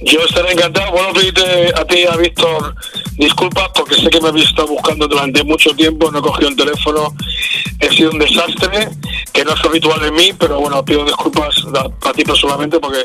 Yo 0.00 0.20
estaré 0.20 0.52
encantado. 0.52 0.92
Bueno, 0.92 1.12
pedirte 1.12 1.72
a 1.74 1.84
ti, 1.84 2.04
a 2.04 2.16
Víctor, 2.16 2.74
disculpas 3.16 3.68
porque 3.74 3.96
sé 3.96 4.08
que 4.08 4.20
me 4.20 4.28
habéis 4.28 4.46
estado 4.46 4.68
buscando 4.68 5.08
durante 5.08 5.42
mucho 5.42 5.70
tiempo, 5.74 6.10
no 6.10 6.20
he 6.20 6.22
cogido 6.22 6.48
el 6.50 6.56
teléfono, 6.56 7.14
he 7.80 7.88
sido 7.90 8.12
un 8.12 8.18
desastre, 8.18 8.88
que 9.32 9.44
no 9.44 9.54
es 9.54 9.64
habitual 9.64 10.04
en 10.04 10.14
mí, 10.14 10.32
pero 10.38 10.60
bueno, 10.60 10.84
pido 10.84 11.04
disculpas 11.04 11.54
a, 12.04 12.12
ti 12.12 12.24
personalmente 12.24 12.78
porque 12.78 13.04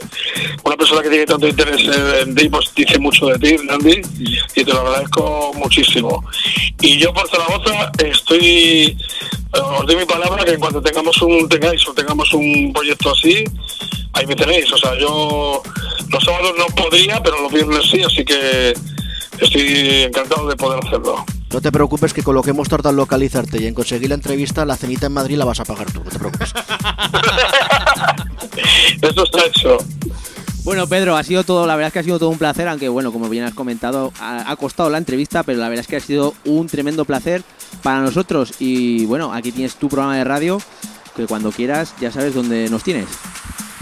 persona 0.84 1.02
que 1.02 1.10
tiene 1.10 1.26
tanto 1.26 1.48
interés 1.48 1.82
en, 2.22 2.36
ti, 2.36 2.50
pues 2.50 2.70
dice 2.76 3.00
mucho 3.00 3.28
de 3.28 3.40
ti, 3.40 3.56
Nandi, 3.64 4.02
y 4.54 4.66
te 4.66 4.74
lo 4.74 4.82
agradezco 4.82 5.54
muchísimo. 5.56 6.22
Y 6.82 6.98
yo 6.98 7.14
por 7.14 7.30
Zaragoza 7.30 7.90
estoy, 8.00 8.88
eh, 8.88 9.60
os 9.80 9.86
doy 9.86 9.96
mi 9.96 10.04
palabra 10.04 10.44
que 10.44 10.52
en 10.52 10.60
cuanto 10.60 10.82
tengamos 10.82 11.22
un, 11.22 11.48
tengáis 11.48 11.88
o 11.88 11.94
tengamos 11.94 12.34
un 12.34 12.74
proyecto 12.74 13.12
así, 13.12 13.46
ahí 14.12 14.26
me 14.26 14.36
tenéis. 14.36 14.74
O 14.74 14.78
sea, 14.78 15.00
yo 15.00 15.64
los 16.10 16.24
sábados 16.24 16.54
no 16.58 16.66
podría, 16.76 17.24
pero 17.24 17.42
los 17.42 17.54
viernes 17.54 17.86
sí, 17.90 18.04
así 18.04 18.26
que 18.26 18.74
estoy 19.40 20.04
encantado 20.04 20.50
de 20.50 20.58
poder 20.58 20.86
hacerlo. 20.86 21.24
No 21.54 21.62
te 21.62 21.72
preocupes 21.72 22.14
que 22.14 22.24
con 22.24 22.36
lo 22.36 22.42
que 22.42 22.50
hemos 22.50 22.68
tardado 22.68 22.90
en 22.90 22.98
localizarte 22.98 23.62
y 23.62 23.68
en 23.68 23.74
conseguir 23.74 24.10
la 24.10 24.16
entrevista, 24.16 24.66
la 24.66 24.76
cenita 24.76 25.06
en 25.06 25.14
Madrid 25.14 25.38
la 25.38 25.46
vas 25.46 25.62
a 25.62 25.64
pagar 25.64 25.90
tú, 25.94 26.04
no 26.04 26.10
te 26.10 26.20
preocupes. 26.20 26.52
Eso 29.02 29.24
está 29.24 29.46
hecho. 29.46 29.78
Bueno, 30.64 30.88
Pedro, 30.88 31.18
ha 31.18 31.24
sido 31.24 31.44
todo, 31.44 31.68
la 31.68 31.76
verdad 31.76 31.88
es 31.88 31.94
que 31.94 32.00
ha 32.00 32.04
sido 32.04 32.20
todo 32.20 32.30
un 32.30 32.38
placer, 32.38 32.70
aunque 32.70 32.88
bueno, 32.88 33.12
como 33.12 33.28
bien 33.28 33.44
has 33.44 33.54
comentado, 33.54 34.14
ha, 34.22 34.50
ha, 34.50 34.56
costado 34.56 34.90
la 34.90 34.98
entrevista, 34.98 35.44
pero 35.44 35.60
la 35.60 35.68
verdad 35.68 35.82
es 35.82 35.88
que 35.88 35.98
ha 35.98 36.00
sido 36.00 36.34
un 36.46 36.68
tremendo 36.68 37.04
placer 37.04 37.44
para 37.82 38.00
nosotros. 38.00 38.54
Y 38.60 39.06
bueno, 39.06 39.34
aquí 39.34 39.52
tienes 39.52 39.76
tu 39.76 39.90
programa 39.90 40.16
de 40.16 40.24
radio, 40.24 40.62
que 41.16 41.28
cuando 41.28 41.52
quieras 41.52 41.94
ya 42.00 42.12
sabes 42.12 42.34
dónde 42.34 42.70
nos 42.70 42.82
tienes. 42.82 43.08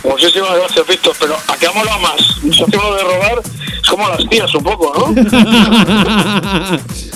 Muchísimas 0.03 0.57
gracias, 0.57 0.87
Víctor, 0.87 1.15
pero 1.19 1.37
¿a 1.47 1.55
qué 1.57 1.67
ha 1.67 1.71
molado 1.71 1.99
más? 1.99 2.37
Un 2.43 2.51
socio 2.51 2.95
de 2.95 3.03
robar 3.03 3.41
es 3.81 3.87
como 3.87 4.09
las 4.09 4.27
tías 4.27 4.53
un 4.55 4.63
poco, 4.63 4.91
¿no? 4.95 5.03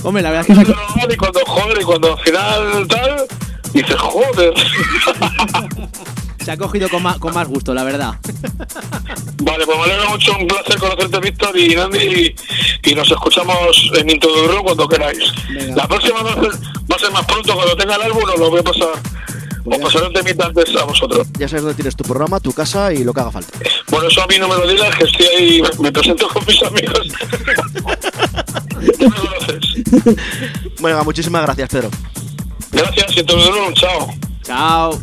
Hombre, 0.03 0.21
la 0.21 0.29
verdad 0.29 0.45
es 0.47 0.59
que... 0.59 0.65
robar 0.73 1.11
y 1.11 1.17
cuando 1.17 1.39
joder, 1.47 1.81
y 1.81 1.83
cuando 1.83 2.13
al 2.13 2.19
final 2.19 2.87
tal, 2.87 3.25
dices, 3.73 3.97
joder. 3.97 4.53
Se 6.45 6.51
ha 6.51 6.57
cogido 6.57 6.87
con 6.89 7.01
más, 7.01 7.17
con 7.17 7.33
más 7.33 7.47
gusto, 7.47 7.73
la 7.73 7.83
verdad. 7.83 8.13
Vale, 9.41 9.65
pues 9.65 9.77
me 9.79 9.83
alegra 9.83 10.09
mucho, 10.09 10.37
un 10.37 10.45
placer 10.45 10.77
conocerte, 10.77 11.19
Víctor 11.19 11.57
y 11.57 11.75
Nandi, 11.75 12.35
y, 12.83 12.93
nos 12.93 13.09
escuchamos 13.09 13.91
en 13.95 14.11
Into 14.11 14.29
cuando 14.63 14.87
queráis. 14.87 15.33
La 15.75 15.87
próxima 15.87 16.21
va 16.21 16.33
a, 16.33 16.35
ser, 16.35 16.51
va 16.51 16.95
a 16.95 16.99
ser 16.99 17.11
más 17.11 17.25
pronto, 17.25 17.55
cuando 17.55 17.75
tenga 17.75 17.95
el 17.95 18.03
álbum, 18.03 18.23
os 18.23 18.39
lo 18.39 18.51
voy 18.51 18.59
a 18.59 18.63
pasar 18.63 18.89
os 19.65 19.79
pasaré 19.79 20.05
un 20.05 20.13
temita 20.13 20.45
antes 20.45 20.75
a 20.75 20.83
vosotros. 20.83 21.27
Ya 21.39 21.47
sabes 21.47 21.63
dónde 21.63 21.75
tienes 21.75 21.95
tu 21.95 22.03
programa, 22.03 22.39
tu 22.39 22.53
casa 22.53 22.93
y 22.93 23.03
lo 23.03 23.11
que 23.11 23.21
haga 23.21 23.31
falta. 23.31 23.57
Bueno, 23.89 24.07
eso 24.07 24.21
a 24.21 24.27
mí 24.27 24.37
no 24.37 24.47
me 24.47 24.55
lo 24.55 24.67
digas, 24.67 24.95
que 24.95 25.05
estoy 25.05 25.25
ahí, 25.25 25.63
me 25.79 25.91
presento 25.91 26.27
con 26.27 26.45
mis 26.45 26.61
amigos. 26.61 27.07
Bueno, 30.79 31.03
muchísimas 31.03 31.41
gracias, 31.41 31.69
Pedro. 31.69 31.89
Gracias, 32.71 33.17
y 33.17 33.23
todo 33.23 33.71
chao. 33.73 34.13
Chao. 34.43 34.99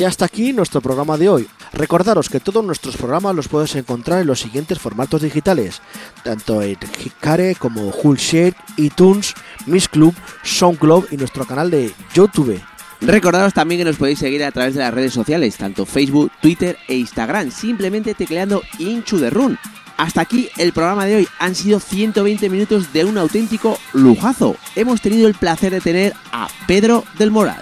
Y 0.00 0.04
hasta 0.04 0.24
aquí 0.24 0.54
nuestro 0.54 0.80
programa 0.80 1.18
de 1.18 1.28
hoy. 1.28 1.46
Recordaros 1.74 2.30
que 2.30 2.40
todos 2.40 2.64
nuestros 2.64 2.96
programas 2.96 3.36
los 3.36 3.48
puedes 3.48 3.76
encontrar 3.76 4.22
en 4.22 4.28
los 4.28 4.40
siguientes 4.40 4.78
formatos 4.78 5.20
digitales, 5.20 5.82
tanto 6.24 6.62
en 6.62 6.78
Hikare 7.04 7.54
como 7.54 7.90
Hullshare, 7.90 8.54
iTunes, 8.78 9.34
Miss 9.66 9.90
Club, 9.90 10.14
SoundCloud 10.42 11.08
y 11.10 11.18
nuestro 11.18 11.44
canal 11.44 11.70
de 11.70 11.92
YouTube. 12.14 12.58
Recordaros 13.02 13.52
también 13.52 13.82
que 13.82 13.84
nos 13.84 13.98
podéis 13.98 14.20
seguir 14.20 14.42
a 14.42 14.52
través 14.52 14.72
de 14.72 14.80
las 14.80 14.94
redes 14.94 15.12
sociales, 15.12 15.58
tanto 15.58 15.84
Facebook, 15.84 16.32
Twitter 16.40 16.78
e 16.88 16.96
Instagram, 16.96 17.50
simplemente 17.50 18.14
tecleando 18.14 18.62
Inchu 18.78 19.18
de 19.18 19.28
Run. 19.28 19.58
Hasta 19.98 20.22
aquí 20.22 20.48
el 20.56 20.72
programa 20.72 21.04
de 21.04 21.16
hoy. 21.16 21.28
Han 21.40 21.54
sido 21.54 21.78
120 21.78 22.48
minutos 22.48 22.90
de 22.94 23.04
un 23.04 23.18
auténtico 23.18 23.78
lujazo. 23.92 24.56
Hemos 24.76 25.02
tenido 25.02 25.28
el 25.28 25.34
placer 25.34 25.72
de 25.72 25.82
tener 25.82 26.14
a 26.32 26.48
Pedro 26.66 27.04
del 27.18 27.30
Moral. 27.30 27.60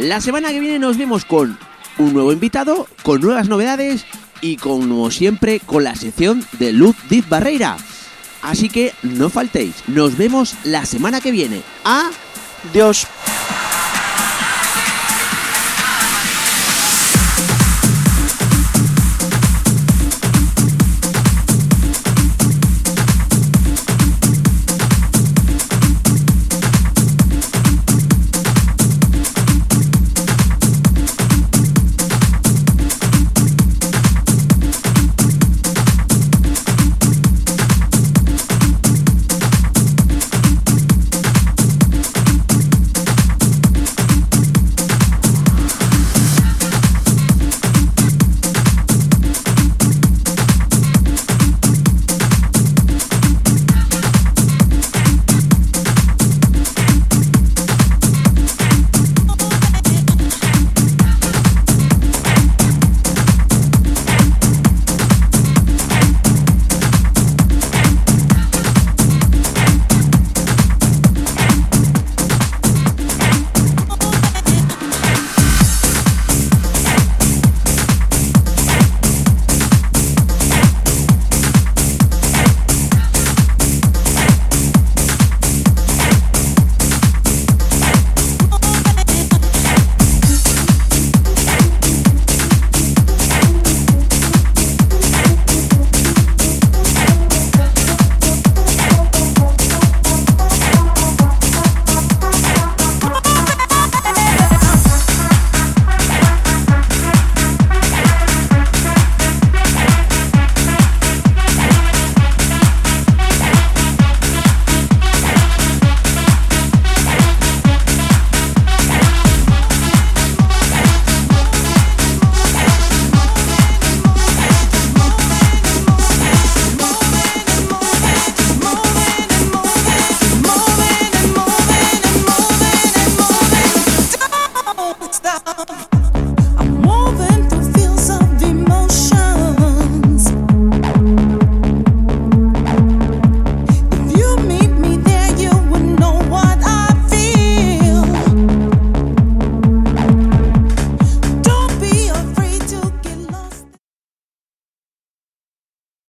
La 0.00 0.22
semana 0.22 0.48
que 0.48 0.60
viene 0.60 0.78
nos 0.78 0.96
vemos 0.96 1.26
con 1.26 1.58
un 1.98 2.14
nuevo 2.14 2.32
invitado, 2.32 2.88
con 3.02 3.20
nuevas 3.20 3.50
novedades 3.50 4.06
y 4.40 4.56
como 4.56 5.10
siempre 5.10 5.60
con 5.60 5.84
la 5.84 5.94
sección 5.94 6.42
de 6.58 6.72
Luz 6.72 6.96
Diz 7.10 7.28
Barreira. 7.28 7.76
Así 8.40 8.70
que 8.70 8.94
no 9.02 9.28
faltéis, 9.28 9.74
nos 9.88 10.16
vemos 10.16 10.54
la 10.64 10.86
semana 10.86 11.20
que 11.20 11.32
viene. 11.32 11.60
Adiós. 11.84 13.06